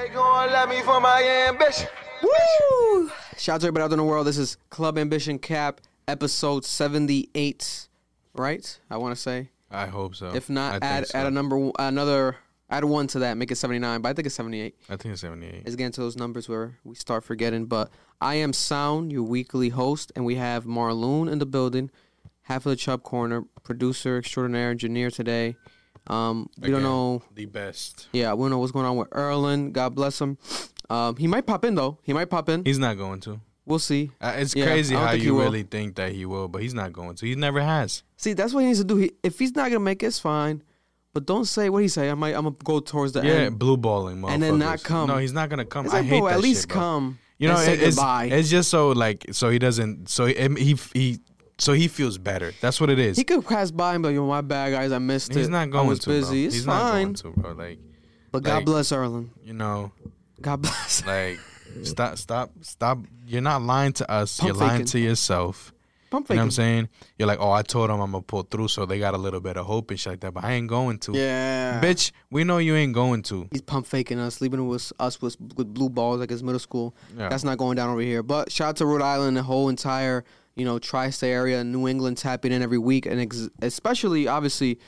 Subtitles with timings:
[0.00, 1.88] They gon' let me for my ambition.
[2.22, 3.10] Woo!
[3.36, 4.28] Shout out to everybody out in the world.
[4.28, 7.88] This is Club Ambition Cap, episode 78,
[8.34, 8.78] right?
[8.90, 9.48] I want to say.
[9.72, 10.34] I hope so.
[10.34, 11.18] If not, think add so.
[11.18, 12.36] add a number, another,
[12.70, 14.76] add one to that, make it 79, but I think it's 78.
[14.88, 15.62] I think it's 78.
[15.66, 17.66] It's getting to those numbers where we start forgetting.
[17.66, 17.90] But
[18.20, 21.90] I am Sound, your weekly host, and we have Marlon in the building,
[22.42, 25.56] half of the Chubb Corner, producer extraordinaire, engineer today.
[26.08, 27.22] Um, we don't know.
[27.34, 28.08] The best.
[28.12, 29.72] Yeah, we don't know what's going on with Erlen.
[29.72, 30.38] God bless him.
[30.90, 31.98] Um, he might pop in though.
[32.02, 32.64] He might pop in.
[32.64, 33.40] He's not going to.
[33.66, 34.10] We'll see.
[34.18, 35.44] Uh, it's Yeah, crazy how you will.
[35.44, 37.26] really think that he will, but he's not going to.
[37.26, 38.02] He never has.
[38.16, 38.96] See, that's what he needs to do.
[38.96, 40.62] He, if he's not gonna make it, it's fine.
[41.12, 42.08] But don't say what he say.
[42.10, 42.34] I might.
[42.34, 43.58] I'm gonna go towards the Yeah, end.
[43.58, 45.08] blue balling, And then not come.
[45.08, 45.84] No, he's not gonna come.
[45.84, 46.78] It's I like, hate bro, that at least shit, bro.
[46.78, 47.18] come.
[47.38, 48.24] You know, and say it- it's, goodbye.
[48.32, 51.18] it's just so like so he doesn't so he he, he
[51.58, 52.52] so he feels better.
[52.60, 53.16] That's what it is.
[53.16, 54.92] he could pass by and be like, "Yo, my bad, guys.
[54.92, 55.36] I missed it.
[55.38, 56.10] he's not I going was to.
[56.10, 56.42] busy.
[56.42, 56.46] Bro.
[56.46, 57.52] It's he's fine." not going to, bro.
[57.52, 57.78] Like
[58.32, 59.28] but God like- bless Erlen.
[59.44, 59.92] you know,
[60.40, 61.04] God bless.
[61.06, 61.38] like
[61.82, 62.98] stop, stop, stop.
[63.26, 64.38] You're not lying to us.
[64.38, 64.86] Pump You're lying faking.
[64.86, 65.72] to yourself.
[66.10, 66.88] Pump You know what I'm saying?
[67.18, 69.40] You're like, oh, I told them I'm gonna pull through, so they got a little
[69.40, 70.32] bit of hope and shit like that.
[70.32, 71.12] But I ain't going to.
[71.12, 73.46] Yeah, Bitch, we know you ain't going to.
[73.52, 76.96] He's pump faking us, leaving with us with, with blue balls like it's middle school.
[77.14, 77.28] Yeah.
[77.28, 78.22] That's not going down over here.
[78.22, 80.24] But shout out to Rhode Island, the whole entire
[80.58, 84.78] you know tri-state area, New England tapping in every week, and ex- especially obviously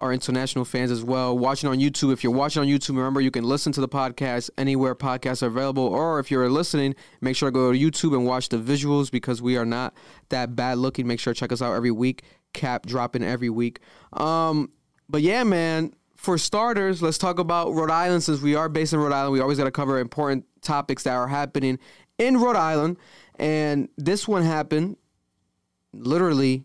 [0.00, 1.36] our international fans as well.
[1.36, 4.50] Watching on YouTube, if you're watching on YouTube, remember you can listen to the podcast
[4.58, 5.84] anywhere podcasts are available.
[5.84, 9.40] Or if you're listening, make sure to go to YouTube and watch the visuals because
[9.40, 9.94] we are not
[10.28, 11.06] that bad looking.
[11.06, 12.24] Make sure to check us out every week.
[12.52, 13.80] Cap dropping every week.
[14.12, 14.70] Um,
[15.08, 15.94] but yeah, man.
[16.16, 19.34] For starters, let's talk about Rhode Island since we are based in Rhode Island.
[19.34, 21.78] We always got to cover important topics that are happening
[22.16, 22.96] in Rhode Island.
[23.38, 24.96] And this one happened
[25.98, 26.64] literally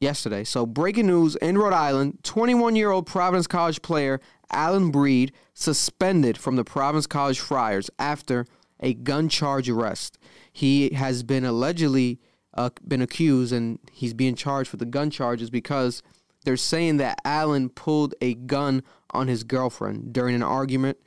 [0.00, 0.44] yesterday.
[0.44, 4.20] So, breaking news in Rhode Island 21 year old Providence College player
[4.52, 8.46] Alyn Breed suspended from the Providence College Friars after
[8.80, 10.18] a gun charge arrest.
[10.52, 12.18] He has been allegedly
[12.54, 16.02] uh, been accused and he's being charged with the gun charges because
[16.44, 20.98] they're saying that Alyn pulled a gun on his girlfriend during an argument.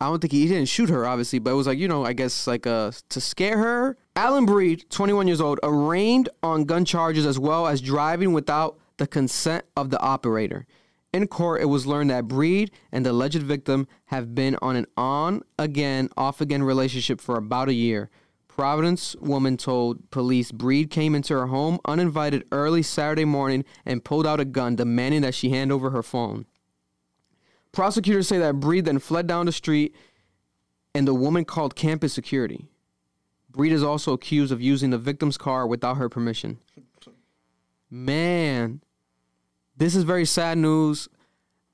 [0.00, 2.04] I don't think he, he didn't shoot her, obviously, but it was like, you know,
[2.04, 3.98] I guess like uh, to scare her.
[4.16, 9.08] Alyn Breed, 21 years old, arraigned on gun charges as well as driving without the
[9.08, 10.66] consent of the operator.
[11.12, 14.86] In court, it was learned that Breed and the alleged victim have been on an
[14.96, 18.08] on again, off again relationship for about a year.
[18.46, 24.28] Providence woman told police Breed came into her home uninvited early Saturday morning and pulled
[24.28, 26.46] out a gun, demanding that she hand over her phone.
[27.72, 29.92] Prosecutors say that Breed then fled down the street
[30.94, 32.68] and the woman called campus security.
[33.54, 36.58] Breed is also accused of using the victim's car without her permission.
[37.90, 38.82] Man,
[39.76, 41.08] this is very sad news.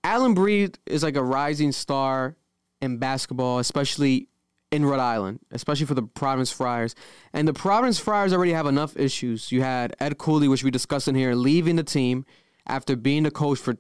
[0.05, 2.37] Alyn Breed is like a rising star
[2.83, 4.29] in basketball, especially
[4.71, 6.95] in Rhode Island, especially for the Providence Friars.
[7.33, 9.51] And the Providence Friars already have enough issues.
[9.51, 12.25] You had Ed Cooley, which we discussed in here, leaving the team
[12.67, 13.77] after being the coach for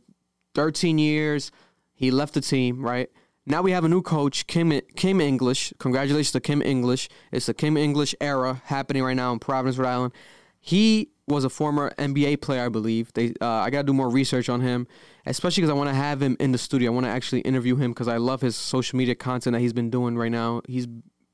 [0.54, 1.52] 13 years.
[1.92, 3.10] He left the team, right?
[3.46, 5.72] Now we have a new coach, Kim Kim English.
[5.78, 7.08] Congratulations to Kim English.
[7.32, 10.12] It's the Kim English era happening right now in Providence, Rhode Island.
[10.60, 13.12] He was a former NBA player, I believe.
[13.14, 14.86] They, uh, I got to do more research on him,
[15.24, 16.90] especially because I want to have him in the studio.
[16.90, 19.72] I want to actually interview him because I love his social media content that he's
[19.72, 20.60] been doing right now.
[20.66, 20.86] He's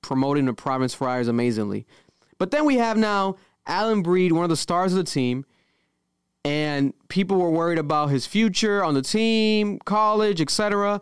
[0.02, 1.86] promoting the Providence Friars amazingly.
[2.38, 3.36] But then we have now
[3.66, 5.44] Alyn Breed, one of the stars of the team,
[6.44, 11.00] and people were worried about his future on the team, college, etc.,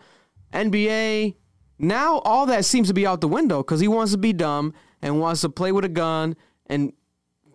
[0.54, 1.34] NBA.
[1.78, 4.72] Now all that seems to be out the window because he wants to be dumb
[5.03, 6.92] and wants to play with a gun and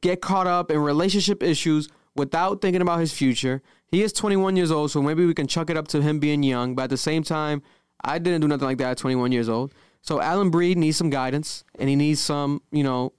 [0.01, 3.61] get caught up in relationship issues without thinking about his future.
[3.87, 6.43] He is 21 years old, so maybe we can chuck it up to him being
[6.43, 6.75] young.
[6.75, 7.63] But at the same time,
[8.03, 9.73] I didn't do nothing like that at 21 years old.
[10.01, 13.13] So Alyn Breed needs some guidance and he needs some, you know,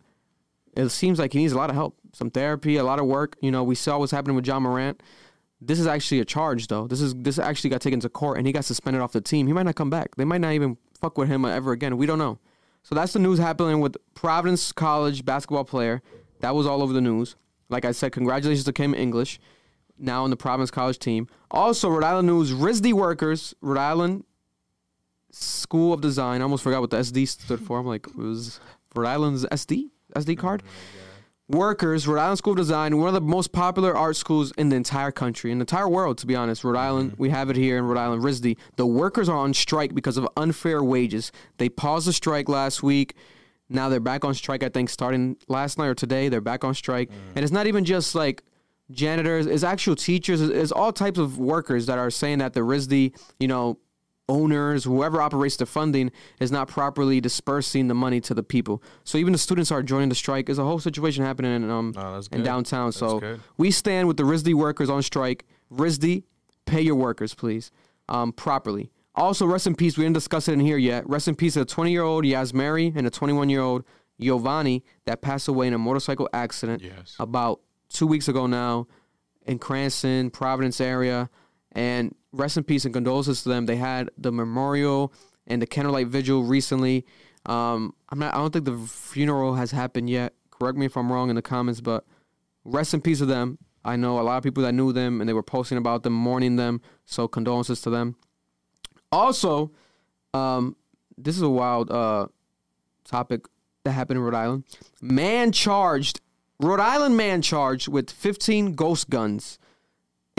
[0.77, 3.37] it seems like he needs a lot of help, some therapy, a lot of work.
[3.41, 5.03] You know, we saw what's happening with Ja Morant.
[5.61, 6.87] This is actually a charge, though.
[6.87, 9.47] This is this actually got taken to court, and he got suspended off the team.
[9.47, 10.17] He might not come back.
[10.17, 11.97] They might not even fuck with him ever again.
[11.97, 12.39] We don't know.
[12.83, 16.03] So that's the news happening with Providence College basketball player.
[16.41, 17.37] That was all over the news.
[17.69, 19.39] Like I said, congratulations to Kim English,
[19.99, 21.29] now on the Providence College team.
[21.51, 24.25] Also, Rhode Island news: RISD workers, Rhode Island
[25.31, 26.41] School of Design.
[26.41, 27.79] I almost forgot what the SD stood for.
[27.79, 28.61] I'm like, it was
[28.95, 30.63] Rhode Island's SD SD card.
[31.51, 34.77] Workers, Rhode Island School of Design, one of the most popular art schools in the
[34.77, 36.63] entire country, in the entire world, to be honest.
[36.63, 37.23] Rhode Island, mm-hmm.
[37.23, 38.57] we have it here in Rhode Island, RISD.
[38.77, 41.33] The workers are on strike because of unfair wages.
[41.59, 43.17] They paused the strike last week.
[43.69, 46.29] Now they're back on strike, I think, starting last night or today.
[46.29, 47.11] They're back on strike.
[47.11, 47.15] Mm.
[47.35, 48.45] And it's not even just like
[48.93, 53.17] janitors, it's actual teachers, it's all types of workers that are saying that the RISD,
[53.41, 53.79] you know,
[54.31, 58.83] owners, whoever operates the funding, is not properly dispersing the money to the people.
[59.05, 60.47] So even the students are joining the strike.
[60.47, 62.87] There's a whole situation happening in um Oh, in downtown.
[62.89, 63.41] That's so good.
[63.59, 65.45] we stand with the RISD workers on strike.
[65.73, 66.23] RISD,
[66.67, 67.71] pay your workers, please,
[68.09, 68.91] um, properly.
[69.17, 69.99] Also, rest in peace.
[69.99, 71.07] We didn't discuss it in here yet.
[71.09, 73.85] Rest in peace to a 20 year old Yasmary and a 21 year old
[74.21, 77.17] Jovanni that passed away in a motorcycle accident Yes.
[77.19, 78.87] about two weeks ago now
[79.47, 81.29] in Cranston, Providence area.
[81.73, 83.67] And rest in peace and condolences to them.
[83.67, 85.13] They had the memorial
[85.47, 87.05] and the candlelight vigil recently.
[87.47, 88.35] Um, I'm not.
[88.35, 90.35] I don't think the funeral has happened yet.
[90.51, 92.05] Correct me if I'm wrong in the comments, but
[92.65, 93.59] rest in peace to them.
[93.85, 96.13] I know a lot of people that knew them and they were posting about them,
[96.13, 96.83] mourning them.
[97.07, 98.17] So condolences to them.
[99.11, 99.73] Also,
[100.35, 100.77] um,
[101.17, 102.27] this is a wild uh,
[103.05, 103.47] topic
[103.85, 104.65] that happened in Rhode Island.
[105.01, 106.21] Man charged,
[106.61, 109.59] Rhode Island man charged with 15 ghost guns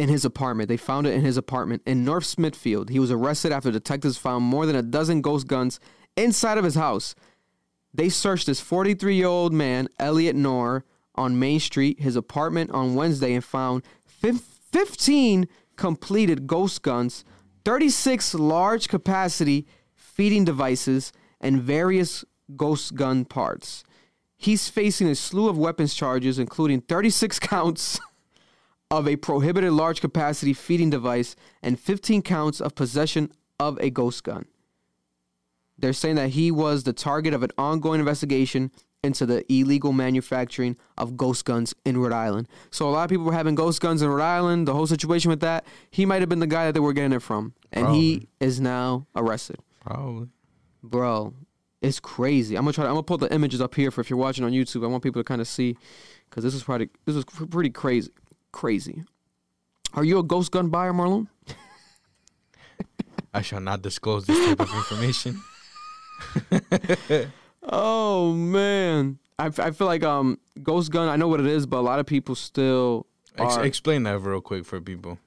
[0.02, 0.68] in his apartment.
[0.68, 2.90] They found it in his apartment in North Smithfield.
[2.90, 5.80] He was arrested after detectives found more than a dozen ghost guns
[6.18, 7.14] inside of his house.
[7.94, 12.96] They searched this 43 year old man, Elliot Knorr, on Main Street, his apartment on
[12.96, 17.24] Wednesday, and found 15 completed ghost guns,
[17.64, 22.26] 36 large capacity feeding devices, and various
[22.56, 23.84] ghost gun parts.
[24.36, 28.00] He's facing a slew of weapons charges, including 36 counts
[28.92, 34.24] of a prohibited large capacity feeding device and 15 counts of possession of a ghost
[34.24, 34.46] gun.
[35.78, 38.70] They're saying that he was the target of an ongoing investigation
[39.04, 42.48] into the illegal manufacturing of ghost guns in Rhode Island.
[42.70, 44.68] So a lot of people were having ghost guns in Rhode Island.
[44.68, 47.14] The whole situation with that, he might have been the guy that they were getting
[47.14, 49.58] it from, and he is now arrested.
[49.80, 50.28] Probably.
[50.84, 51.34] Bro,
[51.82, 52.56] it's crazy.
[52.56, 52.84] I'm gonna try.
[52.84, 54.84] To, I'm gonna put the images up here for if you're watching on YouTube.
[54.84, 55.78] I want people to kind of see,
[56.30, 58.12] because this is probably this is pretty crazy.
[58.52, 59.04] Crazy.
[59.94, 61.28] Are you a ghost gun buyer, Marlon?
[63.34, 65.42] I shall not disclose this type of information.
[67.64, 71.08] Oh man, I, I feel like um ghost gun.
[71.08, 73.06] I know what it is, but a lot of people still
[73.38, 73.64] Ex- are.
[73.64, 75.20] explain that real quick for people.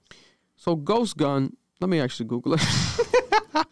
[0.56, 1.56] so ghost gun.
[1.80, 2.60] Let me actually Google it.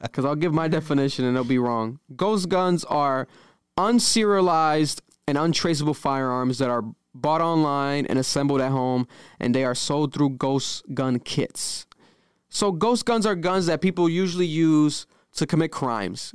[0.00, 1.98] Because I'll give my definition and it'll be wrong.
[2.16, 3.28] Ghost guns are
[3.76, 6.82] unserialized and untraceable firearms that are
[7.20, 9.06] bought online and assembled at home,
[9.38, 11.86] and they are sold through ghost gun kits.
[12.48, 15.06] So, ghost guns are guns that people usually use
[15.36, 16.34] to commit crimes,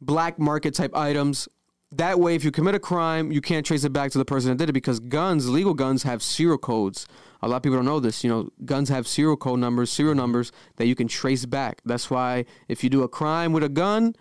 [0.00, 1.48] black market type items.
[1.92, 4.50] That way, if you commit a crime, you can't trace it back to the person
[4.50, 7.06] that did it because guns, legal guns, have serial codes.
[7.42, 8.24] A lot of people don't know this.
[8.24, 11.80] You know, guns have serial code numbers, serial numbers that you can trace back.
[11.84, 14.16] That's why if you do a crime with a gun,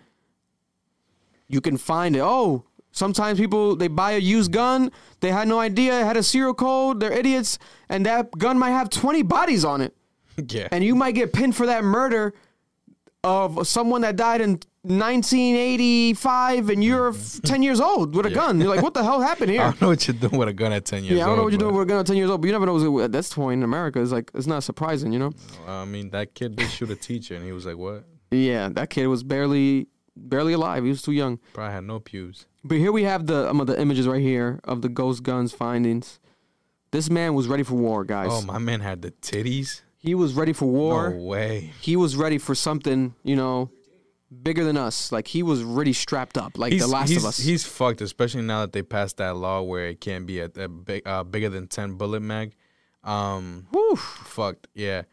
[1.47, 2.21] you can find it.
[2.21, 2.65] Oh,
[2.95, 6.53] sometimes people they buy a used gun, they had no idea it had a serial
[6.53, 7.59] code, they're idiots,
[7.89, 9.95] and that gun might have 20 bodies on it.
[10.49, 10.67] yeah.
[10.71, 12.33] And you might get pinned for that murder
[13.23, 17.37] of someone that died in 1985 and you're mm-hmm.
[17.37, 18.59] f- 10 years old with a gun.
[18.59, 19.61] You're like, what the hell happened here?
[19.61, 21.17] I don't know what you're doing with a gun at 10 years old.
[21.17, 22.41] Yeah, I don't know old, what you're doing with a gun at 10 years old,
[22.41, 24.01] but you never know at this point in America.
[24.01, 25.33] It's like, it's not surprising, you know?
[25.67, 28.05] I mean, that kid did shoot a teacher, and he was like, what?
[28.31, 30.83] Yeah, that kid was barely, barely alive.
[30.83, 31.39] He was too young.
[31.53, 32.45] Probably had no pews.
[32.63, 36.19] But here we have the um, the images right here of the ghost guns findings.
[36.91, 38.29] This man was ready for war, guys.
[38.31, 39.81] Oh, my man had the titties?
[40.05, 41.09] he was ready for war.
[41.09, 41.71] No way.
[41.81, 43.71] He was ready for something, you know,
[44.43, 45.11] bigger than us.
[45.11, 47.37] Like he was really strapped up, like he's, the last of us.
[47.37, 50.67] He's fucked, especially now that they passed that law where it can't be a, a
[50.67, 52.53] big, uh, bigger than 10 bullet mag.
[53.03, 53.67] Um,
[53.97, 55.03] fucked, yeah.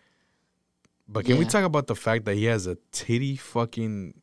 [1.08, 4.14] But can we talk about the fact that he has a titty fucking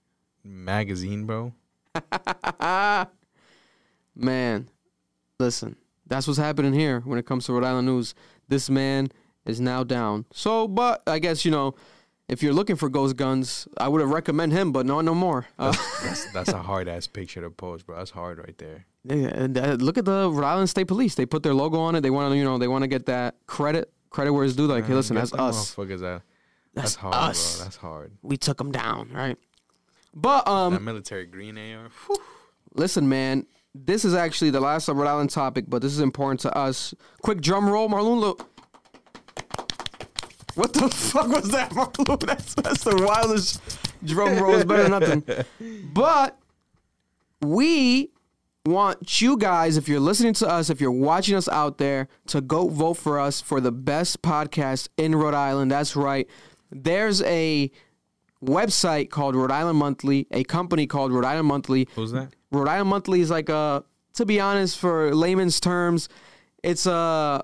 [0.44, 1.54] magazine, bro?
[4.16, 4.70] Man,
[5.40, 5.76] listen,
[6.08, 8.14] that's what's happening here when it comes to Rhode Island news.
[8.48, 9.10] This man
[9.46, 10.26] is now down.
[10.34, 11.76] So, but I guess you know,
[12.28, 15.48] if you're looking for ghost guns, I would have recommend him, but no, no more.
[15.58, 17.98] Uh, That's that's a hard ass picture to post, bro.
[17.98, 18.86] That's hard right there.
[19.06, 21.16] Yeah, and, uh, look at the Rhode Island State Police.
[21.16, 22.02] They put their logo on it.
[22.02, 24.68] They want to, you know, they want to get that credit, credit where it's due.
[24.68, 25.74] Like, hey, listen, that's us.
[25.76, 26.02] Motherfuckers.
[26.02, 26.24] That's
[26.74, 27.56] That's hard, us.
[27.56, 27.64] bro.
[27.64, 28.12] That's hard.
[28.22, 29.38] We took them down, right?
[30.14, 31.90] But um, that military green AR.
[32.08, 32.18] whew.
[32.74, 36.58] listen, man, this is actually the last Rhode Island topic, but this is important to
[36.58, 36.94] us.
[37.22, 38.20] Quick drum roll, Marlon.
[38.20, 38.50] Look.
[40.56, 42.20] What the fuck was that, Marlon?
[42.26, 43.62] That's that's the wildest
[44.04, 44.56] drum roll.
[44.56, 45.46] It's better than nothing.
[45.94, 46.38] But
[47.42, 48.12] we
[48.66, 52.42] want you guys, if you're listening to us, if you're watching us out there, to
[52.42, 55.72] go vote for us for the best podcast in Rhode Island.
[55.72, 56.28] That's right.
[56.72, 57.72] There's a
[58.44, 61.88] website called Rhode Island Monthly, a company called Rhode Island Monthly.
[61.96, 62.34] Who's that?
[62.52, 66.10] Rhode Island Monthly is like a, to be honest, for layman's terms,
[66.64, 67.44] it's a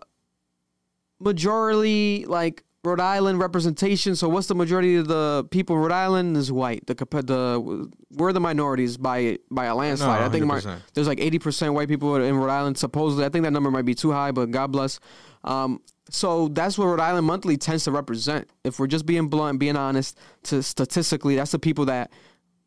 [1.20, 4.16] majority like Rhode Island representation.
[4.16, 6.86] So what's the majority of the people in Rhode Island is white.
[6.86, 10.22] The the we're the minorities by by a landslide.
[10.22, 10.80] I think 100%.
[10.94, 12.78] there's like 80% white people in Rhode Island.
[12.78, 15.00] Supposedly, I think that number might be too high, but God bless.
[15.44, 18.50] Um, so that's what Rhode Island Monthly tends to represent.
[18.64, 22.12] If we're just being blunt, being honest, to statistically, that's the people that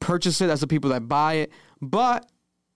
[0.01, 0.47] purchase it.
[0.47, 1.53] That's the people that buy it.
[1.81, 2.31] But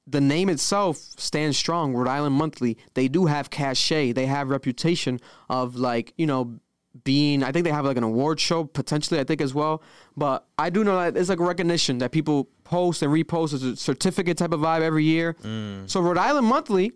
[0.07, 1.95] the name itself stands strong.
[1.95, 2.79] Rhode Island Monthly.
[2.95, 4.13] They do have cachet.
[4.13, 6.59] They have reputation of like you know
[7.05, 7.43] being.
[7.43, 9.19] I think they have like an award show potentially.
[9.19, 9.83] I think as well.
[10.17, 13.77] But I do know that it's like recognition that people post and repost as a
[13.77, 15.35] certificate type of vibe every year.
[15.43, 15.91] Mm.
[15.91, 16.93] So Rhode Island Monthly,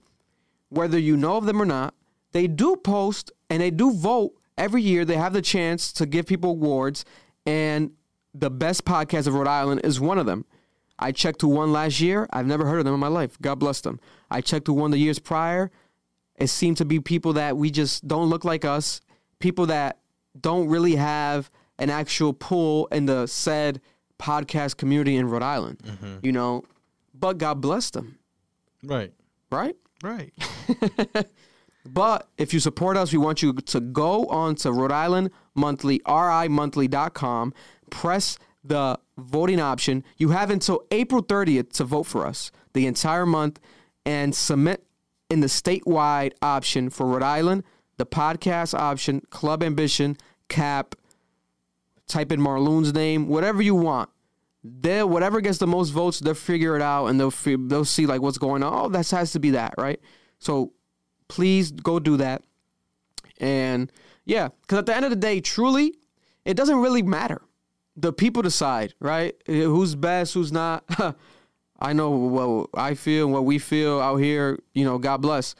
[0.68, 1.94] whether you know of them or not,
[2.32, 5.04] they do post and they do vote every year.
[5.04, 7.04] They have the chance to give people awards,
[7.44, 7.92] and
[8.34, 10.44] the best podcast of Rhode Island is one of them.
[10.98, 12.26] I checked who won last year.
[12.32, 13.36] I've never heard of them in my life.
[13.40, 14.00] God bless them.
[14.30, 15.70] I checked who won the years prior.
[16.36, 19.00] It seemed to be people that we just don't look like us,
[19.38, 19.98] people that
[20.38, 23.80] don't really have an actual pull in the said
[24.18, 25.78] podcast community in Rhode Island.
[25.78, 26.14] Mm-hmm.
[26.22, 26.64] You know,
[27.14, 28.18] but God bless them,
[28.82, 29.12] Right.
[29.50, 29.76] right?
[30.02, 30.32] Right.
[31.86, 36.00] But if you support us, we want you to go on to Rhode Island Monthly,
[36.00, 37.54] rimonthly.com,
[37.90, 40.04] press the voting option.
[40.16, 43.60] You have until April 30th to vote for us the entire month
[44.04, 44.84] and submit
[45.30, 47.64] in the statewide option for Rhode Island,
[47.96, 50.16] the podcast option, Club Ambition,
[50.48, 50.94] CAP,
[52.06, 54.10] type in Marlon's name, whatever you want.
[54.62, 58.20] They whatever gets the most votes, they'll figure it out and they'll they'll see like
[58.20, 58.86] what's going on.
[58.86, 60.00] Oh, that has to be that, right?
[60.40, 60.72] So
[61.28, 62.42] please go do that.
[63.38, 63.90] And
[64.24, 65.94] yeah, because at the end of the day, truly,
[66.44, 67.42] it doesn't really matter.
[67.96, 69.34] The people decide, right?
[69.46, 70.84] Who's best, who's not.
[71.78, 74.58] I know what I feel, what we feel out here.
[74.74, 75.54] You know, God bless.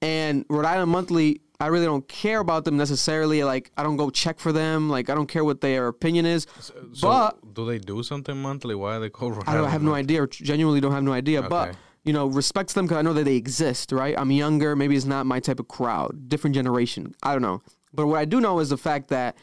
[0.00, 3.42] And Rhode Island Monthly, I really don't care about them necessarily.
[3.42, 4.88] Like, I don't go check for them.
[4.88, 6.46] Like, I don't care what their opinion is.
[6.60, 8.74] So but do they do something monthly?
[8.76, 9.36] Why are they called?
[9.36, 10.26] Rhode I, I have no idea.
[10.28, 11.42] Genuinely don't have no idea.
[11.42, 11.78] But Okay.
[12.08, 13.92] You know, respect them because I know that they exist.
[13.92, 14.14] Right?
[14.18, 14.74] I'm younger.
[14.74, 16.28] Maybe it's not my type of crowd.
[16.28, 17.14] Different generation.
[17.22, 17.62] I don't know.
[17.92, 19.36] But what I do know is the fact that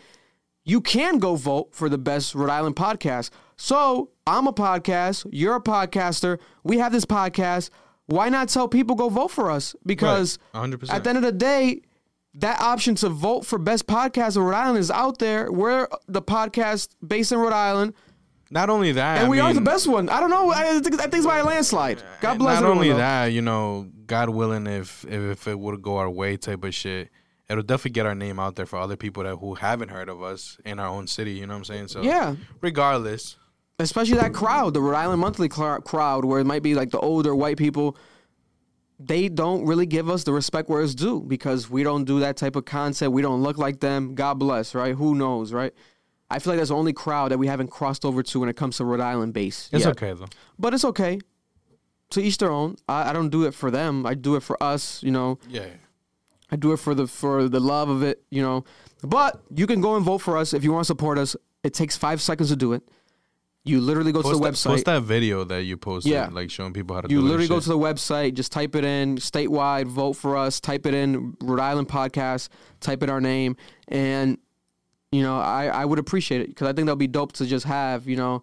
[0.63, 3.29] you can go vote for the best Rhode Island podcast.
[3.55, 5.27] So I'm a podcast.
[5.31, 6.39] You're a podcaster.
[6.63, 7.69] We have this podcast.
[8.07, 9.75] Why not tell people go vote for us?
[9.85, 10.69] Because Right.
[10.69, 10.89] 100%.
[10.91, 11.81] at the end of the day,
[12.35, 15.51] that option to vote for best podcast in Rhode Island is out there.
[15.51, 17.93] We're the podcast based in Rhode Island.
[18.55, 20.07] Not only that, And I we are the best one.
[20.07, 20.49] I don't know.
[20.49, 22.01] I think, I think it's by a landslide.
[22.21, 25.97] God bless Not only that, you know, God willing, if if, if it would go
[25.97, 27.09] our way, type of shit,
[27.49, 30.23] it'll definitely get our name out there for other people that who haven't heard of
[30.23, 31.33] us in our own city.
[31.33, 31.87] You know what I'm saying?
[31.89, 32.35] So Yeah.
[32.61, 33.35] regardless,
[33.77, 36.99] Especially that crowd, the Rhode Island Monthly cl- crowd, where it might be like the
[36.99, 37.97] older white people.
[38.97, 42.37] They don't really give us the respect where it's due because we don't do that
[42.37, 43.11] type of content.
[43.11, 44.15] We don't look like them.
[44.15, 44.95] God bless, right?
[44.95, 45.73] Who knows, right?
[46.29, 48.55] I feel like that's the only crowd that we haven't crossed over to when it
[48.55, 49.69] comes to Rhode Island base.
[49.71, 49.91] it's yet.
[49.91, 50.27] okay though.
[50.57, 51.19] But it's okay.
[52.11, 52.75] To each their own.
[52.87, 54.05] I, I don't do it for them.
[54.05, 55.39] I do it for us, you know.
[55.49, 55.65] Yeah.
[56.51, 58.63] I do it for the for the love of it, you know.
[59.01, 61.35] But you can go and vote for us if you want to support us.
[61.63, 62.83] It takes five seconds to do it.
[63.63, 64.65] You literally go Post to the that, website.
[64.67, 66.29] post that video that you posted, Yeah.
[66.31, 67.63] like showing people how to you do this literally go shit.
[67.63, 71.59] to the website, just type it in statewide, vote for us, type it in Rhode
[71.59, 74.37] Island podcast, type in our name, and
[75.15, 77.65] you know I I would appreciate it because I think that'll be dope to just
[77.65, 78.33] have you know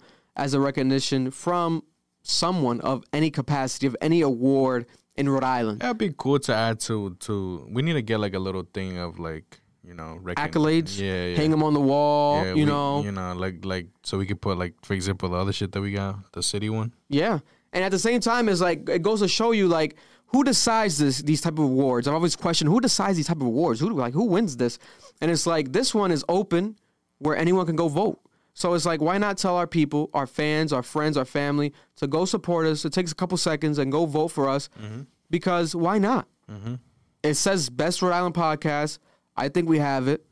[0.45, 1.83] as a recognition from
[2.23, 4.87] someone of any capacity of any award
[5.17, 5.81] in Rhode Island.
[5.81, 6.95] That'd be cool to add to
[7.27, 7.35] to.
[7.71, 11.37] We need to get like a little thing of like you know Accolades, Yeah, yeah.
[11.37, 13.03] hang them on the wall, Yeah, you we- know.
[13.03, 15.81] you know, like like so we could put like for example the other shit that
[15.81, 16.95] we got, the city one.
[17.09, 17.41] Yeah,
[17.73, 19.97] and at the same time, it's like it goes to show you like
[20.33, 22.09] who decides this these type of awards.
[22.09, 23.81] I've always questioned who decides these type of awards.
[23.81, 24.79] Who like who wins this?
[25.21, 26.77] And it's like this one is open
[27.19, 28.21] where anyone can go vote.
[28.55, 32.07] So it's like why not tell our people, our fans, our friends, our family to
[32.07, 32.85] go support us.
[32.85, 35.03] It takes a couple seconds and go vote for us mm-hmm.
[35.31, 36.27] because why not?
[36.51, 36.75] Mm-hmm.
[37.23, 38.99] It says best Rhode Island podcast.
[39.37, 40.25] I think we have it.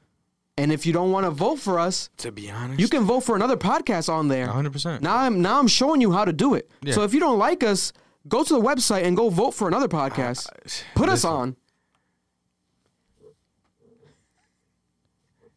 [0.58, 3.20] And if you don't want to vote for us, To be honest, you can vote
[3.20, 4.46] for another podcast on there.
[4.46, 5.00] 100%.
[5.00, 6.70] Now I'm now I'm showing you how to do it.
[6.82, 6.94] Yeah.
[6.94, 7.94] So if you don't like us,
[8.28, 10.48] go to the website and go vote for another podcast.
[10.48, 11.30] Uh, uh, Put us listen.
[11.30, 11.56] on.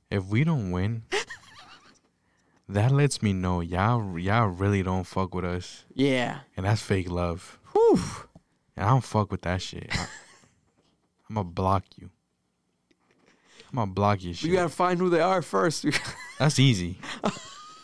[0.10, 1.04] If we don't win,
[2.70, 6.40] that lets me know y'all y'all really don't fuck with us, Yeah.
[6.56, 7.58] and that's fake love.
[7.74, 8.00] Whew.
[8.76, 9.88] And I don't fuck with that shit.
[9.92, 10.02] I,
[11.30, 12.10] am gonna block you.
[13.72, 14.50] I'm gonna block your shit.
[14.52, 15.86] You gotta find who they are first.
[16.40, 17.00] That's easy.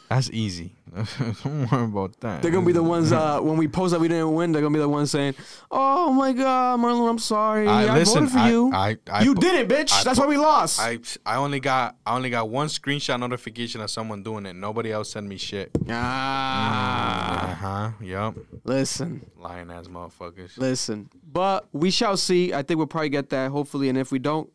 [0.08, 0.76] That's easy.
[1.44, 2.42] Don't worry about that.
[2.42, 4.52] They're gonna be the ones uh, when we post that we didn't win.
[4.52, 5.36] They're gonna be the ones saying,
[5.70, 7.68] "Oh my God, Marlon, I'm sorry.
[7.68, 8.72] I, listen, voted for I- you.
[8.74, 9.94] I, I, you did it, bitch.
[9.94, 13.82] I That's why we lost." I I only got I only got one screenshot notification
[13.82, 14.56] of someone doing it.
[14.56, 15.72] Nobody else sent me shit.
[15.90, 17.92] ah, Uh huh.
[18.02, 18.36] Yep.
[18.64, 20.58] listen, Lying ass motherfuckers.
[20.58, 21.10] listen.
[21.32, 22.54] But we shall see.
[22.54, 23.52] I think we'll probably get that.
[23.52, 24.50] Hopefully, and if we don't,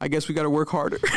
[0.00, 0.98] I guess we got to work harder.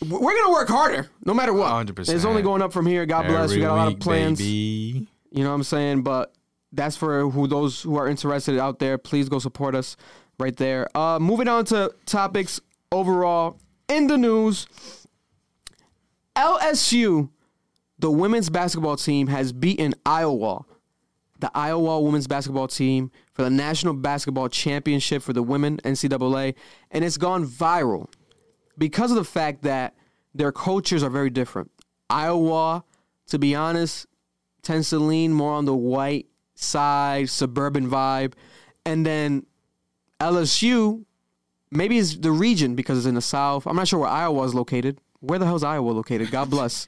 [0.00, 1.86] We're gonna work harder, no matter what.
[1.86, 2.14] 100%.
[2.14, 3.04] It's only going up from here.
[3.04, 3.50] God bless.
[3.50, 4.38] We got a lot of week, plans.
[4.38, 5.08] baby.
[5.30, 6.02] You know what I'm saying?
[6.02, 6.32] But
[6.72, 8.96] that's for who those who are interested out there.
[8.96, 9.96] Please go support us
[10.38, 10.88] right there.
[10.96, 12.60] Uh, moving on to topics
[12.92, 14.66] overall in the news.
[16.36, 17.30] LSU,
[17.98, 20.64] the women's basketball team, has beaten Iowa,
[21.40, 26.54] the Iowa women's basketball team, for the National Basketball Championship for the women NCAA,
[26.92, 28.08] and it's gone viral
[28.78, 29.94] because of the fact that
[30.34, 31.70] their cultures are very different.
[32.08, 32.84] Iowa,
[33.26, 34.06] to be honest,
[34.62, 38.34] tends to lean more on the white side, suburban vibe.
[38.86, 39.44] And then
[40.20, 41.04] LSU,
[41.70, 43.66] maybe it's the region because it's in the South.
[43.66, 45.00] I'm not sure where Iowa is located.
[45.20, 46.30] Where the hell's Iowa located?
[46.30, 46.86] God bless.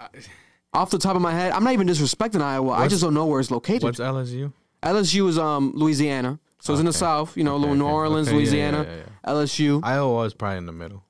[0.72, 2.72] Off the top of my head, I'm not even disrespecting Iowa.
[2.72, 3.82] I just don't know where it's located.
[3.82, 4.52] What's LSU?
[4.82, 6.38] LSU is um Louisiana.
[6.60, 7.92] So it's in the South, you know, Okay, New okay.
[7.92, 9.80] Orleans, Okay, yeah, Louisiana, yeah, yeah, LSU.
[9.84, 11.04] Iowa is probably in the middle.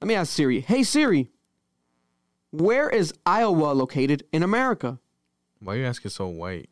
[0.00, 0.60] Let me ask Siri.
[0.60, 1.30] Hey Siri,
[2.50, 4.98] where is Iowa located in America?
[5.60, 6.68] Why are you asking so white?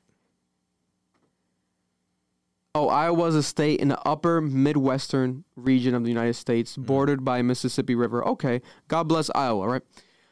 [2.77, 6.83] Oh, Iowa is a state in the upper Midwestern region of the United States, mm-hmm.
[6.83, 8.27] bordered by Mississippi River.
[8.27, 9.83] Okay, God bless Iowa, right?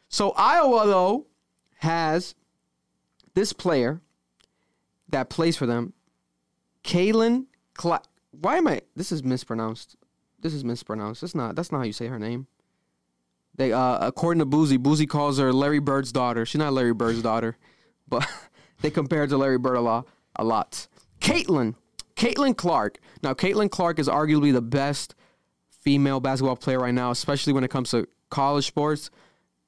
[0.09, 1.27] So Iowa though
[1.79, 2.35] has
[3.35, 4.01] this player
[5.09, 5.93] that plays for them,
[6.85, 7.47] Kaylin.
[7.75, 8.83] Cla- Why am I?
[8.97, 9.97] This is mispronounced.
[10.41, 11.21] This is mispronounced.
[11.21, 11.55] That's not.
[11.55, 12.49] That's not how you say her name.
[13.63, 16.45] They, uh, according to Boozy, Boozy calls her Larry Bird's daughter.
[16.45, 17.57] She's not Larry Bird's daughter,
[18.09, 18.27] but
[18.81, 20.09] they compare her to Larry Bird a lot.
[20.35, 20.89] A lot.
[21.21, 21.77] Caitlin,
[22.17, 22.99] Caitlin Clark.
[23.23, 25.15] Now, Caitlin Clark is arguably the best
[25.69, 29.11] female basketball player right now, especially when it comes to college sports.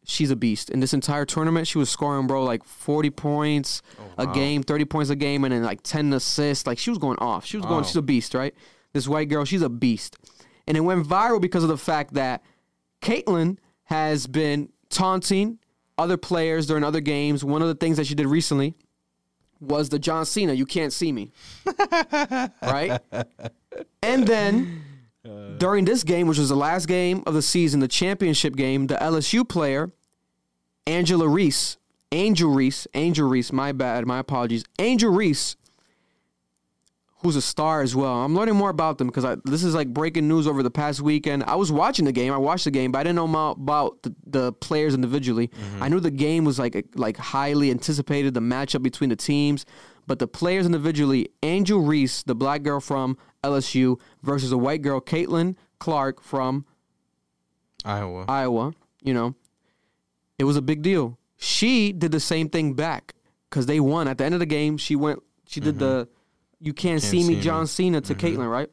[0.05, 0.71] She's a beast.
[0.71, 3.81] In this entire tournament, she was scoring, bro, like 40 points
[4.19, 6.67] a game, 30 points a game, and then like 10 assists.
[6.67, 7.45] Like she was going off.
[7.45, 8.55] She was going, she's a beast, right?
[8.93, 10.17] This white girl, she's a beast.
[10.67, 12.43] And it went viral because of the fact that
[13.01, 15.59] Caitlin has been taunting
[15.99, 17.45] other players during other games.
[17.45, 18.75] One of the things that she did recently
[19.61, 21.33] was the John Cena, you can't see me.
[22.63, 23.01] right?
[24.03, 24.83] And then
[25.59, 28.97] during this game, which was the last game of the season, the championship game, the
[28.97, 29.93] LSU player,
[30.87, 31.79] Angela Reese,
[32.13, 34.65] Angel Reese, Angel Reese, my bad, my apologies.
[34.79, 35.57] Angel Reese,
[37.25, 38.13] who's a star as well.
[38.13, 41.43] I'm learning more about them because this is like breaking news over the past weekend.
[41.45, 44.15] I was watching the game, I watched the game, but I didn't know about the,
[44.27, 45.49] the players individually.
[45.49, 45.83] Mm-hmm.
[45.83, 49.65] I knew the game was like like highly anticipated, the matchup between the teams,
[50.07, 55.01] but the players individually, Angel Reese, the black girl from LSU, versus a white girl,
[55.01, 56.67] Caitlin Clark from
[57.87, 58.27] Iowa.
[58.29, 59.35] Iowa, you know,
[60.39, 61.19] it was a big deal.
[61.39, 63.15] She did the same thing back
[63.49, 64.09] because they won.
[64.09, 66.11] At the end of the game, she went, she did the mm-hmm.
[66.65, 67.41] You Can't, See, see Me.
[67.41, 68.71] John Cena to Caitlin, right?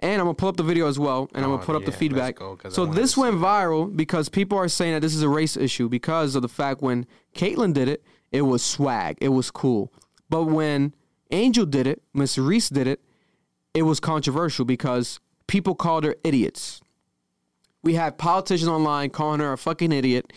[0.00, 1.76] And I'm to pull up the video as well, and I'm Oh, going to put
[1.76, 2.36] up the feedback.
[2.36, 5.88] go, So this went viral because people are saying that this is a race issue
[5.88, 9.92] because of the fact when Caitlin did it, it was swag, it was cool.
[10.28, 10.94] But when
[11.30, 13.00] Angel did it, Miss Reese did it,
[13.74, 16.80] it was controversial because people called her idiots.
[17.84, 20.32] We have politicians online calling her a fucking idiot.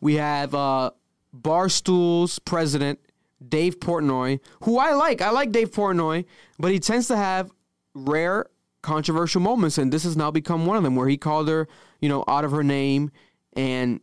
[0.00, 0.92] We have uh,
[1.32, 3.00] Barstool's president,
[3.46, 5.22] Dave Portnoy, who I like.
[5.22, 6.24] I like Dave Portnoy,
[6.58, 7.50] but he tends to have
[7.94, 8.46] rare
[8.82, 11.68] controversial moments, and this has now become one of them where he called her,
[12.00, 13.10] you know, out of her name,
[13.54, 14.00] and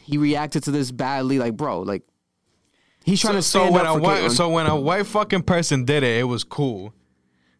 [0.00, 1.38] he reacted to this badly.
[1.38, 2.02] Like, bro, like
[3.04, 4.36] he's trying to so stand when up a for white Caitlin.
[4.36, 6.92] so when a white fucking person did it, it was cool.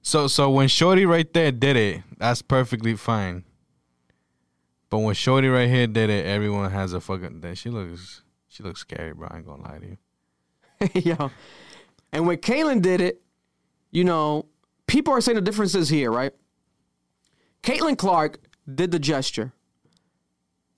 [0.03, 3.45] So so when Shorty right there did it, that's perfectly fine.
[4.89, 7.41] But when Shorty right here did it, everyone has a fucking.
[7.41, 9.29] Then she looks she looks scary, bro.
[9.31, 9.97] I ain't gonna lie to you.
[10.95, 11.31] Yo.
[12.13, 13.23] And when Caitlin did it,
[13.91, 14.47] you know,
[14.87, 16.33] people are saying the differences here, right?
[17.63, 18.39] Caitlin Clark
[18.73, 19.53] did the gesture.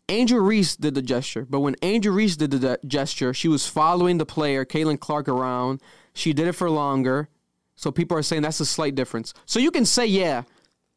[0.09, 1.47] Angel Reese did the gesture.
[1.49, 5.29] But when Angel Reese did the de- gesture, she was following the player, Caitlin Clark,
[5.29, 5.81] around.
[6.13, 7.29] She did it for longer.
[7.77, 9.33] So people are saying that's a slight difference.
[9.47, 10.43] So you can say, yeah,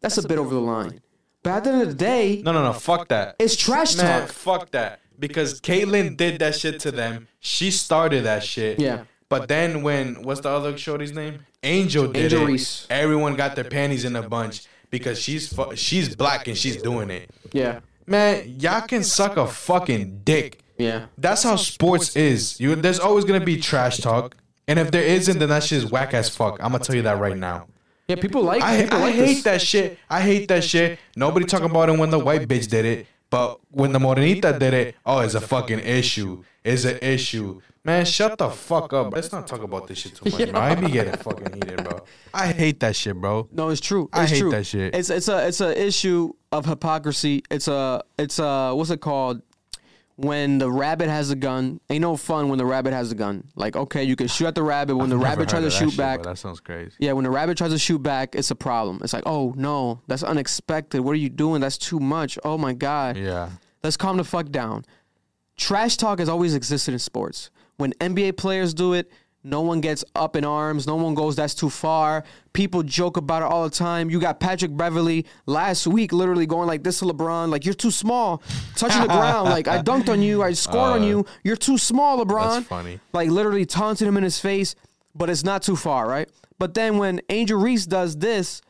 [0.02, 1.02] that's, a, bit over the line.
[1.44, 3.36] But at the end of the day, No no no, fuck that.
[3.40, 4.30] it's trash Man, talk.
[4.30, 5.00] fuck that.
[5.20, 7.28] Because Caitlin did that shit to them.
[7.40, 8.80] She started that shit.
[8.80, 9.04] Yeah.
[9.30, 11.46] But then when what's the other shorty's name?
[11.64, 12.46] Angel did Angel it.
[12.46, 12.88] Reese.
[12.90, 17.10] Everyone got their panties in a bunch because she's fu- she's black and she's doing
[17.10, 17.30] it.
[17.52, 17.80] Yeah.
[18.06, 20.62] Man, y'all can suck a fucking dick.
[20.78, 21.08] Yeah.
[21.18, 22.60] That's, how, sports, is.
[22.60, 24.36] You there's always gonna be trash talk,
[24.68, 26.60] and if there isn't, then that shit is whack as fuck.
[26.62, 27.68] I'm gonna tell you that right now.
[28.08, 29.44] Yeah, people like I, people I like hate this.
[29.46, 29.98] that shit.
[30.10, 31.00] I hate that shit.
[31.16, 34.74] Nobody talking about it when the white bitch did it, but when the morenita did
[34.74, 36.42] it, oh, it's oh, a fucking issue.
[36.64, 37.62] It's an issue.
[37.84, 39.14] Man, shut the fuck up.
[39.14, 40.62] Let's not talk about this shit too much, bro.
[40.62, 42.00] I be getting fucking heated, bro.
[42.34, 43.50] I hate that shit, bro.
[43.52, 44.10] No, it's true.
[44.14, 44.52] I hate true.
[44.52, 44.96] that shit.
[44.96, 47.44] It's it's a it's a issue of hypocrisy.
[47.52, 49.42] It's a it's a what's it called?
[50.18, 53.50] When the rabbit has a gun, ain't no fun when the rabbit has a gun.
[53.56, 54.96] Like, okay, you can shoot at the rabbit.
[54.96, 56.96] When the rabbit tries to shoot shit, back, that sounds crazy.
[57.00, 59.02] yeah, when the rabbit tries to shoot back, it's a problem.
[59.04, 61.02] It's like, oh no, that's unexpected.
[61.02, 61.60] What are you doing?
[61.60, 62.40] That's too much.
[62.46, 63.18] Oh my god.
[63.18, 63.50] Yeah.
[63.84, 64.86] Let's calm the fuck down.
[65.58, 67.50] Trash talk has always existed in sports.
[67.78, 69.12] When NBA players do it,
[69.46, 70.88] no one gets up in arms.
[70.88, 72.24] No one goes, that's too far.
[72.52, 74.10] People joke about it all the time.
[74.10, 77.92] You got Patrick Beverley last week literally going like this to LeBron, like, you're too
[77.92, 78.42] small.
[78.76, 79.50] Touching the ground.
[79.50, 80.42] Like, I dunked on you.
[80.42, 81.26] I scored on you.
[81.44, 82.42] You're too small, LeBron.
[82.42, 83.00] Uh, That's funny.
[83.14, 84.74] Like, literally taunting him in his face,
[85.14, 86.28] but it's not too far, right?
[86.58, 88.62] But then when Angel Reese does this,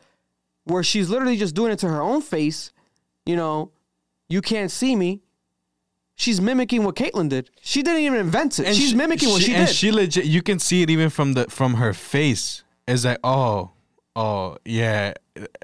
[0.65, 2.73] where she's literally just doing it to her own face,
[3.25, 3.71] you know,
[4.27, 5.21] you can't see me.
[6.15, 7.49] She's mimicking what Caitlin did.
[7.61, 8.67] She didn't even invent it.
[8.67, 9.75] And She's she- mimicking what she, and did.
[9.75, 10.25] she legit.
[10.25, 12.63] You can see it even from the from her face.
[12.87, 13.71] It's like, oh,
[14.15, 15.13] oh, yeah.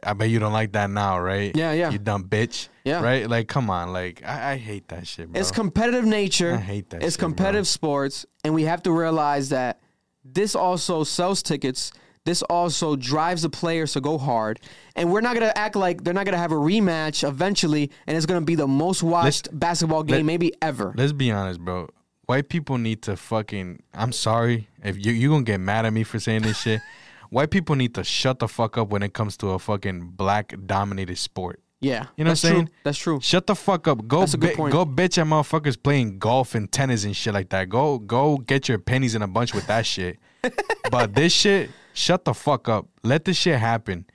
[0.04, 1.56] I bet you don't like that now, right?
[1.56, 1.90] Yeah, yeah.
[1.92, 2.68] You dumb bitch.
[2.84, 3.02] Yeah.
[3.02, 3.30] Right?
[3.30, 3.94] Like, come on.
[3.94, 5.40] Like, I, I hate that shit, bro.
[5.40, 6.54] it's competitive nature.
[6.56, 7.28] I hate that It's shit, bro.
[7.30, 9.80] competitive sports, and we have to realize that
[10.26, 11.94] this also sells tickets.
[12.24, 14.60] This also drives the players to go hard,
[14.96, 18.28] and we're not gonna act like they're not gonna have a rematch eventually, and it's
[18.28, 20.94] gonna be the most watched basketball game let- maybe ever.
[20.96, 21.90] Let's be honest, bro.
[22.28, 23.82] White people need to fucking.
[23.94, 26.80] I'm sorry if you you gonna get mad at me for saying this shit.
[27.32, 30.54] White people need to shut the fuck up when it comes to a fucking black
[30.66, 31.62] dominated sport.
[31.80, 32.58] yeah, You know what I'm true.
[32.58, 32.70] saying?
[32.84, 33.20] That's true.
[33.22, 34.06] Shut the fuck up.
[34.08, 34.74] Go That's a good bi- point.
[34.74, 37.70] go bitch at motherfuckers playing golf and tennis and shit like that.
[37.70, 40.20] Go go get your pennies in a bunch with that shit.
[40.92, 42.88] but this shit, shut the fuck up.
[43.04, 44.06] Let this shit happen.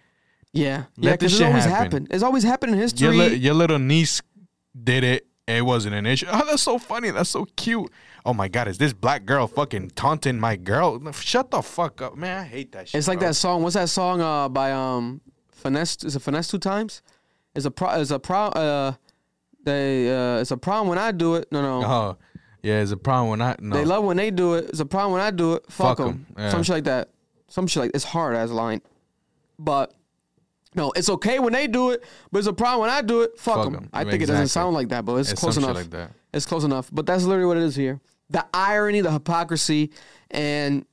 [0.53, 1.83] Yeah, Let yeah, this it's shit always happen.
[1.85, 2.09] happened.
[2.11, 3.17] It's always happened in Your, history.
[3.17, 4.23] li- your little niece
[4.83, 5.27] did it.
[5.47, 6.27] It wasn't an issue.
[6.31, 7.11] Oh, that's so funny.
[7.11, 7.91] That's so cute.
[8.25, 11.01] Oh my god, is this black girl fucking taunting my girl?
[11.13, 12.39] Shut the fuck up, man.
[12.43, 12.99] I hate that shit.
[12.99, 13.29] It's like bro.
[13.29, 13.63] that song.
[13.63, 15.21] What's that song uh, by um
[15.53, 16.03] finesse?
[16.05, 17.03] Is it finesse two times?
[17.55, 17.91] Is a pro?
[18.01, 18.47] Is a pro?
[18.47, 18.93] Uh,
[19.63, 21.47] they uh, it's a problem when I do it.
[21.53, 21.87] No, no.
[21.87, 22.17] Oh,
[22.63, 22.81] yeah.
[22.81, 23.77] It's a problem when I no.
[23.77, 24.71] They love when they do it.
[24.71, 25.65] It's a problem when I do it.
[25.71, 26.27] Fuck, them.
[26.37, 26.51] yeah.
[26.51, 27.11] Some shit like that.
[27.49, 28.83] Some shit like it's hard as a line,
[29.59, 29.93] but.
[30.75, 33.39] No, it's okay when they do it, but it's a problem when I do it.
[33.39, 33.75] Fuck Fuck them.
[33.77, 33.89] 'em.
[33.95, 35.75] I think it doesn't sound like that, but it's, It's close enough.
[35.75, 36.11] like.
[36.35, 36.91] It's close enough.
[36.93, 37.99] But that's literally what it is here.
[38.29, 39.91] The irony, the hypocrisy,
[40.31, 40.85] and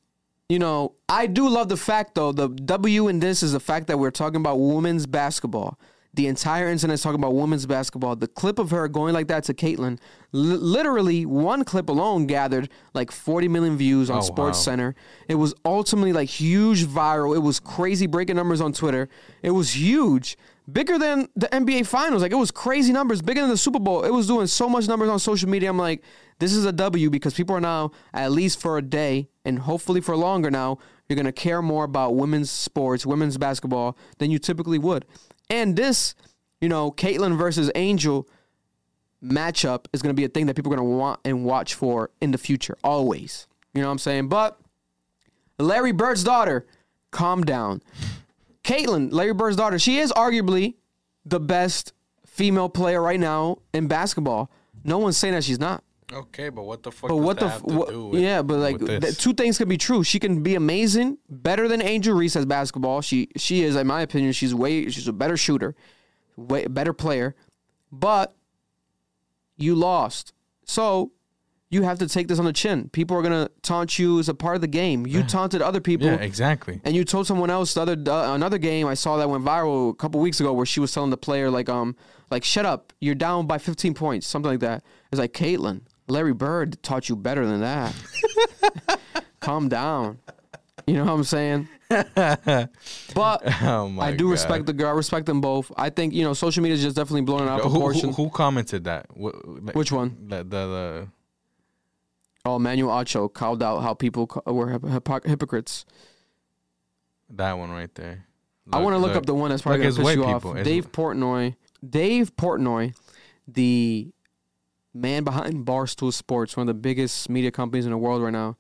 [0.48, 3.88] you know, I do love the fact though, the W in this is the fact
[3.88, 5.78] that we're talking about women's basketball.
[6.16, 8.16] The entire internet is talking about women's basketball.
[8.16, 10.00] The clip of her going like that to Caitlin,
[10.32, 14.64] li- literally one clip alone gathered like 40 million views on Oh, Sports wow.
[14.64, 14.96] Center.
[15.28, 17.36] It was ultimately like huge viral.
[17.36, 19.10] It was crazy breaking numbers on Twitter.
[19.42, 20.38] It was huge.
[20.72, 22.22] Bigger than the NBA finals.
[22.22, 24.04] Like it was crazy numbers, bigger than the Super Bowl.
[24.04, 25.70] It was doing so much numbers on social media.
[25.70, 26.04] I'm like,
[26.40, 30.00] this is a W because people are now, at least for a day and hopefully
[30.00, 30.78] for longer now,
[31.10, 35.06] you're gonna care more about women's sports, women's basketball than you typically would.
[35.50, 36.16] And this,
[36.62, 38.28] you know, Caitlin versus Angel
[39.24, 42.32] matchup is gonna be a thing that people are gonna want and watch for in
[42.32, 43.48] the future, always.
[43.74, 44.28] You know what I'm saying?
[44.30, 44.60] But
[45.60, 46.66] Larry Bird's daughter,
[47.12, 47.82] calm down.
[48.64, 50.76] Caitlin, Larry Bird's daughter, she is arguably
[51.26, 51.94] the best
[52.26, 54.50] female player right now in basketball.
[54.84, 55.84] No one's saying that she's not.
[56.14, 57.10] Okay, but what the fuck?
[57.10, 59.68] But what the f- to what, do with- yeah, but like th- two things could
[59.70, 60.04] be true.
[60.04, 63.02] She can be amazing, better than Angel Reese as basketball.
[63.02, 65.76] She she is, in my opinion, she's way she's a better shooter,
[66.38, 67.36] way better player.
[67.92, 68.36] But
[69.58, 70.34] you lost,
[70.66, 71.12] so
[71.70, 72.90] you have to take this on the chin.
[72.90, 75.08] People are gonna taunt you as a part of the game.
[75.08, 76.06] You taunted other people.
[76.08, 76.80] yeah, exactly.
[76.84, 79.90] And you told someone else the other uh, another game I saw that went viral
[79.92, 81.96] a couple weeks ago where she was telling the player like um
[82.30, 84.84] like shut up you're down by 15 points something like that.
[85.12, 87.94] It's like Caitlin, Larry Bird taught you better than that.
[89.40, 90.20] Calm down.
[90.88, 91.68] You know what I'm saying?
[91.90, 94.32] But Oh I do God.
[94.32, 94.90] respect the girl.
[94.90, 95.72] I respect them both.
[95.78, 98.14] I think you know social media is just definitely blowing out of Who, who, proportion.
[98.14, 99.06] who commented that?
[99.12, 100.18] Wh- Which one?
[100.28, 101.08] The, the, the
[102.46, 105.86] Oh, Manuel Acho called out how people were hyp- hypo- hypocrites.
[107.30, 108.26] that one right there.
[108.72, 110.52] I want to look, up the one that's probably look, gonna piss you people.
[110.52, 110.58] off.
[110.58, 111.56] It's- Dave Portnoy.
[111.88, 112.96] Dave Portnoy,
[113.48, 114.12] the
[114.94, 118.58] man behind Barstool Sports, one of the biggest media companies in the world right now,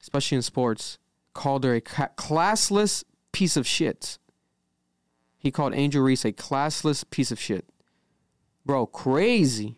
[0.00, 0.98] especially in sports,
[1.34, 4.18] called her a ca- classless piece of shit.
[5.38, 7.64] He called Angel Reese a classless piece of shit.
[8.64, 9.76] Bro, crazy.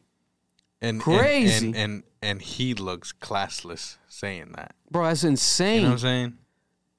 [0.81, 1.67] and, Crazy.
[1.69, 4.75] And, and, and and he looks classless saying that.
[4.91, 5.83] Bro, that's You insane.
[5.83, 6.39] know what I'm saying?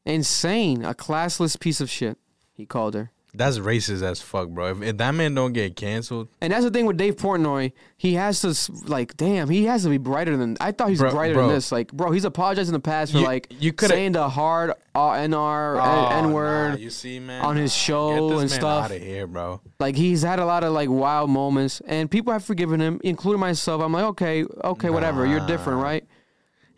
[0.05, 0.85] insane.
[0.85, 2.17] A classless piece of shit.
[2.53, 3.11] He called her.
[3.33, 4.71] That's racist as fuck, bro.
[4.71, 7.73] If, if that man don't get canceled, And that's the thing with Dave Portnoy.
[7.95, 8.55] He has to
[8.89, 10.57] like, damn, he has to be brighter than.
[10.59, 11.45] I thought he's brighter bro.
[11.47, 11.71] than this.
[11.71, 15.11] Like, bro, he's apologized in the past for You- like you saying the hard uh,
[15.11, 16.79] nr Oh, n nah, word.
[16.79, 18.85] you see, man, on his Nah, show get this and man stuff.
[18.85, 19.61] Out of here, bro.
[19.79, 23.39] Like he's had a lot of like wild moments, and people have forgiven him, including
[23.39, 23.81] myself.
[23.81, 25.25] I'm like, okay, okay, whatever.
[25.27, 26.03] You're different, right?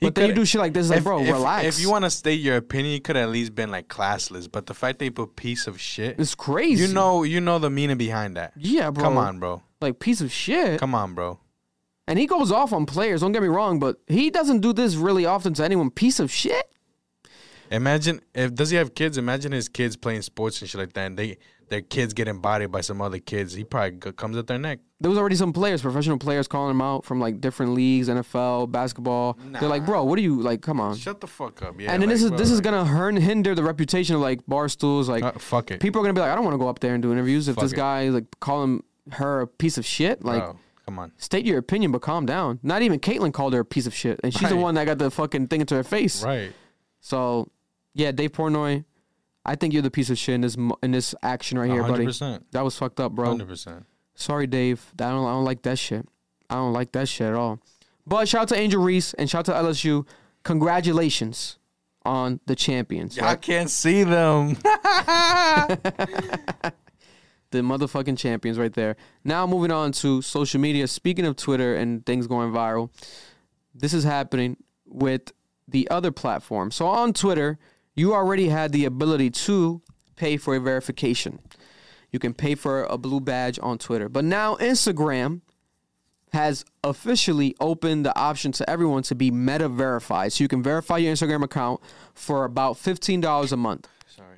[0.01, 1.65] But then you do shit like this, like, if, bro, if- relax.
[1.65, 4.51] If you want to state your opinion, you could at least been like classless.
[4.51, 6.85] But the fact that you put piece of shit, it's crazy.
[6.87, 8.53] you know, you know the meaning behind that.
[8.57, 9.03] yeah, bro.
[9.03, 9.61] Come on, bro.
[9.79, 10.79] like piece of shit.
[10.79, 11.39] Come on, bro.
[12.07, 13.21] And he goes off on players.
[13.21, 15.91] Don't get me wrong, but he doesn't do this really often to anyone.
[15.91, 16.65] Piece of shit.
[17.69, 19.17] Imagine if does he have kids?
[19.17, 21.37] Imagine his kids playing sports and shit like that, and they
[21.69, 23.53] their kids get embodied by some other kids.
[23.53, 24.79] He probably comes at their neck.
[25.01, 28.71] There was already some players, professional players, calling him out from like different leagues, NFL,
[28.71, 29.37] basketball.
[29.59, 30.61] They're like, bro, what are you like?
[30.61, 30.95] Come on.
[30.95, 31.81] Shut the fuck up.
[31.81, 31.91] Yeah.
[31.91, 34.45] and then like, this is bro, this is gonna hurt, hinder the reputation of like
[34.47, 35.09] Barstool's.
[35.09, 35.79] Like uh, fuck it.
[35.79, 37.47] people are gonna be like, I don't want to go up there and do interviews
[37.47, 37.77] if Fuck this it.
[37.77, 38.83] guy like calling
[39.13, 40.23] her a piece of shit.
[40.23, 41.11] Like, Bro, come on.
[41.17, 42.59] state your opinion, but calm down.
[42.61, 44.99] Not even Caitlin called her a piece of shit, and she's the one that got
[44.99, 46.23] the fucking thing into her face.
[46.23, 46.53] Right.
[46.99, 47.49] So,
[47.95, 48.85] yeah, Dave Portnoy,
[49.43, 52.05] I think you're the piece of shit in this in this action right here, hundred
[52.19, 52.39] buddy.
[52.51, 53.29] That was fucked up, bro.
[53.29, 53.85] Hundred percent.
[54.15, 54.85] Sorry, Dave.
[54.99, 56.07] I don't I don't like that shit.
[56.49, 57.59] I don't like that shit at all.
[58.05, 60.05] But shout out to Angel Reese and shout out to LSU.
[60.43, 61.57] Congratulations
[62.03, 63.17] on the champions.
[63.19, 63.41] I right?
[63.41, 64.57] can't see them.
[67.51, 68.95] The motherfucking champions right there.
[69.25, 70.87] Now moving on to social media.
[70.87, 72.89] Speaking of Twitter and things going viral,
[73.75, 75.33] this is happening with
[75.67, 76.71] the other platform.
[76.71, 77.59] So on Twitter,
[77.93, 79.81] you already had the ability to
[80.15, 81.39] pay for a verification.
[82.11, 84.09] You can pay for a blue badge on Twitter.
[84.09, 85.41] But now Instagram
[86.33, 90.31] has officially opened the option to everyone to be meta verified.
[90.33, 91.81] So you can verify your Instagram account
[92.13, 93.87] for about $15 a month.
[94.07, 94.37] Sorry.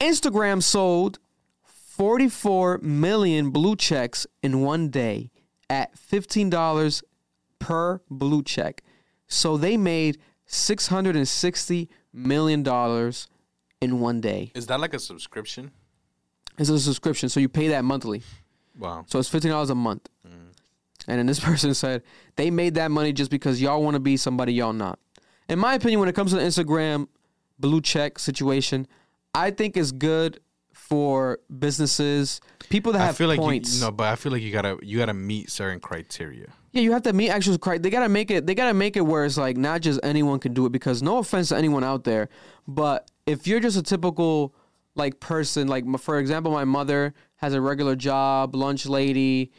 [0.00, 1.18] Instagram sold
[1.64, 5.30] 44 million blue checks in one day
[5.68, 7.02] at $15
[7.58, 8.82] per blue check.
[9.26, 13.12] So they made $660 million
[13.80, 14.52] in one day.
[14.54, 15.72] Is that like a subscription?
[16.58, 18.22] It's a subscription, so you pay that monthly.
[18.78, 19.04] Wow.
[19.08, 20.08] So it's $15 a month.
[20.26, 20.52] Mm.
[21.08, 22.02] And then this person said
[22.36, 24.98] they made that money just because y'all want to be somebody y'all not.
[25.48, 27.08] In my opinion, when it comes to the Instagram
[27.58, 28.86] blue check situation,
[29.34, 30.40] I think it's good
[30.72, 33.76] for businesses, people that I have feel like points.
[33.76, 36.48] you no, but I feel like you gotta you gotta meet certain criteria.
[36.72, 37.82] Yeah, you have to meet actual criteria.
[37.82, 38.46] They gotta make it.
[38.46, 40.72] They gotta make it where it's like not just anyone can do it.
[40.72, 42.28] Because no offense to anyone out there,
[42.66, 44.54] but if you're just a typical
[44.94, 49.50] like person, like for example, my mother has a regular job, lunch lady.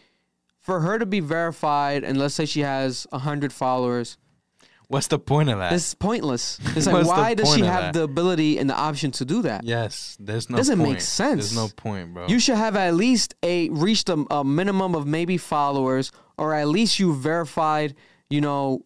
[0.59, 4.17] For her to be verified, and let's say she has hundred followers,
[4.91, 5.71] What's the point of that?
[5.71, 6.59] it's pointless.
[6.75, 7.93] It's like why does she have that?
[7.93, 9.63] the ability and the option to do that?
[9.63, 11.51] yes, there's no Doesn't make sense.
[11.51, 12.27] There's no point, bro.
[12.27, 16.67] You should have at least a reached a, a minimum of maybe followers, or at
[16.67, 17.95] least you verified,
[18.29, 18.85] you know,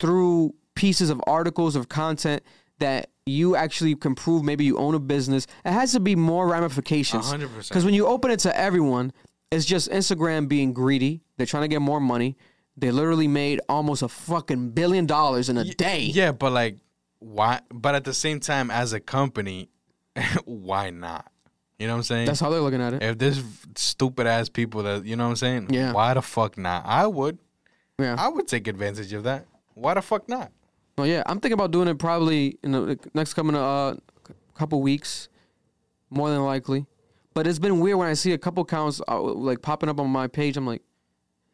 [0.00, 2.42] through pieces of articles of content
[2.78, 4.42] that you actually can prove.
[4.44, 5.46] Maybe you own a business.
[5.64, 7.30] It has to be more ramifications.
[7.32, 7.68] 100%.
[7.68, 9.12] Because when you open it to everyone,
[9.50, 11.22] it's just Instagram being greedy.
[11.36, 12.36] They're trying to get more money.
[12.76, 16.00] They literally made almost a fucking billion dollars in a day.
[16.02, 16.76] Yeah, but like,
[17.18, 17.60] why?
[17.72, 19.68] But at the same time, as a company,
[20.44, 21.30] why not?
[21.78, 22.26] You know what I'm saying?
[22.26, 23.02] That's how they're looking at it.
[23.02, 23.42] if there's
[23.76, 25.92] stupid ass people that you know what I'm saying, Yeah.
[25.92, 26.84] why the fuck not?
[26.86, 27.38] I would,
[27.98, 28.16] Yeah.
[28.18, 29.46] I would take advantage of that.
[29.74, 30.50] Why the fuck not?
[30.98, 33.94] Well, yeah, I'm thinking about doing it probably in the next coming uh
[34.54, 35.28] couple weeks,
[36.10, 36.86] more than likely.
[37.32, 40.10] But it's been weird when I see a couple accounts uh, like popping up on
[40.10, 40.56] my page.
[40.56, 40.82] I'm like,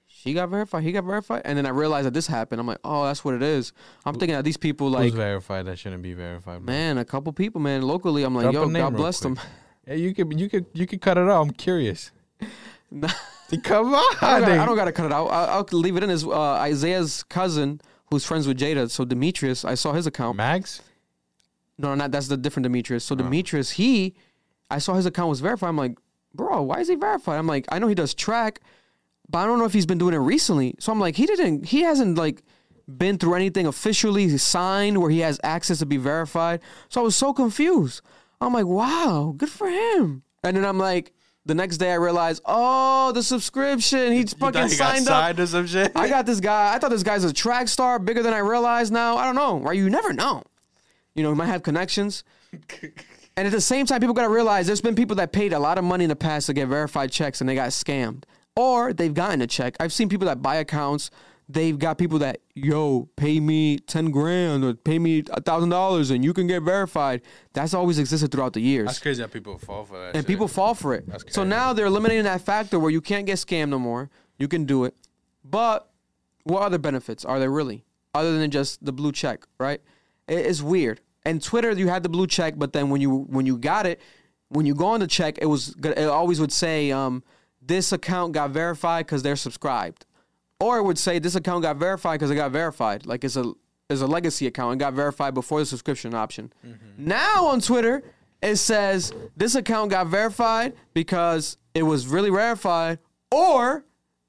[0.06, 2.58] she got verified, he got verified, and then I realized that this happened.
[2.58, 3.74] I'm like, oh, that's what it is.
[4.06, 6.64] I'm thinking that these people like, Who's verified that shouldn't be verified?
[6.64, 6.72] bro?
[6.72, 8.22] man, a couple people, man, locally.
[8.22, 9.36] I'm like, Drop yo, God bless them.
[9.36, 9.48] quick.
[9.86, 11.42] Yeah, you could, you could, you could cut it out.
[11.42, 12.10] I'm curious.
[13.62, 15.26] Come on, I don't, gotta, I don't gotta cut it out.
[15.26, 16.08] I'll, I'll leave it in.
[16.08, 17.80] As uh, Isaiah's cousin,
[18.10, 18.90] who's friends with Jada.
[18.90, 20.36] So Demetrius, I saw his account.
[20.36, 20.82] Max.
[21.78, 23.04] No, no, not that's the different Demetrius.
[23.04, 23.24] So uh-huh.
[23.24, 24.14] Demetrius, he,
[24.70, 25.68] I saw his account was verified.
[25.68, 25.98] I'm like,
[26.34, 27.38] bro, why is he verified?
[27.38, 28.60] I'm like, I know he does track,
[29.28, 30.74] but I don't know if he's been doing it recently.
[30.78, 32.42] So I'm like, he didn't, he hasn't like
[32.86, 36.60] been through anything officially signed where he has access to be verified.
[36.88, 38.02] So I was so confused.
[38.40, 40.22] I'm like, wow, good for him.
[40.42, 41.12] And then I'm like,
[41.46, 44.26] the next day I realized, oh, the subscription.
[44.26, 45.24] Thought fucking he signed up.
[45.24, 45.92] signed or some shit.
[45.94, 46.74] I got this guy.
[46.74, 49.16] I thought this guy's a track star, bigger than I realized now.
[49.16, 49.76] I don't know, right?
[49.76, 50.42] You never know.
[51.14, 52.24] You know, he might have connections.
[53.36, 55.58] and at the same time, people got to realize there's been people that paid a
[55.58, 58.24] lot of money in the past to get verified checks and they got scammed.
[58.56, 59.76] Or they've gotten a check.
[59.80, 61.10] I've seen people that buy accounts
[61.48, 66.10] they've got people that yo pay me ten grand or pay me a thousand dollars
[66.10, 67.20] and you can get verified.
[67.52, 70.14] That's always existed throughout the years That's crazy that people fall for that.
[70.16, 70.26] and shit.
[70.26, 71.06] people fall for it.
[71.08, 74.10] That's So now they're eliminating that factor where you can't get scammed no more.
[74.38, 74.94] You can do it,
[75.44, 75.90] but
[76.44, 79.46] what other benefits are there really other than just the blue check?
[79.58, 79.80] Right?
[80.26, 81.00] It's weird.
[81.26, 84.00] And Twitter, you had the blue check, but then when you when you got it,
[84.48, 87.22] when you go on the check, it was it always would say um,
[87.62, 90.04] this account got verified because they're subscribed,
[90.60, 93.06] or it would say this account got verified because it got verified.
[93.06, 93.52] Like it's a
[93.90, 96.52] it's a legacy account and got verified before the subscription option.
[96.66, 97.06] Mm-hmm.
[97.06, 98.02] Now on Twitter,
[98.42, 102.98] it says this account got verified because it was really verified,
[103.30, 103.84] or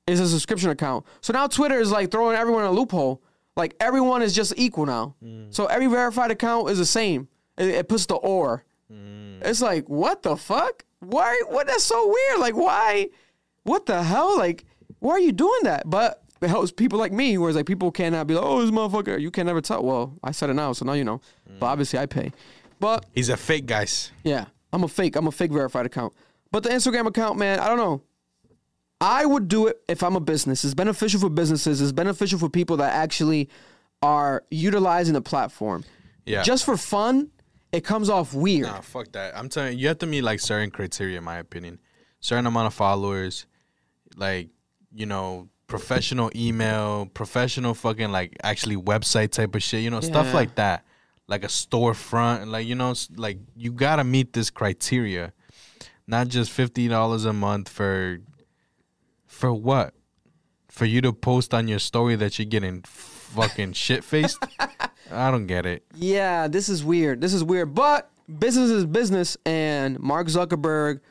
[0.07, 1.05] is a subscription account.
[1.21, 3.21] So now Twitter is like throwing everyone a loophole.
[3.55, 5.15] Like everyone is just equal now.
[5.23, 5.53] Mm.
[5.53, 7.27] So every verified account is the same.
[7.57, 8.65] It, it puts the or.
[8.91, 9.41] Mm.
[9.43, 10.83] It's like what the fuck?
[10.99, 11.41] Why?
[11.47, 11.67] What?
[11.67, 12.39] That's so weird.
[12.39, 13.09] Like why?
[13.63, 14.37] What the hell?
[14.37, 14.65] Like
[15.05, 15.87] why are you doing that?
[15.87, 19.19] But it helps people like me, whereas like people cannot be like, oh, this motherfucker.
[19.19, 19.83] You can never tell.
[19.83, 21.21] Well, I said it now, so now you know.
[21.59, 21.69] But mm.
[21.69, 22.31] obviously I pay.
[22.79, 24.11] But He's a fake, guys.
[24.23, 25.15] yeah, I'm a fake.
[25.15, 26.13] I'm a fake verified account.
[26.51, 28.01] But the Instagram account, man, I don't know.
[28.99, 30.65] I would do it if I'm a business.
[30.65, 31.81] It's beneficial for businesses.
[31.81, 33.49] It's beneficial for people that actually
[34.01, 35.83] are utilizing the platform.
[36.25, 36.41] Yeah.
[36.41, 37.29] Just for fun,
[37.71, 38.67] it comes off weird.
[38.67, 39.37] Nah, fuck that.
[39.37, 41.79] I'm telling you, you have to meet like certain criteria, in my opinion.
[42.21, 43.45] Certain amount of followers,
[44.15, 44.49] like
[44.95, 49.83] you know, professional email, professional fucking like actually website type of shit.
[49.83, 50.85] You know, stuff like that,
[51.27, 52.47] like a storefront.
[52.47, 55.33] Like you know, like you gotta meet this criteria,
[56.07, 58.19] not just fifty dollars a month for.
[59.27, 59.93] For what?
[60.69, 64.37] For you to post on your story that you're getting fucking shit faced?
[65.11, 65.83] I don't get it.
[65.93, 67.19] Yeah, this is weird.
[67.19, 67.75] This is weird.
[67.75, 71.01] But business is business, and Mark Zuckerberg,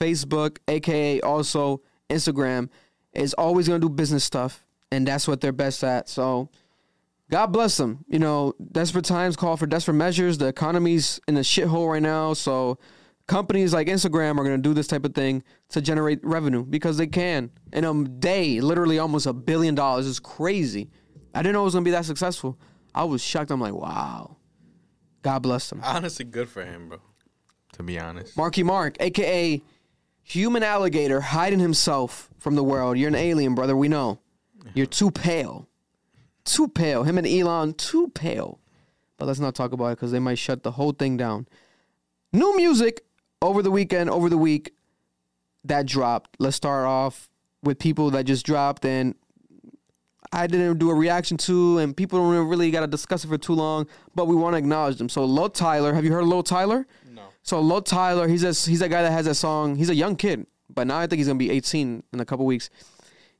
[0.00, 2.68] Facebook, aka also Instagram,
[3.16, 6.08] is always gonna do business stuff, and that's what they're best at.
[6.08, 6.50] So,
[7.30, 8.04] God bless them.
[8.08, 10.38] You know, desperate times call for desperate measures.
[10.38, 12.78] The economy's in a shithole right now, so
[13.26, 17.06] companies like Instagram are gonna do this type of thing to generate revenue because they
[17.06, 17.50] can.
[17.72, 20.90] In a day, literally almost a billion dollars is crazy.
[21.34, 22.58] I didn't know it was gonna be that successful.
[22.94, 23.50] I was shocked.
[23.50, 24.36] I'm like, wow.
[25.22, 25.80] God bless them.
[25.82, 26.98] Honestly, good for him, bro.
[27.72, 28.36] To be honest.
[28.36, 29.60] Marky Mark, aka
[30.24, 32.98] human alligator, hiding himself from the world.
[32.98, 33.76] You're an alien, brother.
[33.76, 34.18] We know.
[34.74, 35.68] You're too pale.
[36.44, 37.04] Too pale.
[37.04, 38.58] Him and Elon, too pale.
[39.16, 41.46] But let's not talk about it because they might shut the whole thing down.
[42.32, 43.04] New music
[43.40, 44.72] over the weekend, over the week
[45.64, 46.36] that dropped.
[46.40, 47.28] Let's start off
[47.62, 49.14] with people that just dropped and
[50.32, 53.38] I didn't do a reaction to, and people don't really got to discuss it for
[53.38, 55.08] too long, but we want to acknowledge them.
[55.08, 56.88] So, Luh Tyler, have you heard of Luh Tyler?
[57.44, 59.76] So Luh Tyler, he's a he's a guy that has a song.
[59.76, 62.46] He's a young kid, but now I think he's gonna be 18 in a couple
[62.46, 62.70] weeks.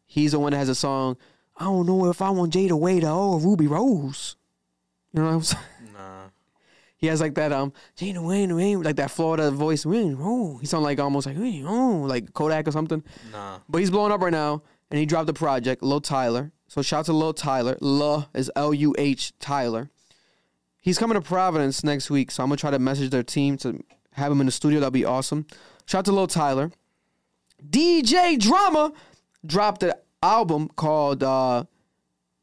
[0.04, 1.16] He's the one that has a song.
[1.56, 4.36] I don't know if I want Jada Wade or Ruby Rose.
[5.14, 5.64] You know what I'm saying?
[5.94, 6.24] Nah.
[6.98, 9.86] He has like that um Jada Wade, like that Florida voice.
[9.86, 13.02] Oh, he sound like almost like oh, like Kodak or something.
[13.32, 13.60] Nah.
[13.70, 16.52] But he's blowing up right now, and he dropped a project, Luh Tyler.
[16.68, 17.78] So shout out to Luh Tyler.
[17.80, 19.88] L is L U H Tyler.
[20.82, 23.82] He's coming to Providence next week, so I'm gonna try to message their team to
[24.14, 24.80] have him in the studio.
[24.80, 25.46] That'd be awesome.
[25.86, 26.70] Shout out to Luh Tyler.
[27.68, 28.92] DJ Drama
[29.44, 31.64] dropped an album called uh,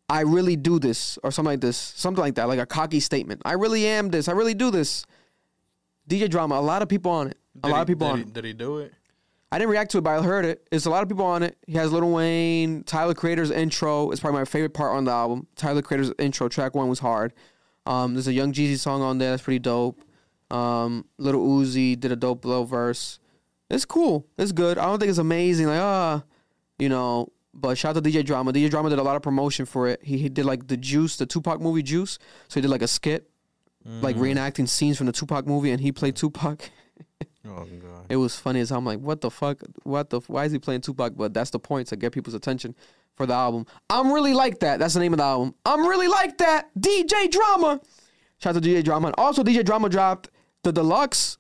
[0.10, 3.42] "I Really Do This" or something like this, something like that, like a cocky statement.
[3.46, 4.28] I really am this.
[4.28, 5.06] I really do this.
[6.10, 7.38] DJ Drama, a lot of people on it.
[7.64, 8.34] A Did lot he- of people on he, it.
[8.34, 8.94] Did he do it?
[9.54, 10.66] I didn't react to it, but I heard it.
[10.72, 11.58] It's a lot of people on it.
[11.68, 14.10] He has Lil Wayne, Tyler Creator's intro.
[14.12, 15.46] It's probably my favorite part on the album.
[15.58, 17.34] Tyler Creator's intro, track one was hard.
[17.86, 20.02] Um, there's a Young Jeezy song on there that's pretty dope.
[20.52, 23.20] Um, Little Uzi did a dope little verse.
[23.70, 24.28] It's cool.
[24.38, 24.78] It's good.
[24.78, 25.68] I don't think it's amazing.
[25.68, 26.24] Like ah,
[26.78, 27.32] you know.
[27.54, 28.54] But shout out to DJ Drama.
[28.54, 30.02] DJ Drama did a lot of promotion for it.
[30.02, 32.18] He, he did like the Juice, the Tupac movie Juice.
[32.48, 33.30] So he did like a skit,
[33.84, 36.70] like reenacting scenes from the Tupac movie, and he played Tupac.
[37.44, 38.06] Oh god.
[38.08, 38.78] It was funny as hell.
[38.78, 39.62] I'm like, what the fuck?
[39.84, 40.20] What the?
[40.28, 41.14] Why is he playing Tupac?
[41.16, 42.76] But that's the point to get people's attention
[43.16, 43.66] for the album.
[43.90, 44.80] I'm really like that.
[44.80, 45.56] That's the name of the album.
[45.66, 46.70] I'm really like that.
[46.80, 47.82] DJ Drama.
[48.38, 49.08] Shout out to DJ Drama.
[49.08, 50.30] And also, DJ Drama dropped
[50.64, 51.38] the deluxe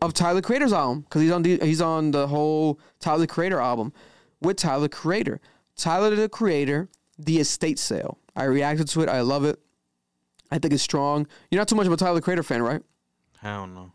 [0.00, 3.92] of Tyler Creator's album because he's on the he's on the whole Tyler Creator album
[4.40, 5.40] with Tyler Creator.
[5.76, 6.88] Tyler the Creator,
[7.18, 8.18] the estate sale.
[8.36, 9.08] I reacted to it.
[9.08, 9.58] I love it.
[10.50, 11.26] I think it's strong.
[11.50, 12.82] You're not too much of a Tyler Creator fan, right?
[13.40, 13.92] Hell no.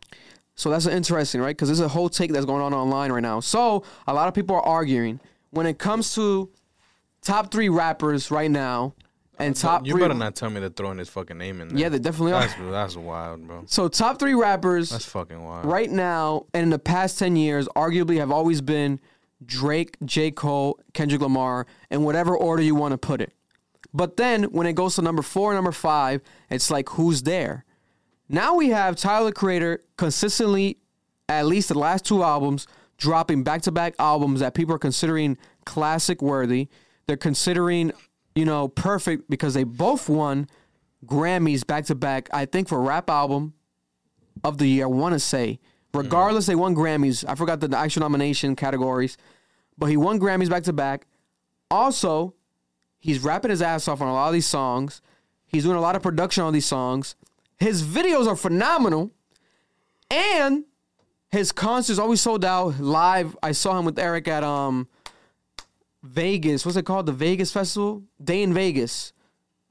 [0.55, 1.55] So that's interesting, right?
[1.55, 3.39] Because there's a whole take that's going on online right now.
[3.39, 6.49] So a lot of people are arguing when it comes to
[7.21, 8.93] top three rappers right now
[9.39, 10.01] and top you three.
[10.01, 11.77] better not tell me they're throwing his fucking name in there.
[11.77, 12.41] Yeah, they definitely are.
[12.41, 13.63] That's that's wild, bro.
[13.67, 15.65] So top three rappers That's fucking wild.
[15.65, 18.99] right now and in the past ten years, arguably have always been
[19.45, 20.31] Drake, J.
[20.31, 23.31] Cole, Kendrick Lamar, in whatever order you want to put it.
[23.93, 27.65] But then when it goes to number four, number five, it's like who's there?
[28.27, 30.77] Now we have Tyler Creator consistently,
[31.27, 32.67] at least the last two albums,
[32.97, 36.67] dropping back to back albums that people are considering classic worthy.
[37.07, 37.91] They're considering,
[38.39, 40.47] you know, perfect because they both won
[41.05, 42.29] Grammys back to back.
[42.31, 43.53] I think for rap album
[44.45, 45.59] of the year, I want to say.
[45.93, 47.25] Regardless, they won Grammys.
[47.27, 49.17] I forgot the actual nomination categories,
[49.77, 51.05] but he won Grammys back to back.
[51.69, 52.33] Also,
[52.99, 55.01] he's rapping his ass off on a lot of these songs.
[55.45, 57.15] He's doing a lot of production on these songs.
[57.57, 59.11] His videos are phenomenal.
[60.09, 60.63] And
[61.29, 63.35] his concerts always sold out live.
[63.43, 64.87] I saw him with Eric at um
[66.03, 66.65] Vegas.
[66.65, 67.05] What's it called?
[67.05, 68.03] The Vegas Festival?
[68.23, 69.13] Day N Vegas.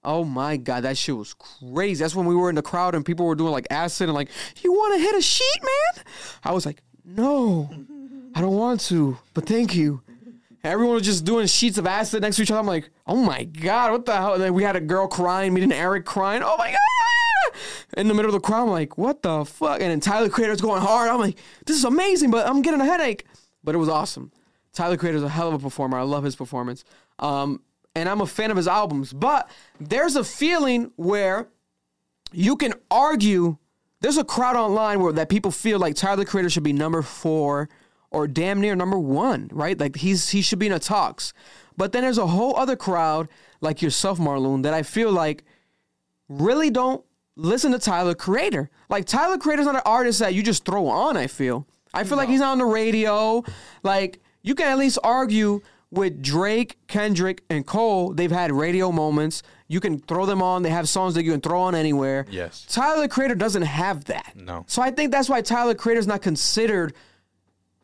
[0.05, 2.03] Oh my god, that shit was crazy.
[2.03, 4.31] That's when we were in the crowd and people were doing like acid and like,
[4.63, 6.05] you want to hit a sheet, man?
[6.45, 7.69] I was like, no,
[8.35, 10.03] I don't want to, but thank you.
[10.63, 12.61] Everyone was just doing sheets of acid next to each other.
[12.61, 14.35] I'm like, oh my god, what the hell?
[14.35, 16.43] And then we had a girl crying, meeting Eric crying.
[16.45, 16.79] Oh my god!
[17.97, 19.81] In the middle of the crowd, I'm like, what the fuck?
[19.81, 21.09] And then Tyler Creator's going hard.
[21.09, 23.25] I'm like, this is amazing, but I'm getting a headache.
[23.65, 24.31] But it was awesome.
[24.79, 25.99] Tyler Creator's a hell of a performer.
[25.99, 26.85] I love his performance.
[27.19, 27.63] Um,
[27.97, 29.13] and I'm a fan of his albums.
[29.13, 29.51] But
[29.81, 31.49] there's a feeling where
[32.31, 33.57] you can argue.
[34.01, 37.69] There's a crowd online where that people feel like Tyler Creator should be number four
[38.13, 39.77] or damn near number one, right?
[39.77, 41.33] Like he's he should be in the talks.
[41.77, 43.29] But then there's a whole other crowd
[43.61, 45.43] like yourself, Marlon, that I feel like
[46.29, 47.05] really don't
[47.35, 48.71] listen to Tyler Creator.
[48.89, 51.17] Like Tyler Creator's not an artist that you just throw on.
[51.17, 51.67] I feel.
[51.93, 53.43] I feel like he's not on the radio.
[53.83, 55.61] Like you can at least argue
[55.91, 58.13] with Drake, Kendrick, and Cole.
[58.13, 59.43] They've had radio moments.
[59.69, 60.63] You can throw them on.
[60.63, 62.27] They have songs that you can throw on anywhere.
[62.31, 62.67] Yes.
[62.69, 64.35] Tyler the Creator doesn't have that.
[64.35, 64.65] No.
[64.67, 66.95] So I think that's why Tyler the Creator is not considered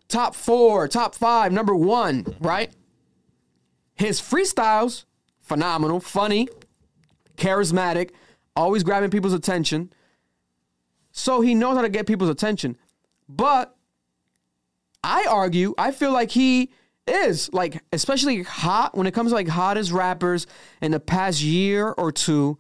[0.09, 2.47] top four, top five, number one, mm-hmm.
[2.47, 2.73] right?
[3.95, 5.05] His freestyles,
[5.41, 6.49] phenomenal, funny,
[7.37, 8.11] charismatic,
[8.57, 9.93] always grabbing people's attention.
[11.11, 12.77] So he knows how to get people's attention.
[13.29, 13.74] But
[15.05, 16.71] I argue, I feel like he
[17.07, 20.47] is like, especially hot when it comes to like hottest rappers
[20.81, 22.59] in the past year or two.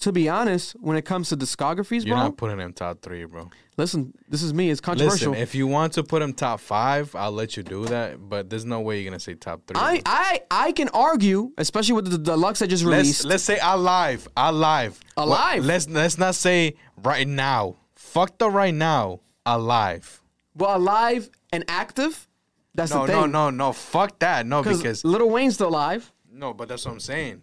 [0.00, 3.24] To be honest, when it comes to discographies, You're bro, not putting him top three,
[3.24, 3.48] bro.
[3.78, 4.68] listen, this is me.
[4.68, 5.30] It's controversial.
[5.30, 8.18] Listen, if you want to put him top five, I'll let you do that.
[8.28, 9.76] But there's no way you're gonna say top three.
[9.80, 13.24] I, I I can argue, especially with the deluxe I just let's released.
[13.24, 15.60] let's say alive, alive, Alive?
[15.60, 17.76] Well, let's let's not say right now.
[17.94, 19.20] Fuck the right now.
[19.46, 20.20] Alive.
[20.54, 22.28] well, alive and active.
[22.74, 23.16] That's No, the thing.
[23.22, 23.72] no, no, no.
[23.72, 24.46] Fuck that.
[24.46, 26.12] No, because Little Wayne's still alive.
[26.30, 27.42] no, but that's what I'm saying.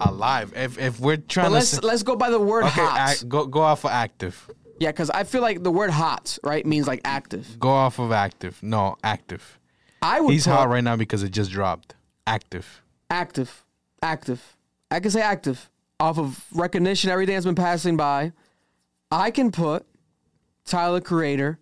[0.00, 0.52] Alive.
[0.56, 3.22] If if we're But trying to let's say, let's go by the word okay, hot.
[3.28, 4.50] go go off of active.
[4.80, 7.58] yeah, because I feel like the word hot right means like active.
[7.60, 8.60] Go off of active.
[8.62, 9.58] No, active.
[10.02, 11.94] I would He's put hot right now because it just dropped.
[12.26, 12.82] Active.
[13.08, 13.64] active,
[14.02, 14.56] active.
[14.90, 17.10] I can say active off of recognition.
[17.10, 18.32] Everything that's been passing by.
[19.12, 19.86] I can put
[20.64, 21.60] Tyler Creator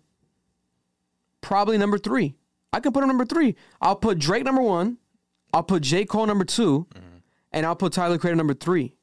[1.43, 2.35] probably number three.
[2.71, 3.55] I can put him number three.
[3.79, 4.97] I'll put Drake number one.
[5.53, 6.05] I'll put J.
[6.05, 7.17] Cole number 2 mm-hmm.
[7.51, 8.97] and I'll put Tyler Creator number three.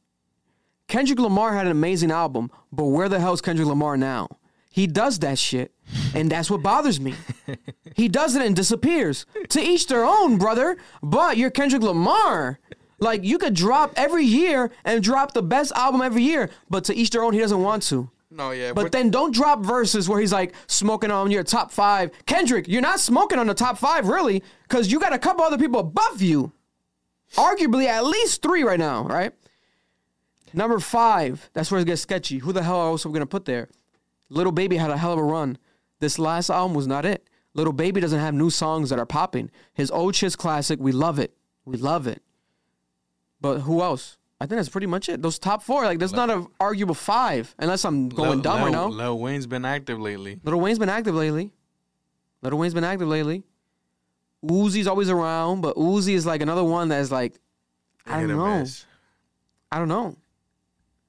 [0.88, 4.28] Kendrick Lamar had an amazing album, but where the hell is Kendrick Lamar now?
[4.72, 5.72] He does that shit,
[6.14, 7.14] and that's what bothers me.
[7.95, 9.26] he does it and disappears.
[9.51, 10.76] To each their own, brother.
[11.03, 12.59] But you're Kendrick Lamar.
[12.99, 16.95] Like you could drop every year and drop the best album every year, but to
[16.95, 18.11] each their own, he doesn't want to.
[18.31, 18.72] No, yeah.
[18.72, 22.11] But then don't drop verses where he's like smoking on your top five.
[22.26, 25.59] Kendrick, you're not smoking on the top five, really, because you got a couple other
[25.59, 26.53] people above you.
[27.35, 29.33] Arguably at least three right now, right?
[30.53, 32.39] Number five, that's where it gets sketchy.
[32.39, 33.68] Who the hell else are we gonna put there?
[34.28, 35.59] Little Baby had a hell of a run.
[35.99, 37.28] This last album was not it.
[37.55, 39.51] Little Baby doesn't have new songs that are popping.
[39.74, 40.78] His old shit's classic.
[40.81, 41.35] We love it.
[41.64, 42.22] We love it.
[43.41, 44.18] But who else?
[44.41, 45.20] I think that's pretty much it.
[45.20, 48.64] Those top four, like, there's not an arguable five, unless I'm going Lil, dumb Lil,
[48.64, 48.86] right now.
[48.88, 50.41] Lil Wayne's been active lately.
[50.43, 51.51] Little Wayne's been active lately.
[52.41, 53.43] Little Wayne's been active lately.
[54.43, 57.38] Uzi's always around, but Uzi is like another one that's like,
[58.07, 58.61] I don't know.
[58.61, 58.86] miss.
[59.70, 60.16] I don't know.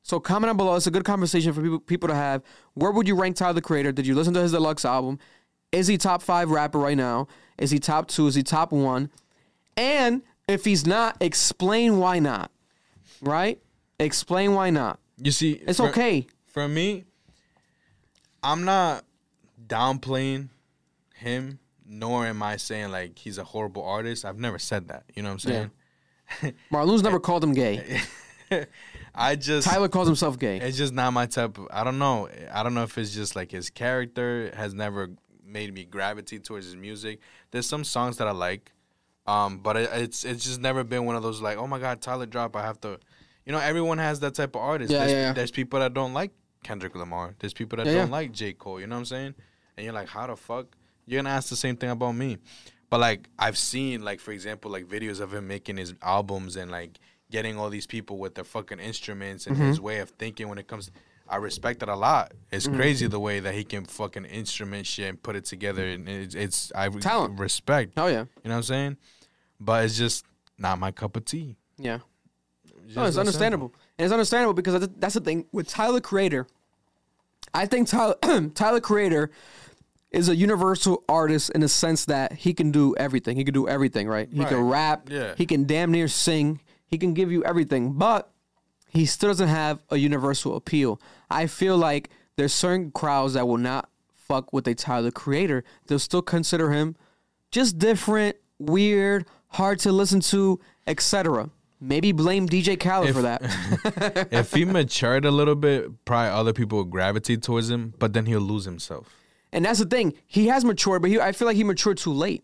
[0.03, 0.75] So comment down below.
[0.75, 2.43] It's a good conversation for people people to have.
[2.73, 3.93] Where would you rank Tyler the Creator?
[3.93, 5.19] Did you listen to his deluxe album?
[5.71, 7.27] Is he top five rapper right now?
[7.57, 8.27] Is he top two?
[8.27, 9.09] Is he top one?
[9.77, 12.51] And if he's not, explain why not.
[13.22, 13.61] Right?
[13.99, 14.99] Explain why not.
[15.17, 16.28] You see, It's for- okay.
[16.47, 17.05] For me,
[18.43, 19.05] I'm not
[19.67, 20.49] downplaying
[21.15, 24.26] him, nor am I saying like he's a horrible artist.
[24.26, 25.03] I've never said that.
[25.15, 25.69] You know what I'm
[26.41, 26.55] saying?
[26.72, 28.01] Marlon's never called him gay.
[29.15, 30.57] I just Tyler calls himself gay.
[30.57, 32.28] it's just not my type of I don't know.
[32.51, 35.09] I don't know if it's just like his character has never
[35.45, 37.19] made me gravitate towards his music.
[37.51, 38.72] There's some songs that I like.
[39.28, 42.01] Um, but it, it's it's just never been one of those like, oh my god,
[42.01, 42.99] Tyler drop, I have to
[43.46, 44.92] you know, everyone has that type of artist.
[44.92, 45.34] Yeah, there's, yeah, yeah.
[45.34, 46.32] there's people that don't like
[46.64, 47.36] Kendrick Lamar.
[47.39, 48.12] There's people that Yeah, don't yeah.
[48.12, 48.54] like J.
[48.54, 48.80] Cole.
[48.80, 49.36] You know what I'm saying?
[49.78, 50.68] And you're like, how the fuck?
[51.08, 52.38] You're gonna ask the same thing about me.
[52.89, 56.70] But like I've seen, like for example, like videos of him making his albums and
[56.70, 57.00] like
[57.32, 59.66] getting all these people with their fucking instruments and Mm-hmm.
[59.68, 60.92] his way of thinking when it comes.
[61.30, 62.34] I respect it a lot.
[62.52, 62.76] It's Mm-hmm.
[62.76, 65.86] crazy the way that he can fucking instrument shit and put it together.
[65.88, 67.39] And it's, it's I Talent.
[67.39, 67.94] respect.
[67.96, 68.98] Oh yeah, You know what I'm saying?
[69.60, 70.26] But it's just
[70.58, 71.56] not my cup of tea.
[71.78, 72.00] yeah.
[72.96, 73.74] No, it's understandable.
[73.98, 76.48] And it's understandable because that's- the thing with Tyler Creator.
[77.54, 78.16] I think Tyler
[78.54, 79.32] Tyler Creator
[80.12, 83.38] is a universal artist in the sense that he can do everything.
[83.38, 84.28] He can do everything, right?
[84.32, 85.10] He can rap.
[85.10, 85.34] Yeah.
[85.38, 86.60] He can damn near sing.
[86.88, 88.30] He can give you everything, but
[88.89, 91.00] he still doesn't have a universal appeal.
[91.30, 95.64] I feel like there's certain crowds that will not fuck with a Tyler Creator.
[95.88, 96.98] They'll still consider him
[97.52, 101.50] just different, weird, hard to listen to, etc.
[101.84, 104.27] Maybe blame DJ Khaled for that.
[104.32, 108.27] if he matured a little bit, probably other people would gravitate towards him, but then
[108.27, 109.09] he'll lose himself.
[109.51, 110.13] And that's the thing.
[110.27, 112.43] He has matured, but he, I feel like he matured too late.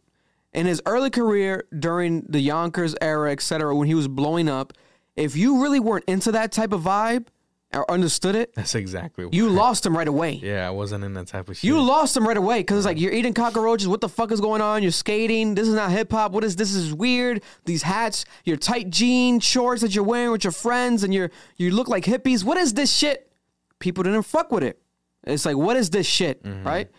[0.54, 4.74] In his early career, during the Yonkers era, et cetera, when he was blowing up,
[5.16, 7.28] if you really weren't into that type of vibe
[7.74, 9.26] or understood it, That's exactly.
[9.26, 9.34] what.
[9.34, 10.34] you lost him right away.
[10.42, 11.66] yeah, I wasn't in that type of shit.
[11.66, 13.88] You lost him right away because it's like you're eating cockroaches.
[13.88, 14.84] What the fuck is going on?
[14.84, 15.54] You're skating.
[15.56, 16.32] This is not hip hop.
[16.32, 16.74] What is this?
[16.74, 17.44] This is weird.
[17.66, 21.72] These hats, your tight jean shorts that you're wearing with your friends, and you're you
[21.72, 22.44] look like hippies.
[22.44, 23.32] What is this shit?
[23.80, 24.82] People didn't fuck with it.
[25.26, 26.66] It's like what is this shit, mm-hmm.
[26.66, 26.90] right?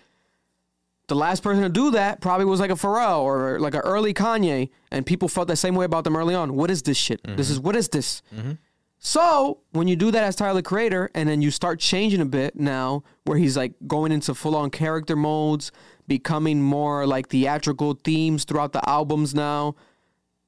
[1.06, 4.12] The last person to do that probably was like a Pharrell or like an early
[4.12, 6.54] Kanye, and people felt the same way about them early on.
[6.54, 7.22] What is this shit?
[7.24, 7.52] This mm-hmm.
[7.52, 8.20] is what is this?
[8.36, 8.52] Mm-hmm.
[8.98, 12.24] So when you do that as Tyler the Creator, and then you start changing a
[12.26, 15.70] bit now, where he's like going into full on character modes,
[16.08, 19.76] becoming more like theatrical themes throughout the albums now.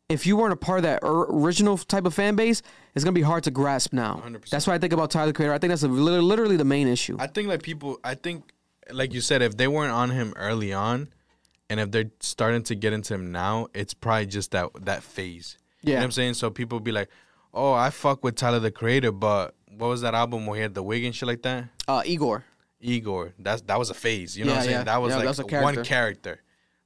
[0.09, 2.63] If you weren't a part of that original type of fan base,
[2.97, 4.21] it's gonna be hard to grasp now.
[4.25, 4.51] 100%.
[4.51, 5.53] That's why I think about Tyler Creator.
[5.55, 7.17] I think that's a, literally the main issue.
[7.21, 8.01] I think like people.
[8.03, 8.53] I think,
[8.91, 11.09] like you said, if they weren't on him early on,
[11.69, 15.57] and if they're starting to get into him now, it's probably just that that phase.
[15.83, 15.99] You know Yeah.
[16.01, 16.35] what I'm saying?
[16.35, 17.09] So people be like,
[17.53, 20.75] "Oh, I fuck with Tyler the Creator," but what was that album where he had
[20.75, 21.65] the wig and shit like that?
[21.89, 22.45] Uh, Igor.
[22.81, 23.35] Igor.
[23.39, 24.37] That's that was a phase.
[24.37, 24.79] You know what I'm Yeah, saying?
[24.79, 24.85] yeah.
[24.85, 25.85] That was Yeah, like that was a one character.
[25.85, 26.43] character.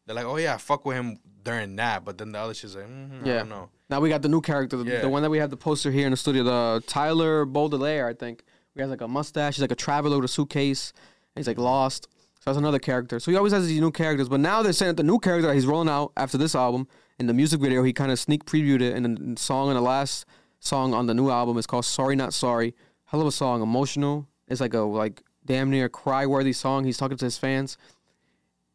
[0.06, 2.74] They're like, oh yeah, I fuck with him during that, but then the other shit's
[2.76, 3.38] like, mm, I Yeah.
[3.38, 3.68] don't know.
[3.90, 5.00] Now we got the new character, the, Yeah.
[5.00, 8.14] the one that we have the poster here in the studio, the Tyler Baudelaire, I
[8.14, 8.42] think.
[8.74, 9.56] He has like a mustache.
[9.56, 10.92] He's like a traveler with a suitcase.
[11.36, 12.08] He's like lost.
[12.40, 13.20] So that's another character.
[13.20, 14.28] So he always has these new characters.
[14.28, 16.86] But now they're saying that the new character that he's rolling out after this album,
[17.18, 18.96] in the music video, he kind of sneak previewed it.
[18.96, 20.26] in the song in the last
[20.64, 22.74] song on the new album is called "Sorry Not Sorry."
[23.06, 24.28] Hell of a song, emotional.
[24.48, 26.84] It's like a like damn near cry worthy song.
[26.84, 27.76] He's talking to his fans.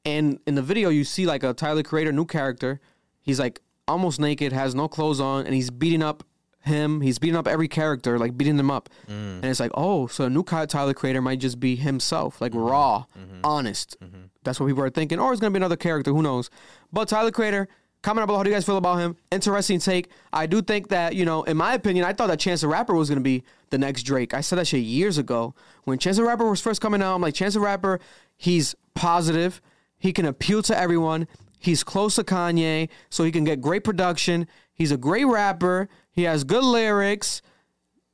[0.06, 2.80] And in the video, you see like a Tyler Creator new character.
[3.22, 6.24] He's like almost naked, has no clothes on, and he's beating up
[6.62, 7.02] him.
[7.02, 8.90] He's beating up every character, like beating them up.
[9.08, 9.38] Mm.
[9.38, 13.06] And it's like, oh, so a new Tyler Creator might just be himself, like raw,
[13.18, 13.42] mm-hmm.
[13.44, 13.98] honest.
[14.02, 14.26] Mm-hmm.
[14.44, 15.20] That's what people are thinking.
[15.20, 16.50] Or it's gonna be another character, who knows?
[16.92, 17.68] But Tyler Creator.
[18.02, 19.18] Comment below how do you guys feel about him?
[19.30, 20.10] Interesting take.
[20.32, 22.96] I do think that, you know, in my opinion, I thought that Chance the Rapper
[22.96, 24.34] was to be the next Drake.
[24.34, 25.54] I said that shit years ago.
[25.84, 28.00] When Chance the Rapper was first coming out, I'm like, Chance the Rapper,
[28.38, 29.62] he's positive.
[29.98, 31.28] He can appeal to everyone.
[31.60, 34.48] He's close to Kanye, so he can get great production.
[34.74, 35.90] He's a great rapper.
[36.10, 37.42] He has good lyrics.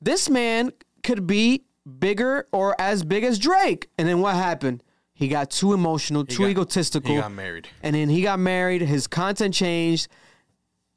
[0.01, 0.71] This man
[1.03, 1.63] could be
[1.99, 3.89] bigger or as big as Drake.
[3.99, 4.81] And then what happened?
[5.15, 7.15] He got too emotional, too got- egotistical.
[7.15, 7.69] He got married.
[7.81, 8.81] And then he got married.
[8.81, 10.09] His content changed.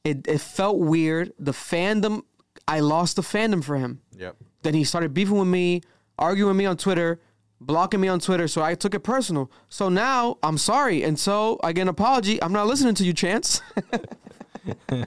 [0.04, 1.32] It it felt weird.
[1.38, 2.22] The fandom,
[2.66, 4.00] I lost the fandom for him.
[4.16, 4.36] Yep.
[4.62, 5.82] Then he started beefing with me,
[6.18, 7.20] arguing with me on Twitter,
[7.60, 8.48] blocking me on Twitter.
[8.48, 9.50] So I took it personal.
[9.68, 11.04] So now I'm sorry.
[11.04, 12.42] And so I get an apology.
[12.42, 13.62] I'm not listening to you, Chance.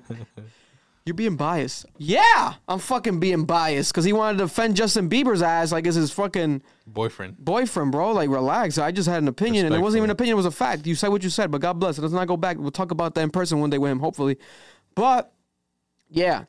[1.06, 1.88] You're being biased.
[1.98, 5.96] Yeah, I'm fucking being biased because he wanted to defend Justin Bieber's ass like it's
[5.96, 7.38] his fucking Boyfriend.
[7.44, 8.12] boyfriend, bro.
[8.12, 8.78] Like, relax.
[8.78, 10.86] I just had an opinion, and it wasn't even an opinion; it was a fact.
[10.86, 11.98] You said what you said, but God bless.
[11.98, 12.58] Let's not go back.
[12.60, 14.38] We'll talk about that in person one day with him, hopefully.
[14.94, 15.34] But
[16.08, 16.44] yeah,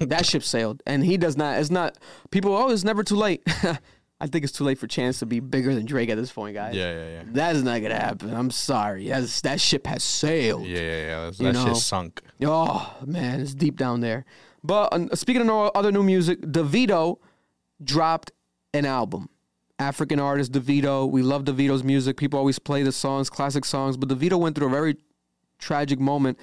[0.00, 1.58] that ship sailed, and he does not.
[1.58, 1.96] It's not.
[2.30, 3.42] People, oh, it's never too late.
[4.20, 6.54] I think it's too late for Chance to be bigger than Drake at this point,
[6.54, 6.74] guys.
[6.74, 7.22] Yeah, yeah, yeah.
[7.32, 8.34] That is not gonna happen.
[8.34, 9.08] I'm sorry.
[9.08, 10.66] That's, that ship has sailed.
[10.66, 11.24] Yeah, yeah, yeah.
[11.26, 11.66] That's, You that know.
[11.66, 12.20] shit sunk.
[12.44, 14.24] Oh man, it's deep down there.
[14.64, 17.18] But uh, speaking of no other new music, Davido
[17.82, 18.32] dropped
[18.74, 19.28] an album.
[19.78, 21.08] African artist Davido.
[21.08, 22.16] We love Davido's music.
[22.16, 23.96] People always play the songs, classic songs.
[23.96, 24.96] But Davido went through a very
[25.60, 26.38] tragic moment.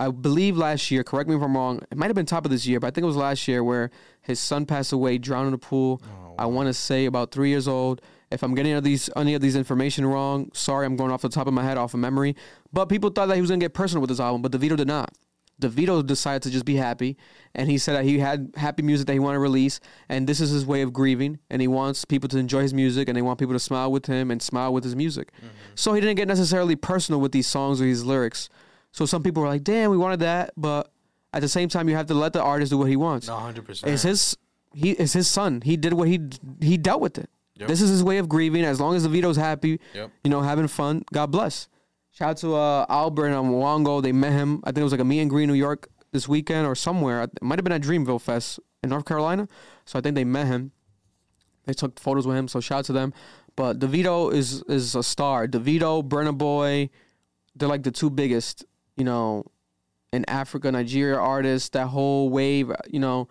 [0.00, 1.02] I believe last year.
[1.02, 1.80] Correct me if I'm wrong.
[1.90, 3.64] It might have been top of this year, but I think it was last year
[3.64, 3.90] where
[4.20, 6.00] his son passed away, drowned in a pool.
[6.38, 8.00] I want to say about three years old.
[8.30, 11.22] If I'm getting any of these any of these information wrong, sorry, I'm going off
[11.22, 12.36] the top of my head, off of memory.
[12.72, 14.88] But people thought that he was gonna get personal with this album, but Davido did
[14.88, 15.14] not.
[15.60, 17.16] Davido decided to just be happy,
[17.54, 20.40] and he said that he had happy music that he wanted to release, and this
[20.40, 23.22] is his way of grieving, and he wants people to enjoy his music, and they
[23.22, 25.32] want people to smile with him and smile with his music.
[25.38, 25.48] Mm-hmm.
[25.74, 28.48] So he didn't get necessarily personal with these songs or these lyrics.
[28.92, 30.92] So some people were like, "Damn, we wanted that," but
[31.32, 33.26] at the same time, you have to let the artist do what he wants.
[33.26, 33.92] No, hundred percent.
[33.92, 34.36] It's his
[34.74, 35.60] he is his son.
[35.62, 36.20] He did what he
[36.60, 37.28] he dealt with it.
[37.56, 37.68] Yep.
[37.68, 38.64] This is his way of grieving.
[38.64, 40.10] As long as Davido's happy, Yep.
[40.24, 41.04] you know, having fun.
[41.12, 41.68] God bless.
[42.12, 44.02] Shout out to uh, Albert and Mwango.
[44.02, 44.60] They met him.
[44.64, 46.74] I think it was like a meet and greet in New York this weekend or
[46.74, 47.22] somewhere.
[47.24, 49.48] It might have been at Dreamville Fest in North Carolina.
[49.84, 50.72] So I think they met him.
[51.66, 52.48] They took photos with him.
[52.48, 53.12] So shout out to them.
[53.56, 55.46] But Davido is is a star.
[55.48, 56.90] Davido, Burna Boy,
[57.56, 58.64] they're like the two biggest,
[58.96, 59.44] you know,
[60.12, 61.68] in Africa, Nigeria artists.
[61.70, 63.28] That whole wave, you know.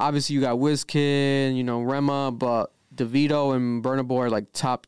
[0.00, 4.86] Obviously, you got Wizkid, you know, Rema, but Davido and Burna Boy are like top,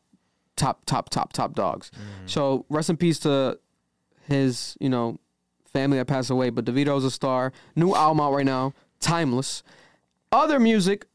[0.55, 1.91] top, top, top, top dogs.
[1.91, 2.29] Mm.
[2.29, 3.59] So rest in peace to
[4.27, 5.19] his, you know,
[5.71, 6.49] family that passed away.
[6.49, 7.53] But Davido's a star.
[7.75, 9.63] New album out right now, timeless.
[10.31, 11.05] Other music,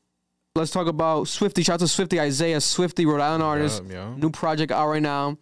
[0.54, 1.62] let's talk about Swifty.
[1.62, 3.82] Shout out to Swifty, Isaiah Swifty, Rhode Island artist.
[4.16, 5.38] New project out right now.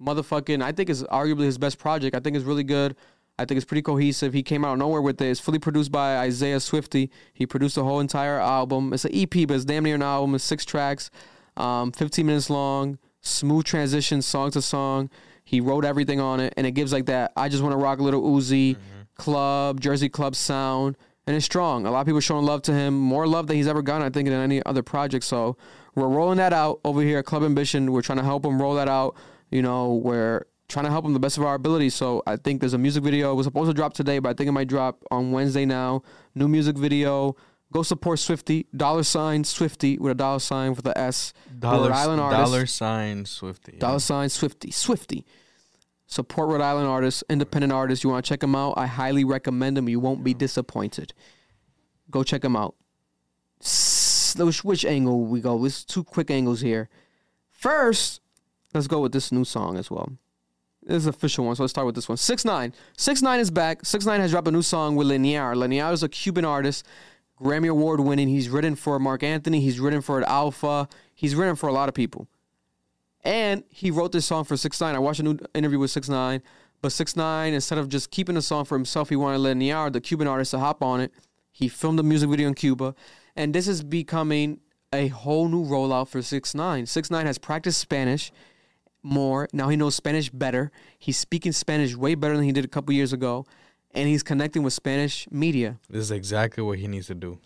[0.00, 2.14] Motherfucking, I think it's arguably his best project.
[2.14, 2.94] I think it's really good.
[3.38, 4.32] I think it's pretty cohesive.
[4.32, 5.26] He came out of nowhere with it.
[5.26, 7.10] It's fully produced by Isaiah Swifty.
[7.34, 8.92] He produced the whole entire album.
[8.92, 10.34] It's an EP, but it's damn near an album.
[10.34, 11.10] It's six tracks,
[11.56, 15.10] um, 15 minutes long, smooth transition, song to song.
[15.44, 17.32] He wrote everything on it, and it gives like that.
[17.36, 18.76] I just want to rock a little Uzi
[19.16, 21.86] club, Jersey club sound, and it's strong.
[21.86, 24.10] A lot of people showing love to him, more love than he's ever gotten, I
[24.10, 25.24] think, than any other project.
[25.24, 25.56] So
[25.94, 27.92] we're rolling that out over here at Club Ambition.
[27.92, 29.14] We're trying to help him roll that out.
[29.50, 31.90] You know, we're trying to help him the best of our ability.
[31.90, 33.32] So I think there's a music video.
[33.32, 36.02] It was supposed to drop today, but I think it might drop on Wednesday now.
[36.34, 37.36] New music video.
[37.72, 38.66] Go support Swifty.
[38.76, 41.32] Dollar sign Swifty with a dollar sign with a S.
[41.58, 42.52] Dollar, Rhode Island artist.
[42.52, 43.72] dollar sign Swifty.
[43.74, 43.80] yeah.
[43.80, 44.70] Dollar sign Swifty.
[44.70, 45.24] Swifty.
[46.08, 48.04] Support Rhode Island artists, independent artists.
[48.04, 48.74] You want to check them out?
[48.76, 49.88] I highly recommend them.
[49.88, 51.12] You won't be disappointed.
[52.10, 52.76] Go check them out.
[54.38, 55.58] Which, which angle we go?
[55.58, 56.88] There's two quick angles here.
[57.50, 58.20] First,
[58.74, 60.12] let's go with this new song as well.
[60.86, 62.16] This is official one, so let's start with this one.
[62.16, 62.72] Six Nine.
[62.96, 63.84] Six Nine is back.
[63.84, 65.56] Six Nine has dropped a new song with Lenier.
[65.56, 66.86] Lenier is a Cuban artist,
[67.40, 68.28] Grammy Award winning.
[68.28, 69.60] He's written for Marc Anthony.
[69.60, 70.88] He's written for Alfa.
[71.12, 72.28] He's written for a lot of people.
[73.24, 74.94] And he wrote this song for Six Nine.
[74.94, 76.40] I watched a new interview with Six Nine,
[76.80, 80.00] but Six Nine, instead of just keeping the song for himself, he wanted Lenier, the
[80.00, 81.12] Cuban artist, to hop on it.
[81.50, 82.94] He filmed a music video in Cuba,
[83.34, 84.60] and this is becoming
[84.92, 86.86] a whole new rollout for Six Nine.
[86.86, 88.30] Six Nine has practiced Spanish
[89.06, 89.48] more.
[89.52, 90.70] Now he knows Spanish better.
[90.98, 93.46] He's speaking Spanish way better than he did a couple years ago,
[93.94, 95.78] and he's connecting with Spanish media.
[95.88, 97.38] This is exactly what he needs to do.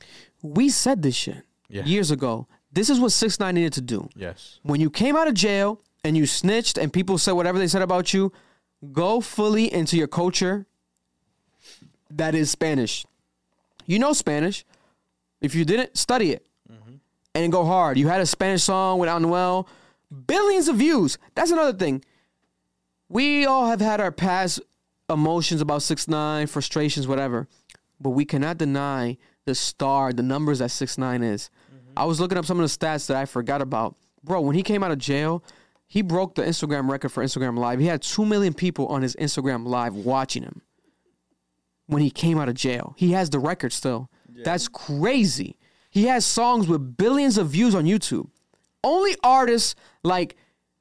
[0.43, 1.85] We said this shit Yeah.
[1.85, 2.49] years ago.
[2.73, 4.59] This is what Six Nine needed to do Yes.
[4.63, 7.83] when you came out of jail and you snitched and people said whatever they said
[7.83, 8.33] about you,
[8.93, 10.67] go fully into your culture
[12.11, 13.05] that is Spanish.
[13.87, 14.65] You know Spanish.
[15.41, 16.95] If you didn't, study it mm-hmm.
[17.35, 17.99] and go hard.
[17.99, 19.67] You had a Spanish song with Anuel,
[20.27, 21.19] billions of views.
[21.35, 22.05] That's another thing.
[23.09, 24.61] We all have had our past
[25.09, 27.49] emotions about six nine, frustrations, whatever,
[28.01, 31.51] but we cannot deny the star, the numbers that six nine is.
[31.73, 31.93] Mm-hmm.
[31.97, 33.97] I was looking up some of the stats that I forgot about.
[34.23, 35.43] Bro, when he came out of jail,
[35.87, 37.81] he broke the Instagram record for Instagram Live.
[37.81, 40.63] He had two million people on his Instagram Live watching him
[41.87, 42.95] when he came out of jail.
[42.97, 44.09] He has the record still.
[44.45, 45.59] That's crazy.
[45.91, 48.29] He has songs with billions of views on YouTube.
[48.83, 50.37] Only artists like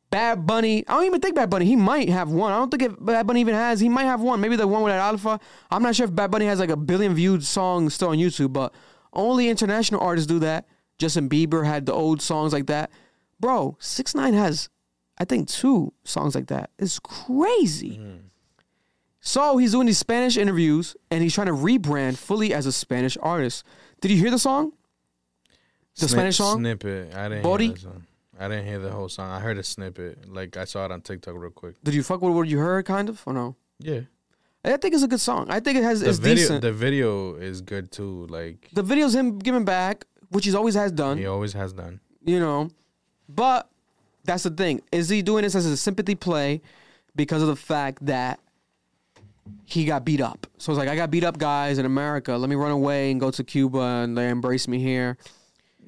[0.10, 0.88] Bad Bunny.
[0.88, 1.66] I don't even think Bad Bunny.
[1.66, 2.52] He might have one.
[2.52, 3.80] I don't think if Bad Bunny even has.
[3.80, 4.42] He might have one.
[4.42, 5.40] Maybe the one with that Alfa.
[5.70, 8.54] I'm not sure if Bad Bunny has like a billion viewed song still on YouTube,
[8.54, 8.74] but
[9.14, 10.66] only international artists do that.
[10.98, 12.92] Justin Bieber had the old songs like that.
[13.40, 14.70] Bro, Six Nine has,
[15.18, 16.72] I think, two songs like that.
[16.78, 17.98] It's crazy.
[17.98, 18.20] Mm.
[19.22, 23.18] So he's doing these Spanish interviews and he's trying to rebrand fully as a Spanish
[23.22, 23.64] artist.
[24.02, 24.74] Did you hear the song?
[26.00, 26.60] The Snip- Spanish song?
[26.60, 27.14] Snippet.
[27.16, 27.66] I didn't Body?
[27.68, 28.04] hear the song.
[28.40, 29.30] I didn't hear the whole song.
[29.32, 30.32] I heard a snippet.
[30.32, 31.76] Like I saw it on TikTok real quick.
[31.84, 33.56] Did you fuck with what you heard, kind of, or no?
[33.80, 34.02] Yeah.
[34.64, 35.48] I think it's a good song.
[35.50, 36.62] I think it has The it's video decent.
[36.62, 38.28] the video is good too.
[38.28, 41.18] Like the video's him giving back, which he's always has done.
[41.18, 42.00] he always has done.
[42.24, 42.70] you know.
[43.28, 43.70] But
[44.24, 44.82] that's the thing.
[44.92, 46.62] Is he doing this as a sympathy play
[47.16, 48.40] because of the fact that
[49.66, 50.48] he got beat up?
[50.58, 52.36] So it's like I got beat up, guys, in America.
[52.38, 55.18] Let me run away and go to Cuba, and they embrace me here.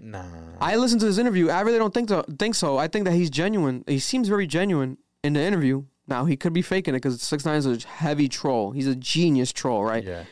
[0.03, 0.23] Nah.
[0.59, 1.49] I listened to this interview.
[1.49, 2.23] I really don't think so.
[2.39, 2.77] Think so.
[2.77, 3.83] I think that he's genuine.
[3.87, 5.83] He seems very genuine in the interview.
[6.07, 8.71] Now he could be faking it because Six Nine is a heavy troll.
[8.71, 10.03] He's a genius troll, right?
[10.03, 10.23] Yeah.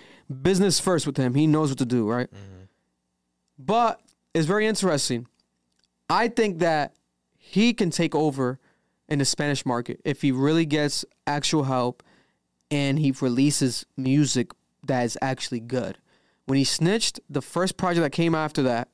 [0.41, 1.36] business first with him.
[1.36, 2.28] He knows what to do, right?
[2.32, 2.63] Mm-hmm.
[3.59, 4.01] But
[4.34, 5.28] it's very interesting.
[6.09, 6.95] I think that
[7.38, 8.59] he can take over
[9.07, 12.03] in the Spanish market if he really gets actual help
[12.72, 14.51] and he releases music
[14.86, 15.97] that is actually good.
[16.45, 18.89] When he snitched, the first project that came after that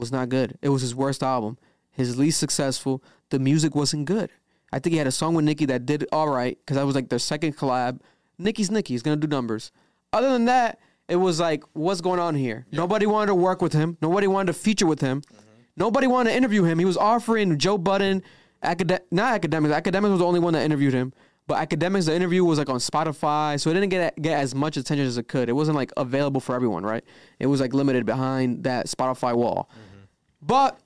[0.00, 0.58] was not good.
[0.62, 1.58] It was his worst album,
[1.90, 3.02] his least successful.
[3.28, 4.30] The music wasn't good.
[4.72, 6.94] I think he had a song with Nicki that did all right because that was
[6.94, 8.00] like their second collab.
[8.38, 8.94] Nicki's Nicki.
[8.94, 9.70] He's gonna do numbers.
[10.12, 10.78] Other than that,
[11.08, 12.66] it was like, what's going on here?
[12.72, 13.96] Nobody wanted to work with him.
[14.00, 15.20] Nobody wanted to feature with him.
[15.22, 15.50] Mm-hmm.
[15.76, 16.78] Nobody wanted to interview him.
[16.78, 18.22] He was offering Joe Budden,
[18.62, 19.80] acad- not Akademiks.
[19.80, 21.12] Akademiks was the only one that interviewed him.
[21.46, 24.76] But Akademiks, the interview was like on Spotify, so it didn't get get as much
[24.76, 25.48] attention as it could.
[25.48, 27.02] It wasn't like available for everyone, right?
[27.40, 29.68] It was like limited behind that Spotify wall.
[29.72, 29.89] Mm-hmm.
[30.42, 30.78] But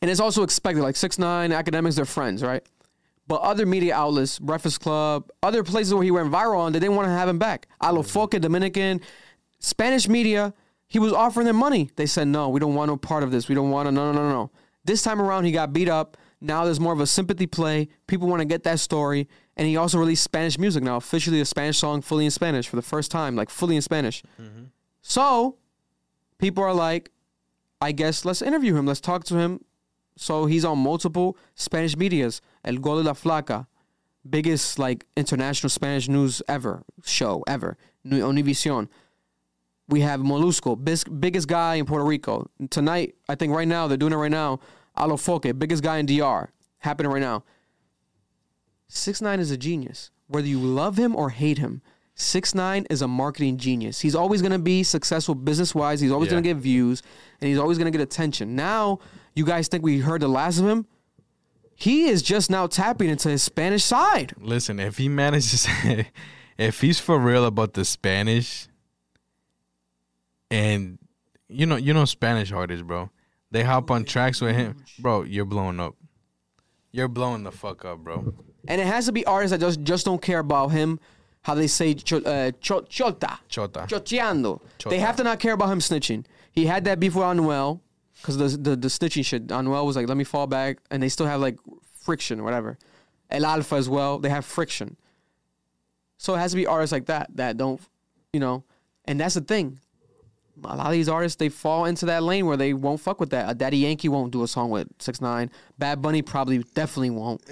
[0.00, 0.82] and it's also expected.
[0.82, 2.64] Like six nine Akademiks, they're friends, right?
[3.26, 6.96] But other media outlets, Breakfast Club, other places where he went viral on, they didn't
[6.96, 7.68] want to have him back.
[7.80, 8.18] A lo mm-hmm.
[8.18, 9.02] Foque, Dominican,
[9.58, 10.54] Spanish media,
[10.86, 11.90] he was offering them money.
[11.96, 13.46] They said, no, we don't want no part of this.
[13.46, 14.50] We don't want to, no, no, no, no.
[14.84, 16.16] This time around, he got beat up.
[16.40, 17.88] Now there's more of a sympathy play.
[18.06, 19.28] People want to get that story.
[19.58, 22.76] And he also released Spanish music now, officially a Spanish song fully in Spanish for
[22.76, 24.22] the first time, like fully in Spanish.
[24.40, 24.64] Mm-hmm.
[25.02, 25.58] So
[26.38, 27.10] people are like,
[27.80, 28.86] I guess let's interview him.
[28.86, 29.64] Let's talk to him.
[30.16, 32.40] So he's on multiple Spanish medias.
[32.64, 33.66] El Gordo y la Flaca,
[34.28, 37.76] biggest like international Spanish news ever show ever.
[38.04, 38.88] Univision.
[39.88, 40.76] We have Molusco,
[41.20, 42.50] biggest guy in Puerto Rico.
[42.68, 44.60] Tonight, I think right now they're doing it right now.
[44.98, 47.44] Alofoke, biggest guy in DR, happening right now.
[48.88, 50.10] Six nine is a genius.
[50.26, 51.80] Whether you love him or hate him,
[52.20, 54.00] Six nine is a marketing genius.
[54.00, 56.00] He's always going to be successful business wise.
[56.00, 56.32] He's always Yeah.
[56.32, 57.00] going to get views,
[57.40, 58.56] and he's always going to get attention.
[58.56, 58.98] Now,
[59.36, 60.86] you guys think we heard the last of him?
[61.76, 64.32] He is just now tapping into his Spanish side.
[64.40, 65.68] Listen, if he manages,
[66.58, 68.66] if he's for real about the Spanish,
[70.50, 70.98] and
[71.48, 73.10] you know, you know Spanish artists, bro.
[73.50, 75.22] They hop on tracks with him, bro.
[75.22, 75.94] You're blowing up.
[76.90, 78.34] You're blowing the fuck up, bro.
[78.66, 80.98] And it has to be artists that just, just don't care about him.
[81.42, 83.38] How they say cho, uh, cho, chota.
[83.48, 83.86] Chota.
[83.88, 84.60] Choteando.
[84.78, 84.94] Chota.
[84.94, 86.24] They have to not care about him snitching.
[86.52, 87.80] He had that beef with Anuel
[88.20, 89.46] because the, the the snitching shit.
[89.48, 91.58] Anuel was like, "Let me fall back," and they still have like
[92.00, 92.78] friction, or whatever.
[93.30, 94.18] El Alfa as well.
[94.18, 94.96] They have friction.
[96.18, 97.80] So it has to be artists like that that don't,
[98.32, 98.64] you know.
[99.04, 99.78] And that's the thing.
[100.64, 103.30] A lot of these artists they fall into that lane where they won't fuck with
[103.30, 103.48] that.
[103.48, 105.50] A Daddy Yankee won't do a song with Six Nine.
[105.78, 107.42] Bad Bunny probably definitely won't.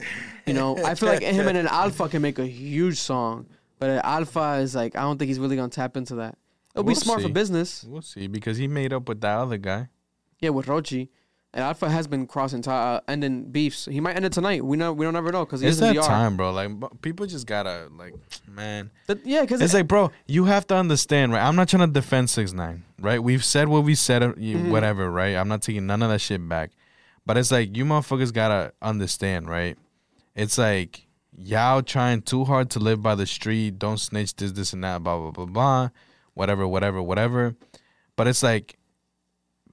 [0.45, 3.47] You know, I feel like him and an Alfa can make a huge song,
[3.79, 6.37] but Alfa is like I don't think he's really gonna tap into that.
[6.75, 7.85] It'll be We'll smart for business.
[7.85, 9.89] We'll see because he made up with that other guy.
[10.41, 11.09] Yeah, with Rochy.
[11.55, 13.87] And Alfa has been crossing, ti- uh, ending beefs.
[13.87, 14.63] He might end it tonight.
[14.63, 14.93] We know.
[14.93, 16.03] We don't ever know because It's that DR.
[16.03, 16.53] time, bro.
[16.53, 16.71] Like
[17.01, 18.13] people just gotta like,
[18.47, 18.91] man.
[19.07, 21.43] That- yeah, because It's like, bro, you have to understand, right?
[21.43, 23.23] I'm not trying to defend six nine, right?
[23.23, 24.71] We've said what we said, uh, Mm-hmm.
[24.71, 25.35] whatever, right?
[25.35, 26.73] I'm not taking none of that shit back.
[27.25, 29.79] But it's like you motherfuckers gotta understand, right?
[30.35, 31.06] It's like
[31.39, 33.79] y'all trying too hard to live by the street.
[33.79, 35.03] Don't snitch this, this, and that.
[35.03, 35.89] Blah blah blah blah.
[36.35, 37.55] Whatever, whatever, whatever.
[38.17, 38.79] But it's like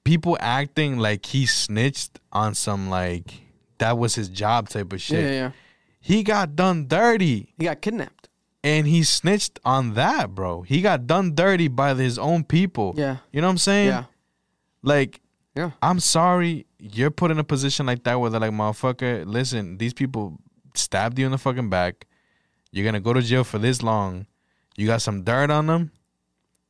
[0.04, 3.34] people acting like he snitched on some like
[3.78, 5.24] that was his job type of shit.
[5.24, 5.52] yeah, yeah.
[6.00, 8.28] He got done dirty He got kidnapped.
[8.64, 10.62] and he snitched on that, bro.
[10.64, 12.94] He got done dirty by his own people.
[12.98, 13.88] Yeah, You know what I'm saying?
[13.88, 14.04] yeah,
[14.82, 15.22] Like,
[15.56, 15.72] yeah.
[15.82, 19.94] I'm sorry you're put in a position like that where they're like, motherfucker, listen, these
[19.94, 20.38] people
[20.76, 22.08] stabbed you in the fucking back.
[22.72, 24.26] You're gonna go to jail for this long.
[24.76, 25.92] You got some dirt on them.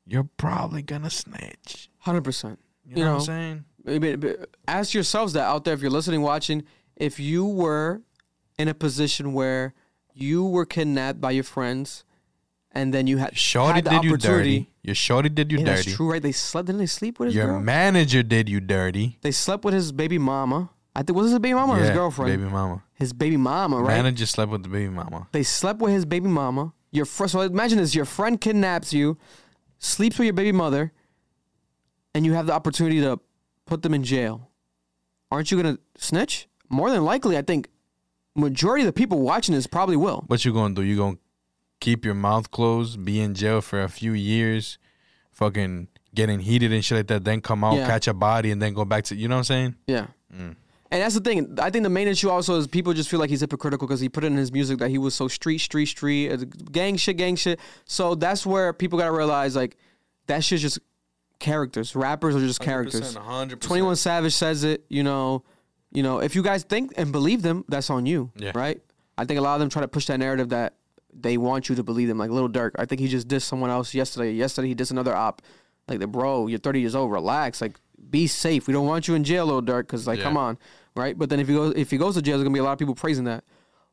[0.05, 1.89] You're probably gonna snitch.
[1.99, 2.59] Hundred percent.
[2.85, 4.35] You know, You what I'm saying?
[4.67, 6.63] Ask yourselves that out there if you're listening, watching.
[6.97, 8.01] If you were
[8.59, 9.73] in a position where
[10.13, 12.03] you were kidnapped by your friends,
[12.71, 14.69] and then you had Shorty had the did you dirty.
[14.83, 15.83] Your shorty did you Yeah, dirty.
[15.83, 16.21] that's true, right?
[16.21, 16.65] They slept.
[16.67, 17.59] Didn't they sleep with his Your girl?
[17.61, 19.17] manager did you dirty.
[19.21, 20.69] they slept with his baby mama.
[20.95, 22.39] I think was this his baby mama or his Yeah, girlfriend?
[22.39, 22.83] Baby mama.
[22.93, 23.95] His baby mama, right?
[23.97, 25.27] Manager slept with the baby mama.
[25.31, 26.73] They slept with his baby mama.
[26.91, 29.17] Your fr- so imagine this: your friend kidnaps you,
[29.79, 30.91] sleeps with your baby mother,
[32.13, 33.19] and you have the opportunity to
[33.65, 34.49] put them in jail.
[35.31, 36.47] Aren't you gonna snitch?
[36.69, 37.69] More than likely, I think
[38.35, 40.23] majority of the people watching this probably will.
[40.27, 40.83] What you gonna do?
[40.83, 41.17] You gonna
[41.79, 44.77] keep your mouth closed, be in jail for a few years,
[45.31, 47.87] fucking getting heated and shit like that, then come out, Yeah.
[47.87, 49.75] catch a body, and then go back to you know what I'm saying?
[49.87, 50.07] Yeah.
[50.31, 50.55] Mm.
[50.93, 51.57] And that's the thing.
[51.59, 54.09] I think the main issue also is people just feel like he's hypocritical because he
[54.09, 56.37] put it in his music that he was so street, street, street, uh,
[56.71, 57.59] gang shit, gang shit.
[57.85, 59.75] So that's where people gotta realize like
[60.27, 60.77] that shit's just
[61.39, 61.95] characters.
[61.95, 63.15] Rappers are just characters.
[63.15, 63.59] 100%.
[63.59, 65.43] 21 Savage says it, you know,
[65.91, 68.51] you know, if you guys think and believe them, that's on you, Yeah.
[68.55, 68.79] right?
[69.17, 70.75] I think a lot of them try to push that narrative that
[71.13, 72.71] they want you to believe them, like Little Durk.
[72.77, 74.31] I think he just dissed someone else yesterday.
[74.31, 75.41] Yesterday he dissed another op,
[75.87, 77.79] like the bro, you're 30 years old, relax, like
[78.09, 78.67] be safe.
[78.67, 80.25] We don't want you in jail, Little Durk, because like Yeah.
[80.25, 80.57] come on,
[80.95, 81.17] right?
[81.17, 82.73] But then if he goes if he goes to jail, there's gonna be a lot
[82.73, 83.43] of people praising that.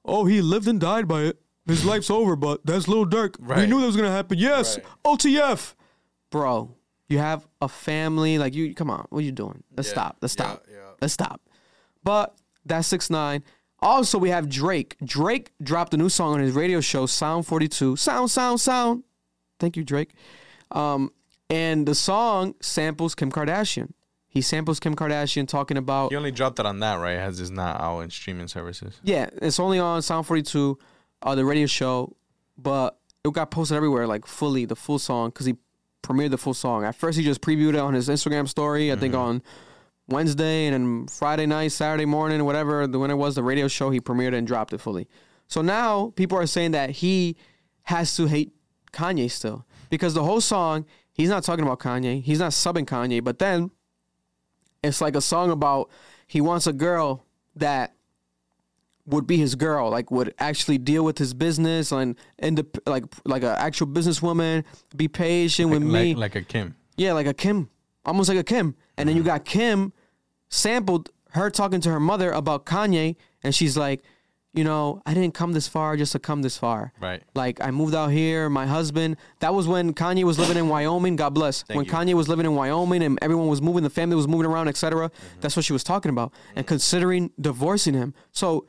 [0.04, 1.40] Oh, he lived and died by it.
[1.66, 3.38] His life's over, but that's Little Durk.
[3.38, 4.38] We knew that was gonna happen.
[4.38, 4.86] Yes, Right.
[5.04, 5.74] OTF.
[6.30, 6.74] bro,
[7.08, 8.38] you have a family.
[8.38, 9.62] Like you, come on, what are you doing?
[9.76, 10.16] Let's Yeah, stop.
[10.22, 10.64] Let's yeah, stop.
[10.70, 10.76] yeah.
[11.00, 11.40] Let's stop.
[12.02, 12.34] But
[12.64, 13.42] that's six nine.
[13.82, 14.96] Also, we have Drake.
[15.02, 17.96] Drake dropped a new song on his radio show, Sound Forty Two.
[17.96, 19.04] Sound, sound, sound.
[19.58, 20.12] Thank you, Drake.
[20.70, 21.12] Um,
[21.48, 23.92] and the song samples Kim Kardashian.
[24.30, 27.16] He samples Kim Kardashian talking about He only dropped it on that, right?
[27.16, 29.00] As it's not out in streaming services.
[29.02, 30.78] yeah, it's only on Sound 42,
[31.22, 32.16] uh, the radio show,
[32.56, 35.56] but it got posted everywhere, like fully, the full song, because he
[36.04, 36.84] premiered the full song.
[36.84, 39.42] At first, he just previewed it on his Instagram story, I think on
[40.08, 43.90] Wednesday, and then Friday night, Saturday morning, whatever, the when it was, the radio show,
[43.90, 45.08] he premiered it and dropped it fully.
[45.48, 47.36] So now people are saying that he
[47.82, 48.52] has to hate
[48.92, 53.22] Kanye still, because the whole song, he's not talking about Kanye, he's not subbing Kanye,
[53.22, 53.70] but then
[54.82, 55.90] it's like a song about
[56.26, 57.24] he wants a girl
[57.56, 57.94] that
[59.06, 63.04] would be his girl, like would actually deal with his business and and the, like
[63.24, 64.64] like an actual businesswoman,
[64.96, 66.76] be patient with me, Like, like a Kim.
[66.96, 67.68] yeah, like a Kim,
[68.04, 68.74] almost like a Kim.
[68.96, 69.28] And then you mm-hmm.
[69.28, 69.92] got Kim
[70.48, 74.02] sampled her talking to her mother about Kanye, and she's like,
[74.52, 76.92] you know, I didn't come this far just to come this far.
[77.00, 77.22] Right.
[77.34, 79.16] Like I moved out here, my husband.
[79.38, 81.16] That was when Kanye was living in Wyoming.
[81.16, 81.64] God bless.
[81.68, 81.90] when you.
[81.90, 85.08] Kanye was living in Wyoming and everyone was moving, the family was moving around, etc.
[85.08, 85.40] Mm-hmm.
[85.40, 86.58] That's what she was talking about, mm-hmm.
[86.58, 88.12] and considering divorcing him.
[88.32, 88.66] So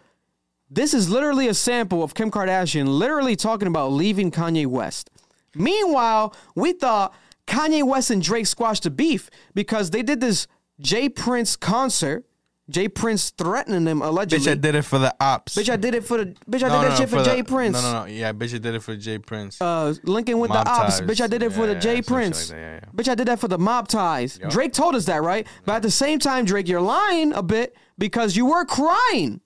[0.69, 5.09] this is literally a sample of Kim Kardashian literally talking about leaving Kanye West.
[5.55, 7.13] Meanwhile, we thought
[7.47, 10.47] Kanye West and Drake squashed the beef because they did this
[10.79, 11.09] J.
[11.09, 12.25] Prince concert.
[12.72, 12.88] J.
[12.88, 14.45] Prince threatening them allegedly.
[14.45, 15.55] Bitch, I did it for the ops.
[15.55, 16.63] Bitch, I did it for the bitch.
[16.63, 17.43] I No, did that no, shit for, the- J.
[17.43, 17.74] Prince.
[17.82, 18.05] No, no, no.
[18.05, 19.17] Yeah, bitch, I did it for J.
[19.19, 19.61] Prince.
[19.61, 20.99] Uh, linking with Mob the ops.
[20.99, 21.07] ties.
[21.07, 22.01] Bitch, I did it for the yeah, J.
[22.01, 22.49] Prince.
[22.49, 22.89] like yeah, yeah.
[22.95, 24.39] Bitch, I did that for the mob ties.
[24.49, 25.45] Drake told us that, right?
[25.65, 29.41] But at the same time, Drake, you're lying a bit because you were crying.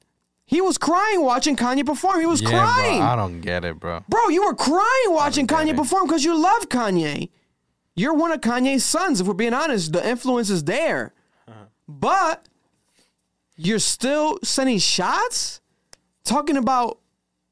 [0.47, 2.19] He was crying watching Kanye perform.
[2.19, 2.99] He was yeah, crying.
[2.99, 3.07] bro.
[3.07, 4.03] I don't get it, bro.
[4.07, 5.75] Bro, you were crying watching Kanye it.
[5.75, 7.29] perform because you love Kanye.
[7.95, 9.93] You're one of Kanye's sons, if we're being honest.
[9.93, 11.13] The influence is there.
[11.47, 11.65] Uh-huh.
[11.87, 12.47] But
[13.55, 15.61] you're still sending shots?
[16.23, 16.99] Talking about,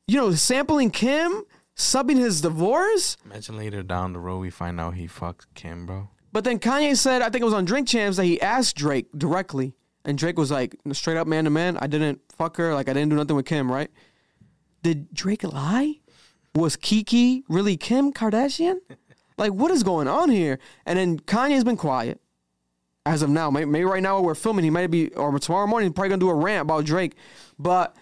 [0.07, 1.43] you know, sampling Kim,
[1.75, 3.17] subbing his divorce?
[3.25, 6.09] Imagine later down the road we find out he fucked Kim, bro.
[6.31, 9.07] But then Kanye said, I think it was on Drink Champs, that he asked Drake
[9.15, 9.75] directly.
[10.03, 12.73] And Drake was like, straight up man to man, I didn't fuck her.
[12.73, 13.89] Like, I didn't do nothing with Kim, right?
[14.81, 15.99] Did Drake lie?
[16.55, 18.77] Was Kiki really Kim Kardashian?
[19.35, 20.59] Like, what is going on here?
[20.85, 22.21] And then Kanye's been quiet
[23.05, 23.49] as of now.
[23.51, 26.19] Maybe, maybe right now we're filming, he might be, or tomorrow morning, he's probably gonna
[26.19, 27.15] do a rant about Drake.
[27.59, 27.95] But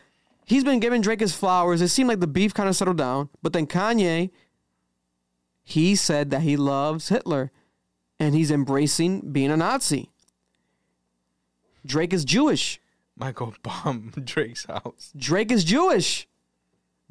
[0.45, 1.81] he's been giving Drake his flowers.
[1.81, 3.29] It seemed like the beef kind of settled down.
[3.41, 4.29] But then Kanye,
[5.63, 7.51] he said that he loves Hitler
[8.19, 10.09] and he's embracing being a Nazi.
[11.85, 12.79] Drake is Jewish.
[13.15, 15.11] Michael bomb Drake's house.
[15.15, 16.27] Drake is Jewish.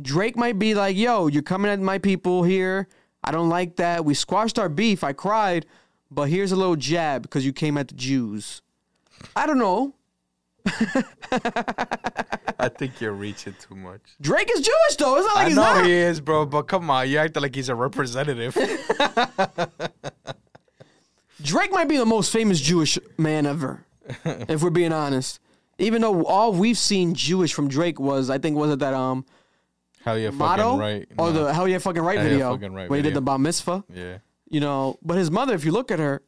[0.01, 2.88] Drake might be like, yo, you're coming at my people here.
[3.22, 4.05] I don't like that.
[4.05, 5.05] We squashed our beef.
[5.05, 5.66] I cried,
[6.11, 8.62] but here's a little jab because you came at the Jews.
[9.36, 9.94] I don't know.
[12.58, 14.00] I think you're reaching too much.
[14.20, 15.16] Drake is Jewish though.
[15.16, 15.86] It's not like I he's know not.
[15.86, 18.54] he is, bro, but come on, you acting like he's a representative.
[21.42, 23.82] Drake might be the most famous Jewish man ever,
[24.24, 25.40] if we're being honest.
[25.78, 29.24] Even though all we've seen Jewish from Drake was, I think, was it that um
[30.04, 31.06] Hell yeah, fucking motto right.
[31.18, 31.44] or No.
[31.44, 33.38] the Hell Yeah Fucking Right Hell Yeah video Fucking Right where he did the bar
[33.38, 33.84] mitzvah.
[33.92, 34.18] yeah.
[34.51, 34.98] You know.
[35.03, 36.22] But his mother, if you look at her,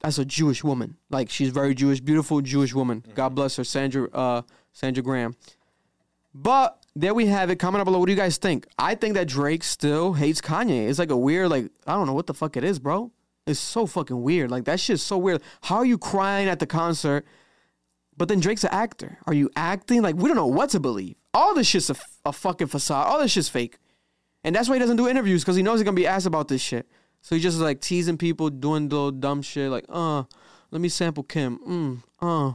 [0.00, 0.96] that's a Jewish woman.
[1.10, 3.04] Like she's very Jewish, beautiful Jewish woman.
[3.14, 4.42] God bless her, Sandra, uh,
[4.72, 5.34] Sandra Graham.
[6.34, 7.56] But there we have it.
[7.56, 7.98] Comment down below.
[7.98, 8.66] What do you guys think?
[8.78, 10.88] I think that Drake still hates Kanye.
[10.88, 13.10] It's like a weird, like I don't know what the fuck it is, bro.
[13.46, 14.50] It's so fucking weird.
[14.50, 15.42] Like that shit's so weird.
[15.62, 17.24] How are you crying at the concert?
[18.16, 19.18] But then Drake's an actor.
[19.26, 20.02] Are you acting?
[20.02, 21.16] Like we don't know what to believe.
[21.32, 23.06] All this shit's a, f- a fucking facade.
[23.06, 23.78] All this shit's fake.
[24.44, 26.48] And that's why he doesn't do interviews because he knows he's gonna be asked about
[26.48, 26.88] this shit.
[27.20, 30.22] So he just like teasing people, doing little dumb shit like, uh,
[30.70, 31.58] let me sample Kim.
[31.58, 32.54] Mm, uh.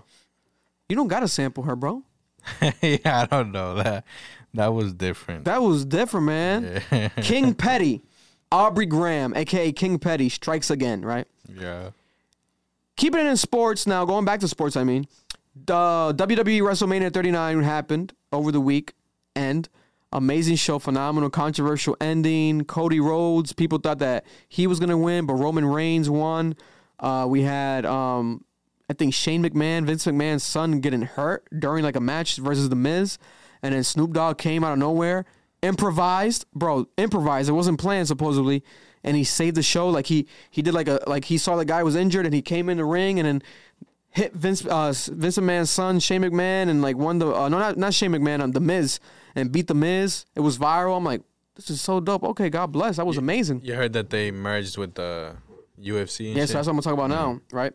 [0.90, 2.04] You don't gotta sample her, bro.
[2.82, 4.06] yeah, I don't know that.
[4.54, 5.46] That was different.
[5.46, 6.82] That was different, man.
[6.92, 7.10] yeah.
[7.22, 8.02] King Petty,
[8.52, 11.28] Aubrey Graham, aka King Petty, strikes again, right?
[11.60, 11.92] yeah.
[12.96, 15.08] Keeping it in sports now, going back to sports, I mean,
[15.56, 18.94] the WWE WrestleMania 39 happened over the week,
[19.36, 19.68] and
[20.14, 22.64] amazing show, phenomenal, controversial ending.
[22.66, 26.56] Cody Rhodes, people thought that he was gonna win, but Roman Reigns won.
[27.00, 28.46] Uh, we had, um,
[28.90, 32.76] I think Shane McMahon, Vince McMahon's son, getting hurt during like a match versus The
[32.76, 33.18] Miz,
[33.62, 35.26] and then Snoop Dogg came out of nowhere,
[35.62, 37.50] improvised, bro, improvised.
[37.50, 38.64] It wasn't planned supposedly,
[39.04, 39.90] and he saved the show.
[39.90, 42.42] Like he he did like a like he saw the guy was injured, and he
[42.42, 43.44] came in the ring, and then
[44.14, 47.78] hit Vince uh, Vince McMahon's son Shane McMahon and like won the uh, no not
[47.78, 49.00] not Shane McMahon um, the Miz
[49.36, 50.26] and beat the Miz.
[50.36, 50.98] It was viral.
[50.98, 51.22] I'm like,
[51.56, 52.24] this is so dope.
[52.24, 52.98] Okay, God bless.
[52.98, 53.62] That was amazing.
[53.64, 55.36] You heard that they merged with the
[55.80, 56.28] UFC.
[56.28, 56.50] And Yeah, shit?
[56.50, 57.74] so that's what I'm gonna talk about now, right?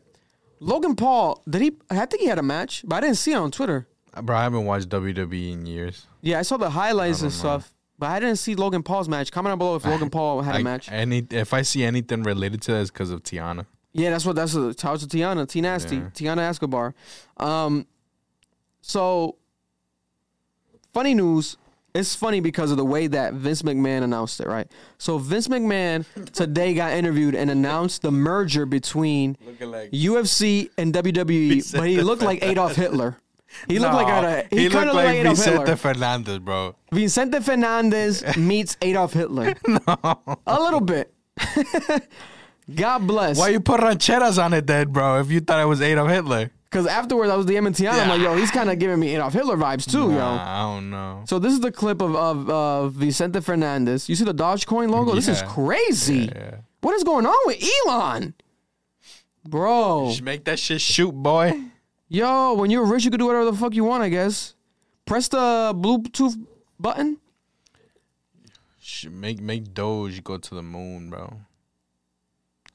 [0.60, 1.72] Logan Paul, did he?
[1.90, 3.86] I think he had a match, but I didn't see it on Twitter.
[4.22, 6.06] Bro, I haven't watched WWE in years.
[6.22, 7.36] Yeah, I saw the highlights and know.
[7.38, 9.30] stuff, but I didn't see Logan Paul's match.
[9.30, 10.90] Comment down below if Logan Paul had a I- match.
[10.90, 13.66] Any if I see anything related to that, it's because of Tiana.
[13.92, 16.10] Yeah, that's what that's a shout to Tiana, T Nasty, Yeah.
[16.14, 16.94] Tiana Escobar.
[17.36, 17.86] Um,
[18.80, 19.36] so
[20.98, 21.56] funny news.
[21.94, 24.66] It's funny because of the way that Vince McMahon announced it, right?
[24.98, 31.72] So Vince McMahon today got interviewed and announced the merger between like UFC and WWE,
[31.72, 33.16] but he looked like Adolf Hitler.
[33.68, 35.76] He looked like a, he, he looked like, like Vicente Hitler.
[35.76, 36.74] Fernandez, bro.
[36.92, 39.54] Vicente Fernandez meets Adolf Hitler.
[39.68, 41.14] no, A little bit.
[42.74, 43.38] God bless.
[43.38, 45.20] Why you put rancheras on it then, bro?
[45.20, 46.50] If you thought it was Adolf Hitler.
[46.70, 48.02] Because afterwards, I was DMing Tiana.
[48.02, 50.20] I'm like, yo, he's kind of giving me Adolf Hitler vibes too, yo.
[50.22, 51.22] I don't know.
[51.26, 54.08] So this is the clip of of uh, Vicente Fernandez.
[54.08, 55.14] You see the Dogecoin logo?
[55.14, 55.46] This is Yeah.
[55.48, 56.30] crazy.
[56.34, 56.56] Yeah.
[56.82, 58.34] What is going on with Elon,
[59.46, 60.08] bro?
[60.10, 61.58] Just make that shit shoot, boy.
[62.08, 64.02] Yo, when you're rich, you can do whatever the fuck you want.
[64.02, 64.54] I guess.
[65.06, 66.36] Press the Bluetooth
[66.78, 67.16] button.
[68.78, 71.40] Sh- Make make Doge go to the moon, bro.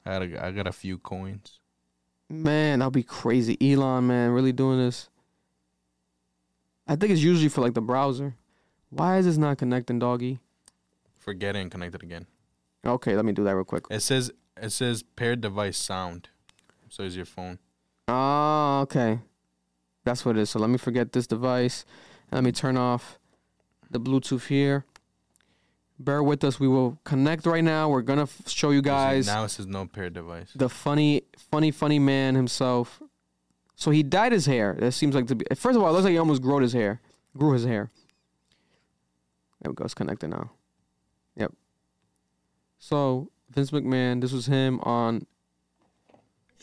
[0.04, 1.60] I got a, I got a few coins.
[2.28, 3.56] Man, that'll be crazy.
[3.60, 5.08] Elon, man, really doing this.
[6.86, 8.34] I think it's usually for like the browser.
[8.90, 10.38] Why is this not connecting, doggy?
[11.18, 12.26] Forget it and connect it again.
[12.84, 13.84] Okay, let me do that real quick.
[13.90, 16.28] It says it says paired device sound.
[16.88, 17.58] So is your phone.
[18.08, 19.20] Oh, okay.
[20.04, 20.50] That's what it is.
[20.50, 21.84] So let me forget this device.
[22.30, 23.18] And let me turn off
[23.90, 24.84] the Bluetooth here.
[26.04, 26.60] Bear with us.
[26.60, 27.88] We will connect right now.
[27.88, 30.50] We're gonna f- show you guys now it says no paired device.
[30.54, 33.02] the funny, funny, funny man himself.
[33.76, 34.76] So he dyed his hair.
[34.78, 35.44] That seems like to be.
[35.56, 37.00] First of all, it looks like he almost grew his hair.
[37.36, 37.90] Grew his hair.
[39.60, 39.84] There we go.
[39.84, 40.52] It's connected now.
[41.36, 41.52] Yep.
[42.78, 44.20] So Vince McMahon.
[44.20, 45.26] This was him on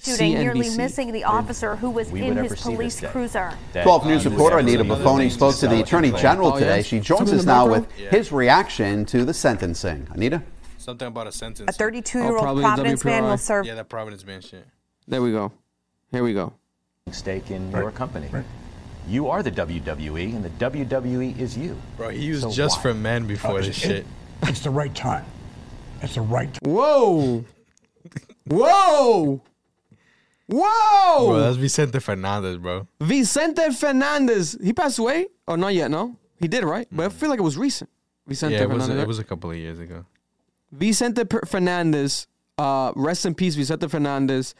[0.03, 3.53] shooting, nearly missing the officer who was we in his police cruiser.
[3.73, 5.81] That 12 News on reporter Anita Baffoni spoke to the.
[5.81, 6.77] Attorney General Oh, today.
[6.77, 6.85] yes?
[6.85, 7.87] She joins Something us now background?
[7.97, 10.07] with his reaction to the sentencing.
[10.11, 10.41] Anita?
[10.77, 11.75] Something about a sentence.
[11.75, 14.65] A 32-year-old Oh, probably Providence man will serve Yeah, that Providence man shit.
[15.07, 15.51] There we go.
[16.11, 16.53] Here we go.
[17.11, 18.29] stake in your company.
[19.07, 21.75] You are the WWE, and the WWE is you.
[21.97, 22.81] Bro, he used So just why?
[22.83, 24.05] for men before Uh, this it- shit.
[24.43, 25.25] It's the right time.
[26.01, 26.71] It's the right time.
[26.71, 27.43] Whoa!
[28.47, 29.41] Whoa!
[30.51, 31.27] Whoa!
[31.29, 32.87] Bro, that's Vicente Fernandez, bro.
[32.99, 34.57] Vicente Fernandez.
[34.61, 35.27] He passed away?
[35.47, 36.17] Oh, not yet, no?
[36.39, 36.87] He did, right?
[36.91, 37.89] But I feel like it was recent.
[38.27, 39.03] Vicente Yeah, it was Fernandez.
[39.03, 40.05] it was a couple of years ago.
[40.71, 42.27] Vicente Per- Fernandez,
[42.57, 44.53] uh, rest in peace, Vicente Fernandez,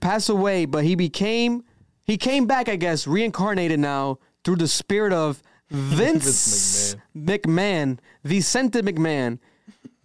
[0.00, 1.64] passed away, but he became,
[2.04, 7.98] he came back, I guess, reincarnated now through the spirit of Vince McMahon.
[8.24, 9.38] Vicente McMahon.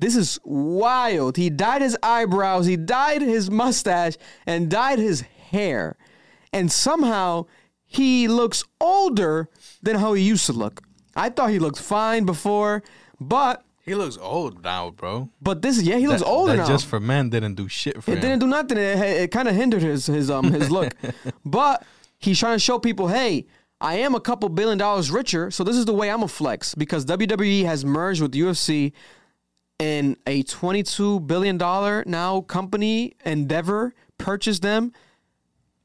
[0.04, 1.38] This is wild.
[1.38, 5.96] He dyed his eyebrows, he dyed his mustache, and dyed his hair.
[6.52, 7.46] And somehow
[7.86, 9.48] he looks older
[9.82, 10.82] than how he used to look.
[11.16, 12.84] I thought he looked fine before,
[13.20, 15.30] but He looks old now, bro.
[15.42, 16.68] but this yeah, he looks older that now.
[16.68, 18.22] Just for men didn't do shit for it him.
[18.22, 18.78] didn't do nothing.
[18.78, 20.94] It, it kind of hindered his his um his look.
[21.46, 21.86] but
[22.20, 23.46] he's trying to show people, hey,
[23.80, 26.76] I am a couple billion dollars richer, so this is the way I'm a flex
[26.76, 28.92] because WWE has merged with UFC
[29.80, 34.94] and a 22 billion dollar now company Endeavor purchased them.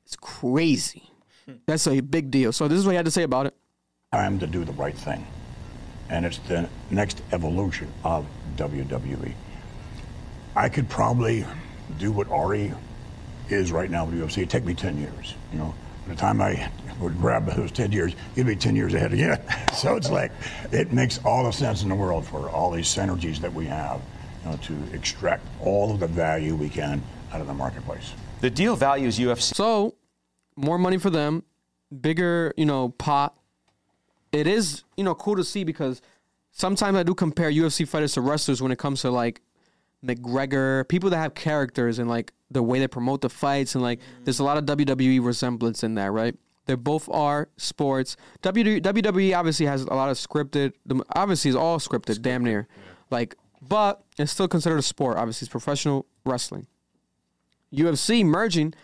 [0.05, 1.11] It's crazy.
[1.67, 2.53] That's a big deal.
[2.53, 3.55] So this is what he had to say about it.
[4.13, 5.27] Time to do the right thing.
[6.11, 8.27] And it's the next evolution of
[8.57, 9.33] WWE.
[10.57, 11.45] I could probably
[11.99, 12.73] do what Ari
[13.49, 14.39] is right now with UFC.
[14.39, 15.35] It'd take me 10 years.
[15.53, 15.75] You know,
[16.07, 16.71] by the time I
[17.01, 19.41] would grab those 10 years, you'd be 10 years ahead again.
[19.75, 20.33] so it's like,
[20.73, 24.01] it makes all the sense in the world for all these synergies that we have
[24.45, 28.13] you know, to extract all of the value we can out of the marketplace.
[28.41, 29.95] The deal values UFC So,
[30.57, 31.45] more money for them,
[32.01, 33.35] bigger, you know, pot.
[34.33, 36.03] It is, you know, cool to see because
[36.53, 39.41] sometimes I do compare UFC fighters to wrestlers when it comes to like
[40.05, 44.01] McGregor, people that have characters and like the way they promote the fights and like
[44.25, 46.37] there's a lot of WWE resemblance in that, right?
[46.69, 48.17] They both are sports.
[48.43, 50.75] WWE, obviously has a lot of scripted.
[51.17, 52.69] Obviously, it's all scripted, damn near.
[53.11, 53.35] Like,
[53.67, 55.17] but it's still considered a sport.
[55.17, 56.67] Obviously, it's professional wrestling.
[57.75, 58.75] UFC merging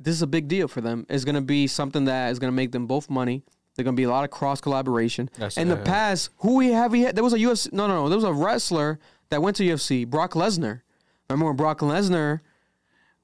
[0.00, 1.06] this is a big deal for them.
[1.08, 3.44] It's going to be something that is going to make them both money.
[3.74, 5.30] There's going to be a lot of cross collaboration.
[5.34, 7.14] That's- In the past, who we have we had?
[7.14, 7.72] There was a UFC.
[7.72, 8.08] No, no, no.
[8.08, 8.98] There was a wrestler
[9.30, 10.04] that went to UFC.
[10.06, 10.82] Brock Lesnar.
[11.30, 12.40] Remember when Brock Lesnar?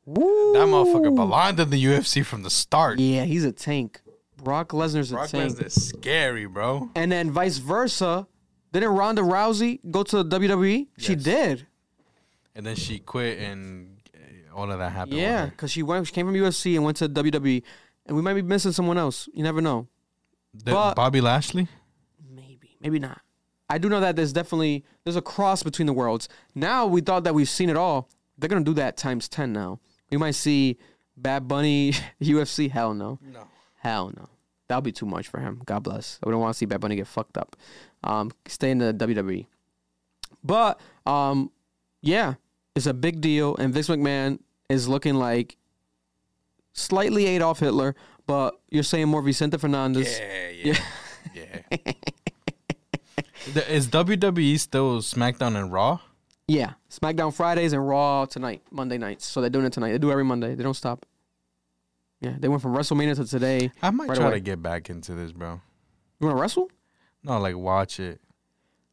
[0.07, 2.99] Woo, That motherfucker belonged in the UFC from the start.
[2.99, 4.01] Yeah, he's a tank.
[4.43, 5.53] Brock Lesnar's a Brock tank.
[5.55, 6.91] Lesnar's scary, bro.
[6.95, 8.27] And then vice versa,
[8.73, 10.87] Didn't Ronda Rousey go to the WWE?
[10.99, 11.23] She Yes.
[11.23, 11.67] did.
[12.55, 15.13] And then she quit, and uh, all of that happened.
[15.15, 15.47] with Yeah, her.
[15.49, 16.07] because she went.
[16.07, 17.63] She came from UFC and went to WWE,
[18.07, 19.29] and we might be missing someone else.
[19.35, 19.87] You never know.
[20.65, 21.69] But- Bobby Lashley.
[22.29, 23.21] Maybe, maybe not.
[23.69, 26.29] I do know that there's definitely there's a cross between the worlds.
[26.55, 28.09] Now we thought that we've seen it all.
[28.37, 29.79] They're gonna do that times ten now.
[30.11, 30.79] We might see
[31.17, 31.93] Bad Bunny
[32.23, 32.71] UFC.
[32.71, 33.19] Hell no.
[33.23, 33.45] No.
[33.79, 34.29] Hell no.
[34.69, 35.63] That'll be too much for him.
[35.67, 36.19] God bless.
[36.23, 37.57] I wouldn't want to see Bad Bunny get fucked up.
[38.05, 39.47] Um, stay in the WWE.
[40.45, 41.51] But um,
[42.03, 42.35] yeah,
[42.75, 44.39] it's a big deal, and Vince McMahon
[44.69, 45.57] is looking like
[46.73, 47.95] slightly Adolf Hitler,
[48.27, 50.19] but you're saying more Vicente Fernandez.
[50.19, 50.73] Yeah,
[51.35, 51.93] yeah, yeah.
[53.55, 55.99] The- Is WWE still SmackDown and Raw?
[56.51, 59.25] Yeah, SmackDown Fridays and Raw tonight, Monday nights.
[59.25, 59.93] So they're doing it tonight.
[59.93, 60.57] They do every Monday.
[60.57, 61.07] They don't stop.
[62.21, 63.71] Yeah, they went from WrestleMania to today.
[63.81, 64.35] I might right try away.
[64.35, 65.61] to get back into this, bro.
[66.19, 66.69] You want to wrestle?
[67.23, 68.21] No, like watch it.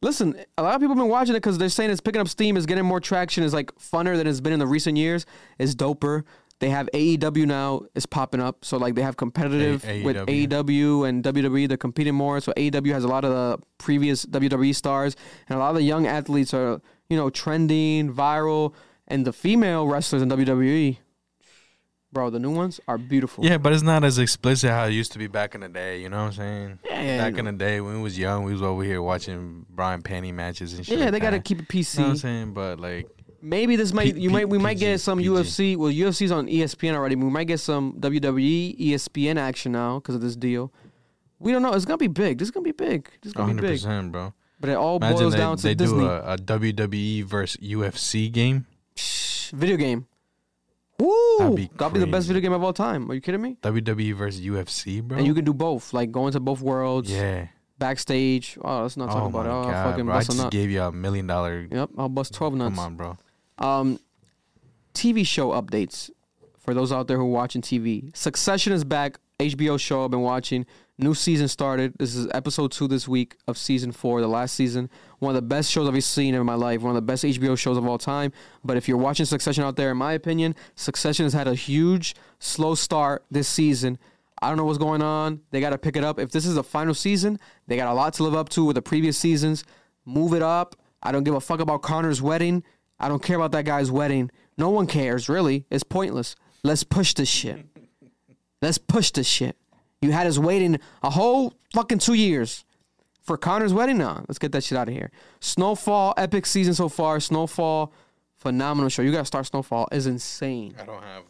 [0.02, 2.28] Listen, a lot of people have been watching it because they're saying it's picking up
[2.28, 5.26] steam, it's getting more traction, it's like funner than it's been in the recent years.
[5.58, 6.22] It's doper.
[6.60, 7.82] They have AEW now.
[7.96, 8.64] It's popping up.
[8.64, 10.48] So like they have competitive A- with AEW.
[10.48, 11.66] AEW and WWE.
[11.66, 12.40] They're competing more.
[12.40, 15.16] So AEW has a lot of the previous WWE stars,
[15.48, 18.74] and a lot of the young athletes are you know trending, viral,
[19.06, 20.98] and the female wrestlers in WWE,
[22.12, 23.44] bro, the new ones are beautiful.
[23.44, 26.00] Yeah, but it's not as explicit how it used to be back in the day.
[26.00, 26.78] You know what I'm saying?
[26.84, 29.66] Yeah, yeah, Back in the day when we was young, we was over here watching
[29.70, 30.98] Brian Panty matches and shit.
[30.98, 31.94] Yeah, like they got to keep it PC.
[31.94, 32.52] You know what I'm saying?
[32.54, 33.06] But like,
[33.40, 35.20] Maybe this might P- you P- might we might get some.
[35.20, 35.76] UFC.
[35.76, 37.14] Well, UFC's on ESPN already.
[37.14, 40.72] We might get some WWE ESPN action now because of this deal.
[41.38, 41.72] We don't know.
[41.72, 42.38] It's gonna be big.
[42.38, 43.04] This is gonna be big.
[43.22, 43.76] This is gonna 100, be big.
[43.76, 44.34] percent bro.
[44.60, 46.00] But it all Imagine boils they, down to they Disney.
[46.00, 48.66] do a, a WWE versus UFC game.
[48.96, 50.06] Shh, video game.
[50.98, 51.14] Woo!
[51.38, 52.34] That'd be That'll be the best crazy.
[52.34, 53.08] video game of all time.
[53.10, 53.56] Are you kidding me?
[53.62, 55.18] WWE versus UFC, bro.
[55.18, 57.10] And you can do both, like go into both worlds.
[57.10, 57.46] yeah.
[57.78, 58.58] Backstage.
[58.60, 59.54] Oh, let's not talk oh about my it.
[59.54, 60.14] Oh, I'll god, fucking bro!
[60.14, 60.50] I bust a just nut.
[60.52, 61.68] gave you a million dollar.
[61.70, 62.74] Yep, I'll bust twelve nuts.
[62.74, 63.16] Come on, bro.
[63.58, 64.00] Um,
[64.94, 66.10] TV show updates
[66.58, 68.14] for those out there who are watching TV.
[68.16, 69.20] Succession is back.
[69.38, 70.66] HBO show I've been watching.
[71.00, 71.94] New season started.
[71.96, 74.90] This is episode two this week of season four, the last season.
[75.20, 76.80] One of the best shows I've ever seen in my life.
[76.80, 78.32] One of the best HBO shows of all time.
[78.64, 82.16] But if you're watching Succession out there, in my opinion, Succession has had a huge
[82.40, 83.96] slow start this season.
[84.42, 85.40] I don't know what's going on.
[85.52, 86.18] They got to pick it up.
[86.18, 87.38] If this is the final season,
[87.68, 89.62] they got a lot to live up to with the previous seasons.
[90.04, 90.74] Move it up.
[91.00, 92.64] I don't give a fuck about Connor's wedding.
[92.98, 94.32] I don't care about that guy's wedding.
[94.56, 95.64] No one cares, really.
[95.70, 96.34] It's pointless.
[96.64, 97.64] Let's push this shit.
[98.60, 99.56] Let's push this shit.
[100.00, 102.64] You had us waiting a whole fucking two years
[103.22, 103.98] for Connor's wedding.
[103.98, 105.10] Nah, let's get that shit out of here.
[105.40, 107.20] Snowfall, epic season so far.
[107.20, 107.92] Snowfall,
[108.36, 109.02] phenomenal show.
[109.02, 109.88] You gotta start Snowfall.
[109.92, 110.74] is insane.
[110.80, 111.24] I don't have.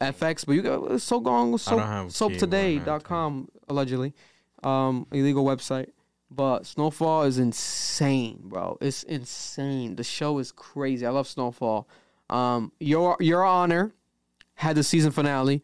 [0.00, 4.14] FX, but you got it's so gone have soap, soap2day.com allegedly.
[4.62, 5.88] Um illegal website.
[6.30, 8.78] But Snowfall is insane, bro.
[8.80, 9.96] It's insane.
[9.96, 11.04] The show is crazy.
[11.04, 11.88] I love Snowfall.
[12.30, 13.92] Um Your Your Honor
[14.54, 15.62] had the season finale.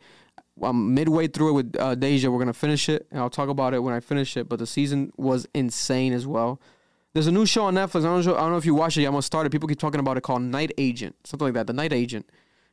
[0.63, 2.31] I'm midway through it with uh, Deja.
[2.31, 4.49] We're gonna finish it, and I'll talk about it when I finish it.
[4.49, 6.61] But the season was insane as well.
[7.13, 8.01] There's a new show on Netflix.
[8.01, 9.03] I don't know, I don't know if you watched it.
[9.03, 9.09] yet.
[9.09, 9.51] I'm gonna start it.
[9.51, 11.67] People keep talking about it called Night Agent, something like that.
[11.67, 12.29] The Night Agent.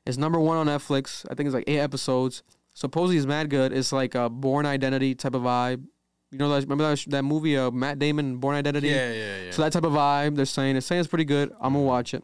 [0.05, 1.25] It's number one on Netflix.
[1.29, 2.43] I think it's like eight episodes.
[2.73, 3.71] Supposedly it's mad good.
[3.71, 5.83] It's like a Bourne Identity type of vibe.
[6.31, 8.87] You know, that, remember that, that movie, uh, Matt Damon, Bourne Identity?
[8.87, 9.51] Yeah, yeah, yeah.
[9.51, 10.37] So that type of vibe.
[10.37, 11.51] They're saying it's saying it's pretty good.
[11.59, 12.23] I'm gonna watch it.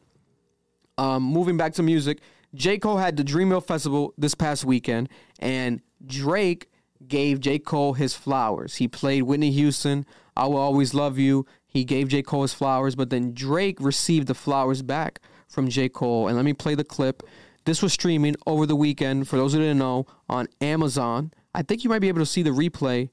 [0.97, 2.20] Um, moving back to music,
[2.53, 6.69] J Cole had the Dreamville Festival this past weekend, and Drake
[7.07, 8.75] gave J Cole his flowers.
[8.75, 10.05] He played Whitney Houston,
[10.36, 14.28] "I Will Always Love You." He gave J Cole his flowers, but then Drake received
[14.28, 16.28] the flowers back from J Cole.
[16.28, 17.24] And let me play the clip.
[17.65, 19.28] This was streaming over the weekend.
[19.28, 21.32] For those who didn't know, on Amazon.
[21.53, 23.09] I think you might be able to see the replay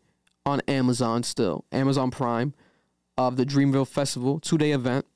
[0.47, 2.55] on Amazon still, Amazon Prime,
[3.17, 5.07] of the Dreamville Festival two day event.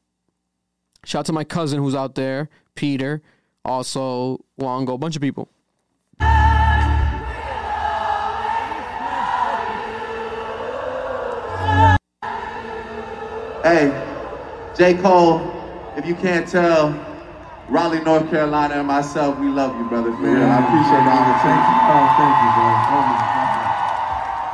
[1.04, 3.22] Shout out to my cousin who's out there, Peter,
[3.68, 5.48] also Wango, a bunch of people.
[13.62, 13.92] Hey,
[14.76, 14.94] J.
[14.94, 15.40] Cole,
[15.96, 16.94] if you can't tell,
[17.68, 20.10] Raleigh, North Carolina, and myself, we love you, brother.
[20.12, 20.42] For real.
[20.42, 21.74] I appreciate the opportunity.
[21.92, 22.66] Oh, thank you, bro.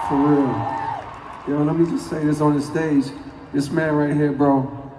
[0.02, 1.58] Oh, For real.
[1.58, 3.04] Yo, let me just say this on the stage.
[3.52, 4.92] This man right here, bro.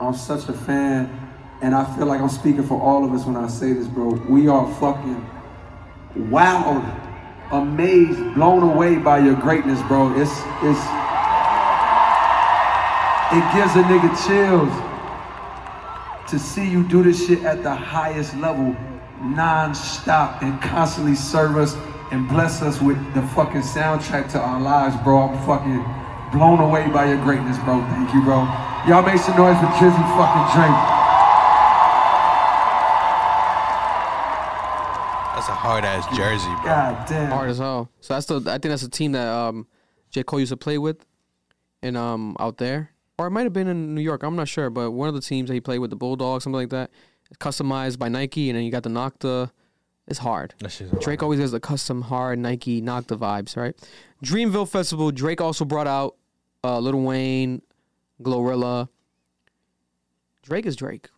[0.00, 1.10] I'm such a fan,
[1.62, 4.10] and I feel like I'm speaking for all of us when I say this, bro.
[4.28, 5.24] We are fucking
[6.14, 6.84] wowed,
[7.52, 10.12] amazed, blown away by your greatness, bro.
[10.20, 10.84] It's it's
[13.32, 14.72] it gives a nigga chills
[16.30, 18.76] to see you do this shit at the highest level,
[19.22, 21.76] non-stop, and constantly serve us
[22.12, 25.28] and bless us with the fucking soundtrack to our lives, bro.
[25.28, 25.84] I'm fucking
[26.32, 27.80] blown away by your greatness, bro.
[27.90, 28.44] Thank you, bro.
[28.86, 31.05] Y'all make some noise for Drizzy fucking Drake.
[35.46, 36.64] That's a hard ass jersey, bro.
[36.64, 37.30] God damn.
[37.30, 37.88] hard as hell.
[38.00, 39.68] So that's the I think that's a team that um
[40.10, 41.06] J Cole used to play with,
[41.82, 44.24] and um out there, or it might have been in New York.
[44.24, 46.58] I'm not sure, but one of the teams that he played with, the Bulldogs, something
[46.58, 46.90] like that,
[47.38, 49.52] customized by Nike, and then you got the Nocta.
[50.08, 50.54] It's hard.
[50.60, 51.00] Hard.
[51.00, 53.76] Drake always has the custom hard Nike Nocta vibes, right?
[54.24, 55.12] Dreamville Festival.
[55.12, 56.16] Drake also brought out
[56.64, 57.62] uh, Lil Wayne,
[58.20, 58.88] Glorilla.
[60.42, 61.08] Drake is Drake.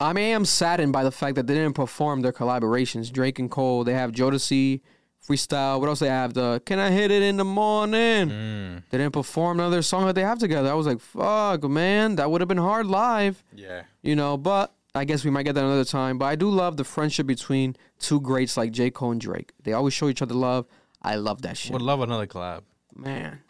[0.00, 3.10] I mean, I am saddened by the fact that they didn't perform their collaborations.
[3.10, 4.82] Drake and Cole, they have Jodeci,
[5.26, 5.80] Freestyle.
[5.80, 6.34] What else they have?
[6.34, 8.28] The Can I Hit It in the Morning?
[8.28, 8.82] Mm.
[8.90, 10.70] They didn't perform another song that they have together.
[10.70, 13.82] I was like, fuck, man, that would have been hard live, Yeah.
[14.02, 16.18] you know, but I guess we might get that another time.
[16.18, 18.90] But I do love the friendship between two greats like J.
[18.90, 19.52] Cole and Drake.
[19.62, 20.66] They always show each other love.
[21.02, 22.62] I love that shit Would love another collab.
[22.94, 23.40] man,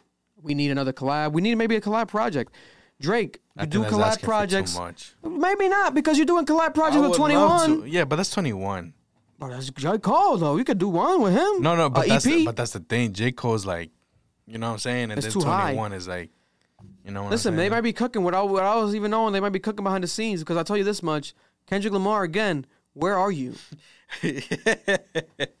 [0.41, 1.33] we need another collab.
[1.33, 2.53] We need maybe a collab project.
[2.99, 4.75] Drake, I you do collab asking for too projects.
[4.77, 5.13] much.
[5.23, 7.87] Maybe not because you're doing collab projects with 21.
[7.87, 8.93] Yeah, but that's 21.
[9.39, 9.97] Bro, that's J.
[9.99, 10.57] Cole though.
[10.57, 11.61] You could do one with him.
[11.61, 12.43] No, no, but A that's EP.
[12.45, 13.13] but that's the thing.
[13.13, 13.91] J Cole's like,
[14.47, 15.73] you know what I'm saying, and It's then too high.
[15.73, 16.31] 21 is like,
[17.05, 17.21] you know.
[17.23, 17.71] What Listen, I'm they saying?
[17.71, 19.33] might be cooking without what I was even knowing.
[19.33, 21.35] They might be cooking behind the scenes because I tell you this much:
[21.67, 22.65] Kendrick Lamar again.
[22.93, 23.53] Where are you?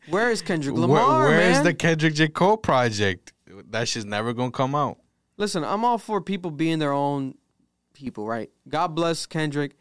[0.09, 1.63] Where is Kendrick Where- Lamar, where's man?
[1.65, 3.33] the Kendrick J Cole project?
[3.69, 4.97] That shit's never gonna come out.
[5.37, 7.35] Listen, I'm all for people being their own
[7.93, 8.49] people, right?
[8.67, 9.75] God bless Kendrick.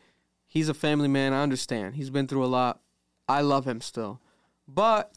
[0.46, 1.32] He's a family man.
[1.32, 1.94] I understand.
[1.96, 2.80] He's been through a lot.
[3.28, 4.20] I love him still.
[4.68, 5.12] But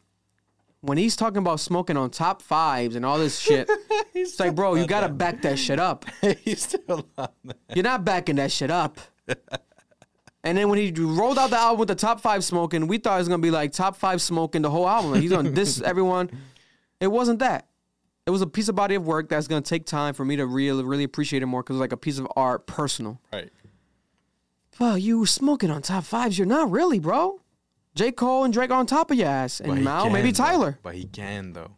[0.81, 3.69] when he's talking about smoking on top fives and all this shit,
[4.13, 6.05] it's like, bro, you got to back that shit up.
[6.39, 7.29] He's still on.
[7.73, 8.99] You're not backing that shit up.
[10.43, 13.15] And then when he rolled out the album with the top five smoking, we thought
[13.15, 15.11] it was gonna be like top five smoking the whole album.
[15.11, 16.29] Like, he's gonna diss everyone.
[17.01, 17.67] It wasn't that.
[18.29, 20.45] It was a piece of body of work that's gonna take time for me to
[20.45, 23.19] really, really appreciate it more because it's like a piece of art, personal.
[23.33, 23.49] Right.
[24.79, 26.37] Well, you smoking on top fives.
[26.37, 27.41] You're not really, bro.
[27.95, 28.11] J.
[28.11, 30.29] Cole and Drake are on top of your ass, and But he Mal, can, maybe
[30.29, 30.43] though.
[30.43, 30.77] Tyler.
[30.83, 31.71] But he can though.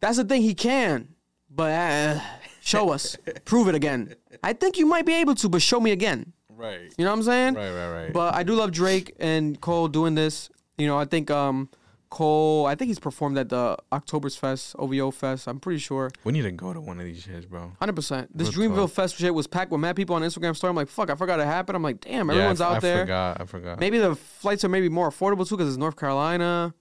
[0.00, 0.42] That's the thing.
[0.42, 1.14] He can,
[1.48, 2.20] but uh,
[2.60, 4.16] show us, prove it again.
[4.42, 6.32] I think you might be able to, but show me again.
[6.48, 6.92] Right.
[6.98, 7.54] You know what I'm saying?
[7.54, 8.12] Right, right, right.
[8.12, 10.50] But I do love Drake and Cole doing this.
[10.76, 11.68] You know, I think um
[12.16, 15.46] Cole, I think he's performed at the October's Fest, OVO Fest.
[15.46, 16.10] I'm pretty sure.
[16.24, 17.72] we need to go to one of these shits, bro.
[17.82, 18.28] 100%.
[18.34, 18.90] This Real Dreamville talk.
[18.90, 20.70] Fest shit was packed with mad people on Instagram story.
[20.70, 21.76] I'm like, fuck, I forgot it happened.
[21.76, 22.96] I'm like, damn, Yeah, everyone's I, f- out I there.
[22.96, 23.40] I forgot.
[23.40, 23.80] I forgot.
[23.80, 26.72] Maybe the flights are maybe more affordable too because it's North Carolina.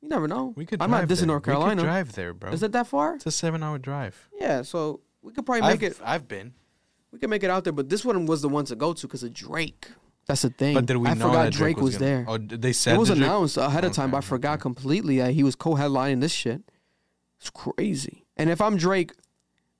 [0.00, 0.54] You never know.
[0.56, 0.80] we could.
[0.80, 1.26] I'm not dissing there.
[1.26, 1.82] North We could Carolina.
[1.82, 2.50] drive there, bro.
[2.52, 3.16] Is it that far?
[3.16, 4.28] It's a seven-hour drive.
[4.40, 5.98] Yeah, so we could probably make I've, it.
[6.04, 6.54] I've been.
[7.12, 9.06] We could make it out there, but this one was the one to go to
[9.06, 9.88] because of Drake.
[10.28, 10.74] That's the thing.
[10.74, 12.24] But did we I know forgot that Drake, was, gonna- there.
[12.28, 14.60] Oh, they said it was that Drake- announced ahead of time, but I Okay, forgot
[14.60, 16.62] completely that he was co-headlining this shit.
[17.40, 18.26] It's crazy.
[18.36, 19.12] And if I'm Drake,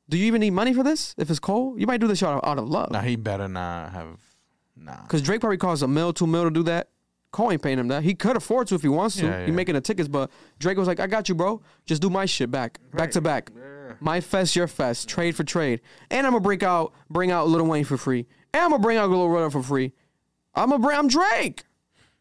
[0.08, 1.14] do you even need money for this?
[1.18, 2.90] If it's Cole, you might do this out of, out of love.
[2.90, 4.18] Nah, he better not have.
[4.74, 5.02] Nah.
[5.02, 6.88] Because Drake probably costs a mil, two mil to do that.
[7.30, 8.02] Cole ain't paying him that.
[8.04, 9.26] He could afford to if he wants to.
[9.26, 9.52] Yeah, He yeah.
[9.54, 11.60] making the tickets, but Drake was like, "I got you, bro.
[11.84, 13.50] Just do my shit back, back to back.
[14.00, 15.08] My fest, your fest.
[15.10, 15.80] Trade for trade.
[16.10, 18.26] And I'm gonna break out, bring out Lil Wayne for free.
[18.54, 19.92] And I'm gonna bring out Lil Runner for free.
[20.54, 20.98] I'm gonna bring.
[20.98, 21.64] I'm Drake.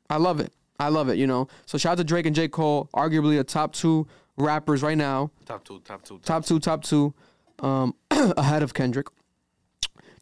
[0.09, 0.53] I love it.
[0.79, 1.17] I love it.
[1.17, 1.47] You know.
[1.65, 5.31] So shout out to Drake and J Cole, arguably the top two rappers right now.
[5.45, 7.13] Top two, top two, Top two, top two,
[7.59, 9.07] um, ahead of Kendrick.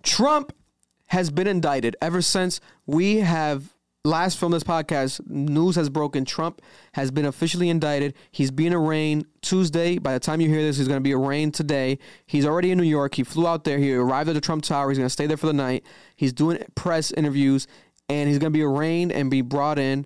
[0.03, 0.53] Trump
[1.07, 3.73] has been indicted ever since we have
[4.03, 5.27] last filmed this podcast.
[5.27, 6.25] News has broken.
[6.25, 6.61] Trump
[6.93, 8.13] has been officially indicted.
[8.31, 9.97] He's being arraigned Tuesday.
[9.97, 11.99] By the time you hear this, he's going to be arraigned today.
[12.25, 13.15] He's already in New York.
[13.15, 13.77] He flew out there.
[13.79, 14.89] He arrived at the Trump Tower.
[14.89, 15.83] He's going to stay there for the night.
[16.15, 17.67] He's doing press interviews,
[18.09, 20.05] and he's going to be arraigned and be brought in.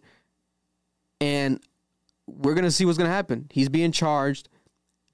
[1.21, 1.59] And
[2.27, 3.47] we're going to see what's going to happen.
[3.51, 4.49] He's being charged.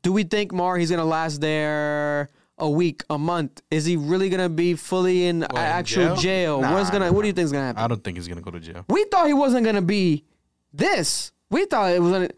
[0.03, 2.29] Do we think Mar he's gonna last there
[2.59, 3.63] a week, a month?
[3.71, 6.15] Is he really gonna be fully in in actual jail?
[6.17, 6.61] jail?
[6.61, 7.07] Nah, What's gonna?
[7.07, 7.81] nah, What do you think's gonna happen?
[7.81, 8.85] I don't think he's gonna go to jail.
[8.87, 10.23] we thought he wasn't gonna be
[10.71, 11.31] this.
[11.49, 12.29] We thought it was gonna.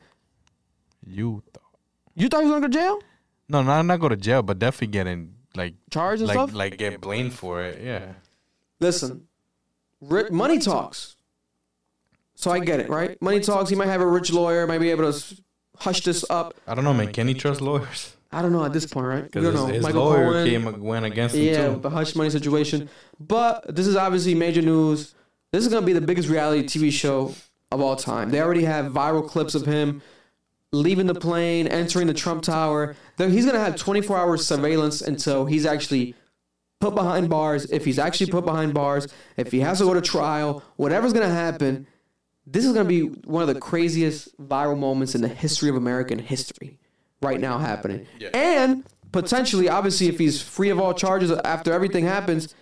[1.05, 1.63] You thought?
[2.15, 2.99] You thought he was gonna go to jail?
[3.49, 6.53] No, not not go to jail, but definitely getting like Charged and like stuff?
[6.53, 7.81] like get blamed for it.
[7.83, 8.13] Yeah.
[8.79, 9.27] Listen,
[10.01, 11.15] ri- money talks.
[12.35, 13.19] So I get it, right?
[13.21, 13.69] Money talks.
[13.69, 15.41] He might have a rich lawyer, might be able to s-
[15.77, 16.53] hush this up.
[16.67, 17.11] I don't know, man.
[17.11, 18.13] Can he trust lawyers?
[18.31, 19.23] I don't know at this point, right?
[19.23, 19.67] We Because don't his, know.
[19.73, 21.79] his Michael lawyer Cohen, came went against him Yeah, too.
[21.79, 22.89] the hush money situation.
[23.19, 25.15] But this is obviously major news.
[25.53, 27.33] This is gonna be the biggest reality TV show
[27.71, 28.29] of all time.
[28.29, 30.01] They already have viral clips of him
[30.73, 32.95] leaving the plane, entering the Trump Tower.
[33.15, 36.13] There- He's gonna have 24 hours surveillance until he's actually
[36.79, 37.65] put behind bars.
[37.65, 41.29] If he's actually put behind bars, if he has to go to trial, whatever's gonna
[41.29, 41.87] happen,
[42.45, 46.19] this is gonna be one of the craziest viral moments in the history of American
[46.19, 46.77] history
[47.21, 48.05] right now happening.
[48.33, 52.53] And potentially, obviously, if he's free of all charges after everything happens,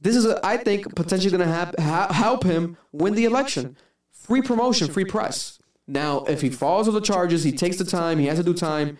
[0.00, 3.76] this is, a, I think, potentially going to hap- ha- help him win the election.
[4.12, 5.58] Free promotion, free press.
[5.86, 8.52] Now, if he falls of the charges, he takes the time, he has to do
[8.52, 8.98] time.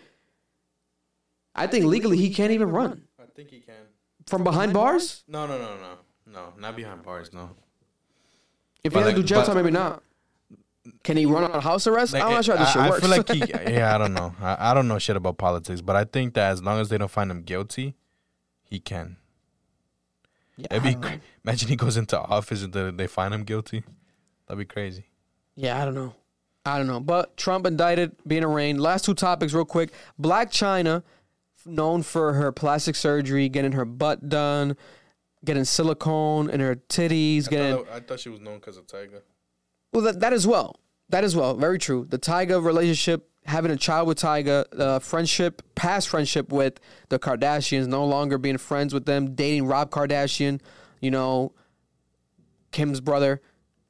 [1.53, 3.75] I think legally he can't even run I think he can.
[4.27, 5.23] From behind bars.
[5.27, 5.97] No, no, no, no,
[6.31, 7.31] no, not behind bars.
[7.33, 7.51] No.
[8.83, 10.03] If he But has to do jail but- time, maybe not.
[11.03, 12.13] Can he run on house arrest?
[12.13, 13.01] Like, I'm not sure how this I, shit I works.
[13.01, 13.73] feel like he.
[13.73, 14.33] Yeah, I don't know.
[14.41, 16.97] I, I don't know shit about politics, but I think that as long as they
[16.97, 17.93] don't find him guilty,
[18.63, 19.17] he can.
[20.55, 23.43] Yeah, It'd I be don't cra- imagine he goes into office and they find him
[23.43, 23.83] guilty.
[24.47, 25.07] That'd be crazy.
[25.55, 26.13] Yeah, I don't know.
[26.65, 27.01] I don't know.
[27.01, 28.79] But Trump indicted, being arraigned.
[28.79, 29.91] Last two topics, real quick.
[30.21, 31.03] Blac Chyna,
[31.67, 34.77] known for her plastic surgery, getting her butt done,
[35.45, 37.85] getting silicone in her titties, getting.
[37.91, 39.21] I thought she was known because of Tyga.
[39.93, 40.79] Well, that, that as well.
[41.09, 41.55] That as well.
[41.55, 42.05] Very true.
[42.07, 46.79] The Tyga relationship, having a child with Tyga, uh, friendship, past friendship with
[47.09, 50.59] the Kardashians, no longer being friends with them, dating Rob Kardashian,
[50.99, 51.53] you know,
[52.71, 53.41] Kim's brother,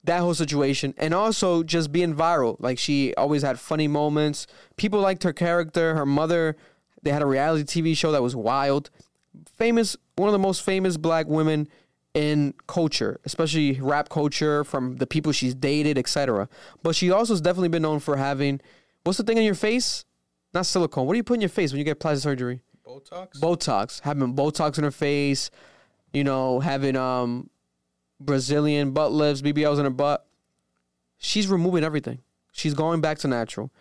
[0.04, 0.94] that whole situation.
[0.98, 2.58] And also just being viral.
[2.60, 4.46] Like she always had funny moments.
[4.76, 5.96] People liked her character.
[5.96, 6.56] Her mother,
[7.08, 8.90] they had a reality TV show that was wild.
[9.56, 11.70] Famous, one of the most famous black women
[12.14, 16.50] in culture, especially rap culture from the people she's dated, etc.
[16.84, 18.60] But she also has definitely been known for having
[19.04, 20.04] what's the thing on your face?
[20.54, 21.06] Not silicone.
[21.06, 22.60] What do you put in your face when you get plastic surgery?
[22.86, 23.40] Botox.
[23.40, 24.02] Botox.
[24.02, 25.50] Having Botox in her face,
[26.12, 27.50] you know, having um
[28.20, 30.26] Brazilian butt lifts, BBLs in her butt.
[31.20, 32.20] She's removing everything.
[32.52, 33.72] She's going back to natural.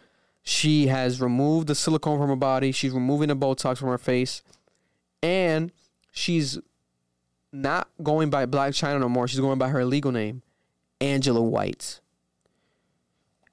[0.48, 2.70] She has removed the silicone from her body.
[2.70, 4.43] She's removing the Botox from her face.
[5.20, 5.73] And
[6.12, 6.56] she's
[7.52, 9.27] not going by Blac Chyna no more.
[9.27, 10.43] She's going by her legal name,
[11.01, 12.01] Angela White.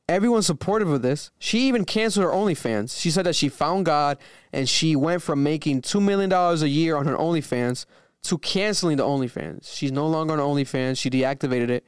[0.07, 1.32] Everyone's supportive of this.
[1.40, 3.02] She even canceled her OnlyFans.
[3.02, 4.20] She said that she found God
[4.52, 7.88] and she went from making $2 million a year on her OnlyFans
[8.24, 9.76] to canceling the OnlyFans.
[9.76, 10.99] She's no longer on OnlyFans.
[10.99, 11.88] She deactivated it.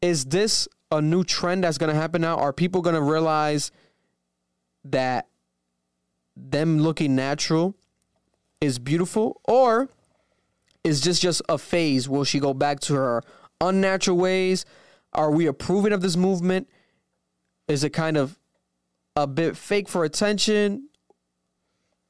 [0.00, 2.36] Is this a new trend that's going to happen now?
[2.36, 3.70] Are people going to realize
[4.84, 5.28] that
[6.36, 7.74] them looking natural
[8.60, 9.40] is beautiful?
[9.44, 9.88] Or
[10.84, 12.08] is this just a phase?
[12.08, 13.22] Will she go back to her
[13.60, 14.64] unnatural ways?
[15.12, 16.68] Are we approving of this movement?
[17.68, 18.38] Is it kind of
[19.16, 20.88] a bit fake for attention?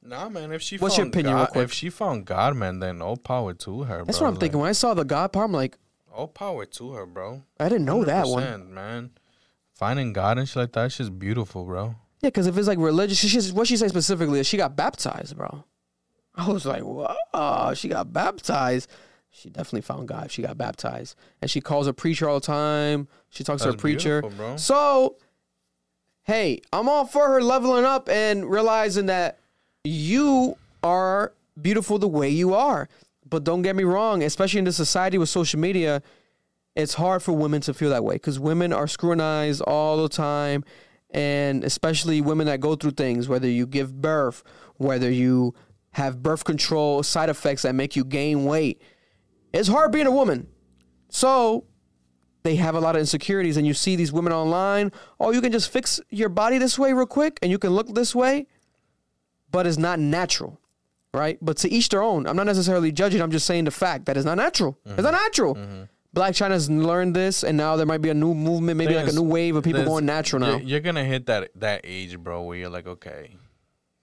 [0.03, 0.51] Nah, man.
[0.51, 1.63] If she What's found your opinion, real God, quick?
[1.65, 4.03] if she found God, man, then all power to her.
[4.05, 4.27] That's bro.
[4.27, 4.59] what I'm thinking.
[4.59, 5.79] When I saw the God part, I'm like, Like,
[6.17, 7.43] all power to her, bro.
[7.59, 8.73] I didn't know that one.
[8.73, 9.11] man.
[9.73, 11.95] Finding God and shit like that, just beautiful, bro.
[12.21, 15.37] Yeah, because if it's like religious, she's, what she say specifically is she got baptized,
[15.37, 15.63] bro.
[16.33, 18.89] I was like, whoa, she got baptized.
[19.29, 20.31] She definitely found God.
[20.31, 23.07] She got baptized, and she calls a preacher all the time.
[23.29, 24.21] She talks to That's her preacher.
[24.23, 24.57] bro.
[24.57, 25.17] So,
[26.23, 29.37] hey, I'm all for her leveling up and realizing that
[29.83, 32.89] you are beautiful the way you are.
[33.29, 36.01] But don't get me wrong, especially in this society with social media,
[36.75, 40.63] it's hard for women to feel that way because women are scrutinized all the time.
[41.11, 44.43] And especially women that go through things, whether you give birth,
[44.75, 45.53] whether you
[45.91, 48.81] have birth control side effects that make you gain weight.
[49.53, 50.47] It's hard being a woman.
[51.09, 51.65] So
[52.43, 54.91] they have a lot of insecurities, and you see these women online.
[55.19, 57.93] Oh, you can just fix your body this way real quick, and you can look
[57.95, 58.47] this way,
[59.49, 60.59] but it's not natural,
[61.13, 61.37] right?
[61.41, 62.27] But to each their own.
[62.27, 63.21] I'm not necessarily judging.
[63.21, 64.77] I'm just saying the fact that it's not natural.
[64.85, 65.23] It's not mm-hmm.
[65.23, 65.55] natural.
[65.55, 65.83] Mm-hmm.
[66.15, 69.11] Blac Chyna's learned this, and now there might be a new movement, maybe Thing like
[69.11, 70.51] a new wave of people going natural now.
[70.51, 73.35] You're, you're gonna hit that that age, bro, where you're like, okay,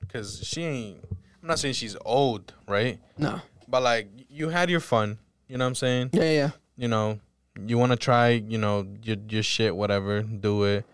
[0.01, 0.99] because she ain't.
[1.43, 3.01] I'm not saying she's old, right?
[3.19, 3.41] No.
[3.67, 5.19] But like, you had your fun.
[5.49, 6.11] You know what I'm saying?
[6.13, 6.51] Yeah, yeah.
[6.77, 7.21] You know,
[7.67, 10.85] you want to try, you know, your your shit, whatever, do it.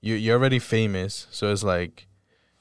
[0.00, 2.06] You you're already famous, so it's like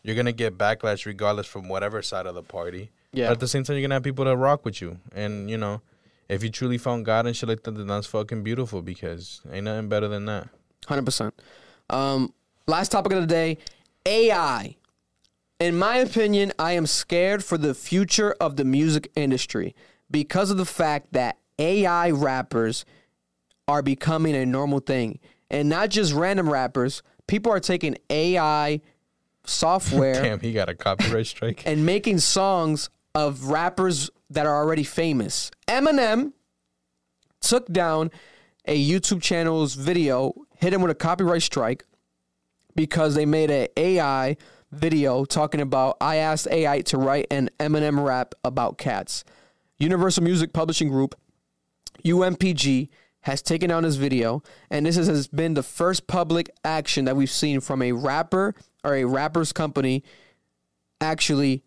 [0.03, 2.91] you're gonna get backlash regardless from whatever side of the party.
[3.11, 3.27] Yeah.
[3.27, 5.57] But at the same time, you're gonna have people that rock with you, and you
[5.57, 5.81] know,
[6.27, 9.65] if you truly found God and shit like that, then that's fucking beautiful because ain't
[9.65, 10.49] nothing better than that.
[10.87, 11.33] Hundred percent.
[11.89, 12.33] Um,
[12.67, 13.57] last topic of the day:
[14.05, 14.75] AI.
[15.59, 19.75] In my opinion, I am scared for the future of the music industry
[20.09, 22.85] because of the fact that AI rappers
[23.67, 25.19] are becoming a normal thing,
[25.49, 27.01] and not just random rappers.
[27.27, 28.81] People are taking AI
[29.45, 31.63] software Damn, he got a copyright strike.
[31.65, 35.51] and making songs of rappers that are already famous.
[35.67, 36.33] Eminem
[37.41, 38.11] took down
[38.65, 41.85] a YouTube channel's video, hit him with a copyright strike
[42.75, 44.37] because they made a AI
[44.71, 49.23] video talking about I asked AI to write an Eminem rap about cats.
[49.79, 51.15] Universal Music Publishing Group,
[52.05, 52.89] UMPG,
[53.21, 57.31] has taken down this video, and this has been the first public action that we've
[57.31, 60.03] seen from a rapper or a rapper's company
[61.01, 61.63] actually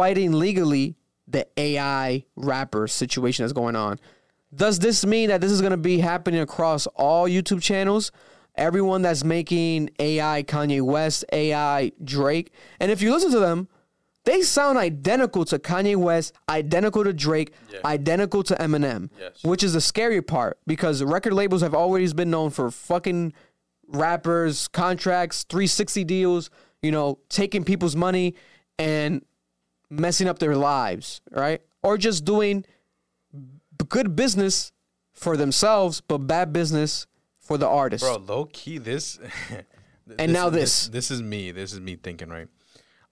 [0.00, 0.96] fighting legally
[1.28, 4.00] the AI rapper situation that's going on.
[4.54, 8.10] Does this mean that this is going to be happening across all YouTube channels?
[8.54, 12.50] Everyone that's making AI Kanye West, AI Drake.
[12.80, 13.68] And if you listen to them,
[14.24, 17.52] they sound identical to Kanye West, identical to Drake,
[17.84, 19.44] identical to Eminem, yes.
[19.44, 23.34] which is the scary part because record labels have always been known for fucking
[23.86, 26.48] rappers, contracts, 360 deals,
[26.80, 28.34] you know, taking people's money
[28.78, 29.22] and
[29.90, 31.60] messing up their lives, right?
[31.82, 32.64] Or just doing
[33.88, 34.72] good business
[35.12, 37.06] for themselves, but bad business
[37.38, 38.04] for the artist.
[38.04, 39.18] Bro, low key, this.
[40.18, 40.88] And now this.
[40.88, 41.10] this.
[41.12, 41.52] is me.
[41.52, 42.48] This is me thinking, right?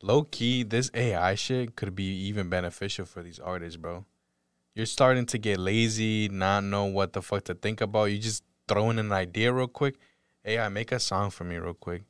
[0.03, 4.05] Low key, this AI shit could be even beneficial for these artists, bro.
[4.75, 8.07] You're starting to get lazy, not know what the fuck to think about.
[8.07, 9.97] You just throw in an idea real quick.
[10.45, 12.03] AI, make a song for me real quick.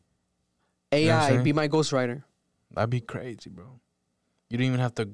[0.93, 2.25] know what I'm AI, be my ghostwriter.
[2.71, 3.81] That'd be crazy, bro.
[4.51, 5.09] You don't even have to.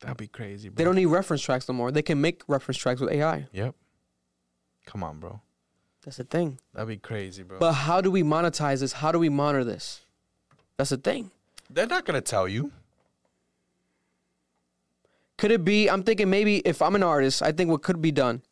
[0.00, 0.76] That'd be crazy, bro.
[0.76, 1.90] They don't need reference tracks no more.
[1.90, 3.46] They can make reference tracks with AI.
[3.52, 3.74] Yep.
[4.86, 5.40] Come on, bro.
[6.04, 6.58] That's the thing.
[6.72, 7.58] That'd be crazy, bro.
[7.58, 8.92] But how do we monetize this?
[8.94, 10.00] How do we monitor this?
[10.76, 11.30] That's the thing.
[11.68, 12.72] They're not gonna tell you.
[15.36, 15.88] Could it be?
[15.88, 18.42] I'm thinking maybe if I'm an artist, I think what could be done.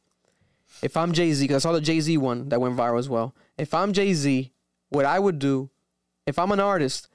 [0.83, 3.09] If I'm Jay Z, because I saw the Jay Z one that went viral as
[3.09, 3.35] well.
[3.57, 4.53] If I'm Jay Z,
[4.91, 5.71] what I would do,
[6.27, 7.09] if I'm an artist,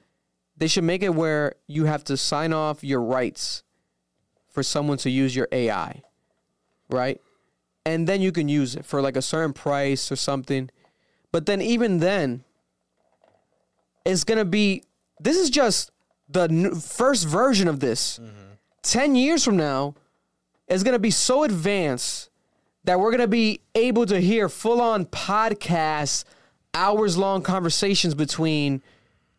[0.56, 3.62] they should make it where you have to sign off your rights
[4.48, 6.02] for someone to use your AI,
[6.88, 7.20] right?
[7.84, 10.70] And then you can use it for like a certain price or something.
[11.32, 12.44] But then even then,
[14.04, 14.84] it's gonna be.
[15.20, 15.90] This is just
[16.28, 18.18] the n- first version of this.
[18.18, 18.40] Mm-hmm.
[18.82, 19.94] 10 years from now
[20.68, 22.30] it's to be so advanced
[22.84, 26.24] that we're to be able to hear full on podcasts,
[26.74, 28.82] hours long conversations between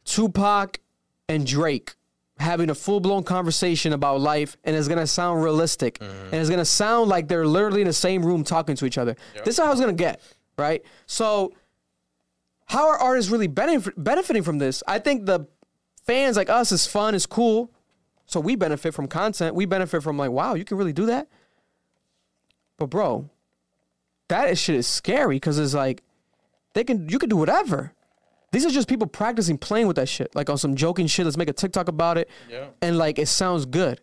[0.03, 0.79] Tupac
[1.27, 1.95] and Drake
[2.37, 6.25] having a full blown conversation about life and it's to sound realistic mm-hmm.
[6.25, 9.15] and it's to sound like they're literally in the same room talking to each other.
[9.45, 10.21] This is how it's to get,
[10.57, 10.83] right?
[11.05, 11.53] So
[12.65, 14.83] how are artists really benef- benefiting from this?
[14.87, 15.47] I think the
[16.03, 17.71] fans like us is fun, is cool.
[18.25, 19.55] So we benefit from content.
[19.55, 21.27] We benefit from like, wow, you can really do that.
[22.77, 23.29] But bro,
[24.27, 26.03] that is- shit is scary because it's like
[26.73, 27.93] they can you can do whatever.
[28.55, 31.25] These are just people practicing playing with that shit, like on some joking shit.
[31.25, 32.67] Let's make a TikTok about it, Yeah.
[32.81, 33.99] and like it sounds good.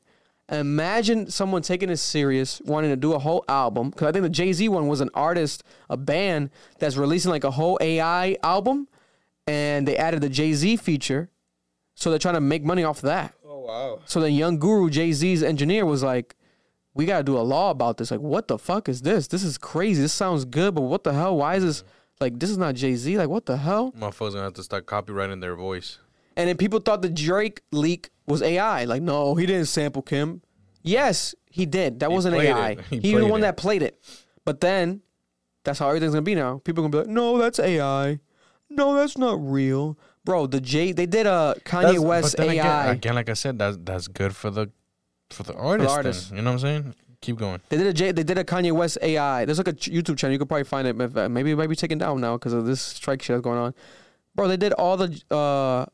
[0.50, 3.88] Imagine someone taking it serious, wanting to do a whole album.
[3.90, 7.44] Because I think the Jay Z one was an artist, a band that's releasing like
[7.44, 8.88] a whole AI album,
[9.46, 11.30] and they added the Jay Z feature,
[11.94, 13.34] so they're trying to make money off that.
[13.48, 14.00] Oh wow.
[14.04, 16.36] So then Young Guru, Jay Z's engineer, was like,
[16.92, 18.10] "We gotta do a law about this.
[18.10, 19.28] Like, what the fuck is this?
[19.28, 20.02] This is crazy.
[20.02, 21.38] This sounds good, but what the hell?
[21.38, 21.84] Why is this
[22.22, 23.18] like this is not Jay Z?
[23.18, 25.98] Like, what the hell?" My Motherfuckers gonna have to start copywriting their voice.
[26.36, 28.84] And then people thought the Drake leak was AI.
[28.86, 30.40] Like, no, he didn't sample Kim.
[30.82, 32.00] Yes, he did.
[32.00, 32.70] That He wasn't AI.
[32.70, 32.80] it.
[32.90, 33.42] He He, was the one it.
[33.42, 34.00] that played it.
[34.46, 35.02] But then
[35.64, 36.58] that's how everything's gonna be now.
[36.64, 38.18] People are gonna be like, no, that's AI.
[38.70, 39.98] No, that's not real.
[40.24, 42.84] Bro, the J they did a Kanye That's- West then AI.
[42.84, 44.70] Again, again, like I said, that's that's good for the
[45.30, 45.88] for the artist.
[45.88, 45.96] then.
[45.96, 46.30] artist.
[46.32, 46.94] You know what I'm saying?
[47.22, 47.60] Keep going.
[47.68, 49.44] They did a J, they did a Kanye West AI.
[49.44, 50.32] There's like a YouTube channel.
[50.32, 51.16] You could probably find it.
[51.16, 53.58] Uh, maybe it might be taken down now because of this strike shit that's going
[53.58, 53.74] on.
[54.34, 55.86] Bro, they did all the uh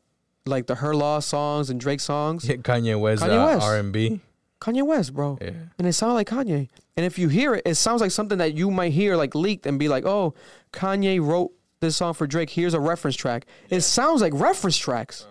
[0.45, 2.49] like the Her Loss songs and Drake songs.
[2.49, 3.65] Yeah, Kanye West, Kanye uh, West.
[3.65, 4.21] R&B.
[4.59, 5.37] Kanye West, bro.
[5.39, 5.51] Yeah.
[5.77, 6.67] And it sounded like Kanye.
[6.97, 9.65] And if you hear it, it sounds like something that you might hear like leaked
[9.65, 10.33] and be like, oh,
[10.73, 12.49] Kanye wrote this song for Drake.
[12.49, 13.45] Here's a reference track.
[13.69, 15.27] It sounds like reference tracks.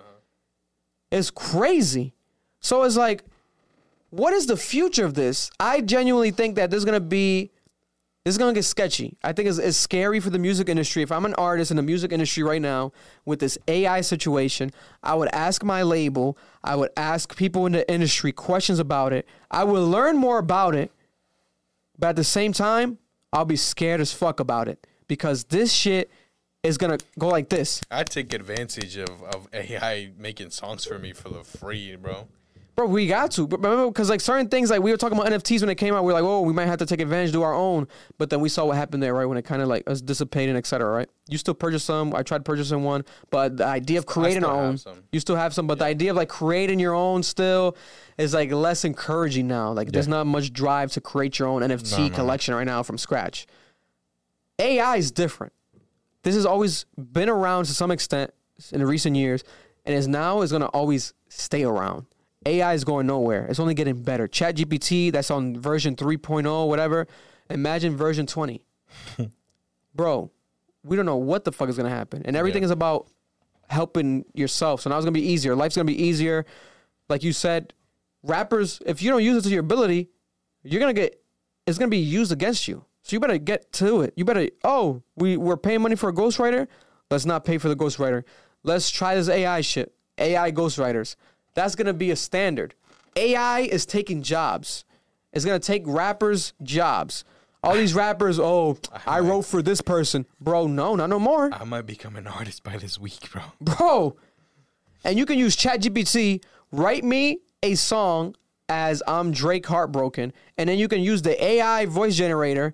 [1.10, 2.14] It's crazy.
[2.60, 3.24] So it's like,
[4.10, 5.51] what is the future of this?
[5.60, 7.51] I genuinely think that there's gonna be
[8.24, 9.16] this is gonna get sketchy.
[9.22, 11.02] I think it's, it's scary for the music industry.
[11.02, 12.93] If I'm an artist in the music industry right now
[13.24, 14.70] with this AI situation,
[15.02, 19.26] I would ask my label, I would ask people in the industry questions about it.
[19.51, 20.90] I would learn more about it,
[21.98, 22.98] but at the same time,
[23.32, 26.10] I'll be scared as fuck about it because this shit
[26.62, 27.80] is gonna go like this.
[27.90, 32.28] I take advantage of, of AI making songs for me for the free, bro.
[32.78, 33.44] Bro, we got to.
[33.48, 35.94] But remember, because like certain things, like we were talking about NFTs when it came
[35.94, 37.88] out, we are like, oh, we might have to take advantage, do our own.
[38.18, 39.24] But then we saw what happened there, right?
[39.24, 41.09] When it kind of like was dissipating, et cetera, right?
[41.28, 42.14] You still purchase some.
[42.14, 45.02] I tried purchasing one, but the idea of creating our own, some.
[45.10, 45.66] you still have some.
[45.66, 47.76] But the idea of like creating your own still
[48.16, 49.72] is like less encouraging now.
[49.72, 52.84] Like there's not much drive to create your own NFT No, no, collection right now
[52.84, 53.48] from scratch.
[54.60, 55.52] AI is different.
[56.22, 58.32] This has always been around to some extent
[58.70, 59.42] in the recent years,
[59.84, 62.06] and is now is going to always stay around.
[62.47, 63.47] AI is going nowhere.
[63.47, 64.28] It's only getting better.
[64.28, 67.06] ChatGPT, that's on version 3.0, whatever.
[67.51, 68.62] Imagine version 20.
[69.94, 70.31] Bro,
[70.85, 72.23] we don't know what the fuck is going to happen.
[72.24, 72.66] And everything Yeah.
[72.66, 73.09] is about
[73.69, 74.81] helping yourself.
[74.82, 75.55] So now it's going to be easier.
[75.56, 76.47] Life's going to be easier.
[77.09, 77.73] like you said,
[78.23, 80.10] rappers, if you don't use it to your ability,
[80.62, 81.23] you're gonna get
[81.66, 82.85] it's gonna be used against you.
[83.02, 84.12] So you better get to it.
[84.16, 86.66] You better oh, we, we're paying money for a ghostwriter.
[87.10, 88.24] Let's not pay for the ghostwriter.
[88.65, 89.94] Let's try this AI shit.
[90.19, 91.16] AI ghostwriters.
[91.59, 92.76] That's gonna be a standard.
[93.16, 94.85] AI is taking jobs.
[95.32, 97.24] It's gonna take rappers' jobs.
[97.64, 98.78] All these rappers, oh,
[99.09, 100.24] I wrote for this person.
[100.40, 101.52] Bro, no, not no more.
[101.52, 103.43] I might become an artist by this week, bro.
[103.60, 104.16] Bro.
[105.02, 108.36] And you can use ChatGPT, write me a song
[108.68, 112.72] as I'm Drake Heartbroken, and then you can use the AI voice generator,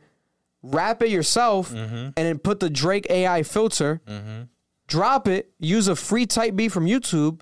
[0.62, 1.94] rap it yourself, mm-hmm.
[1.94, 4.43] and then put the Drake AI filter, mm-hmm.
[4.89, 7.40] drop it, use a free type beat from YouTube,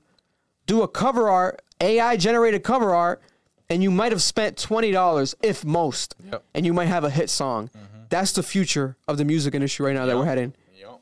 [0.66, 3.20] do a cover art, AI generated cover art,
[3.68, 6.14] and you might have spent $20 if most.
[6.30, 6.44] Yep.
[6.54, 7.68] And you might have a hit song.
[7.68, 8.02] Mm-hmm.
[8.08, 10.54] That's the future of the music industry right now that we're heading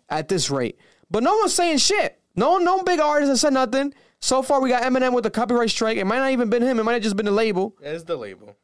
[0.09, 0.79] at this rate.
[1.11, 2.21] But no one's saying shit.
[2.37, 3.93] No, no big artist has said nothing.
[4.21, 5.97] So far, we got Eminem with the copyright strike.
[5.97, 6.79] It might not even been him.
[6.79, 7.75] It might have just been the label.
[7.81, 8.55] It's the label.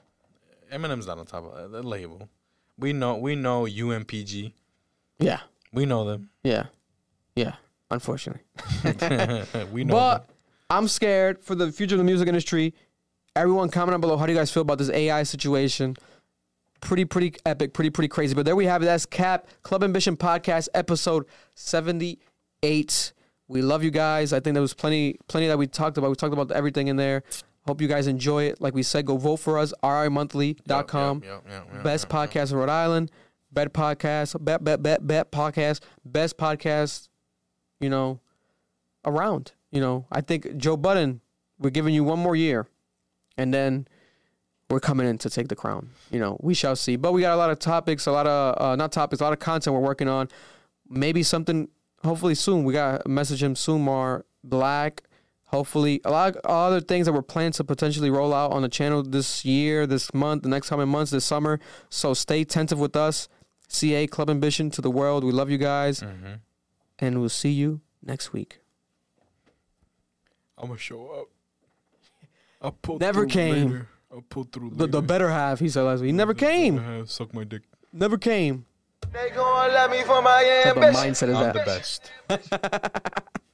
[0.72, 1.72] Eminem's not on top of it.
[1.72, 2.28] The label.
[2.78, 3.16] We know.
[3.16, 4.52] We know UMPG.
[5.18, 5.40] Yeah,
[5.72, 6.28] We know them.
[6.44, 6.66] yeah,
[7.34, 7.54] yeah.
[7.90, 8.42] Unfortunately,
[9.72, 9.94] we know.
[9.94, 10.35] but them.
[10.68, 12.74] I'm scared for the future of the music industry.
[13.34, 14.16] Everyone, comment down below.
[14.16, 15.96] How do you guys feel about this AI situation?
[16.80, 17.72] Pretty, pretty epic.
[17.72, 18.34] Pretty, pretty crazy.
[18.34, 18.86] But there we have it.
[18.86, 23.12] That's Cap Club Ambition podcast episode 78.
[23.48, 24.32] We love you guys.
[24.32, 26.10] I think there was plenty, plenty that we talked about.
[26.10, 27.22] We talked about everything in there.
[27.66, 28.60] Hope you guys enjoy it.
[28.60, 29.72] Like we said, go vote for us.
[29.82, 31.22] RImonthly.com.
[31.24, 33.10] Yep, yep, yep, Best podcast in Rhode Island.
[33.52, 34.42] Bet podcast.
[34.44, 35.80] Bet, bet, bet, bet podcast.
[36.04, 37.08] Best podcast,
[37.80, 38.20] you know,
[39.04, 39.52] around.
[39.76, 41.20] You know, I think Joe Budden,
[41.58, 42.66] we're giving you one more year.
[43.36, 43.86] And then
[44.70, 45.90] we're coming in to take the crown.
[46.10, 46.96] You know, we shall see.
[46.96, 49.34] But we got a lot of topics, a lot of, uh, not topics, a lot
[49.34, 50.28] of content we're working on.
[50.88, 51.68] Maybe something,
[52.02, 52.64] hopefully soon.
[52.64, 55.02] We got to message him soon, Mar Black.
[55.48, 58.70] Hopefully, a lot of other things that we're planning to potentially roll out on the
[58.70, 61.60] channel this year, this month, the next coming months, this summer.
[61.90, 63.28] So stay attentive with us.
[63.68, 65.22] CA Club Ambition to the world.
[65.22, 66.02] We love you guys.
[66.98, 68.60] And we'll see you next week.
[70.58, 71.26] I'm gonna show up.
[72.62, 73.66] I'll pull Never through came.
[73.70, 73.88] later.
[74.12, 76.06] I'll pull through The, the better half, he said last week.
[76.08, 76.78] He never came.
[76.78, 77.62] Uh, suck my dick.
[77.92, 78.64] Never came.
[79.12, 81.10] They gon' love me for my What type of ambition.
[81.12, 81.54] mindset is I'm that?
[81.54, 82.10] the best.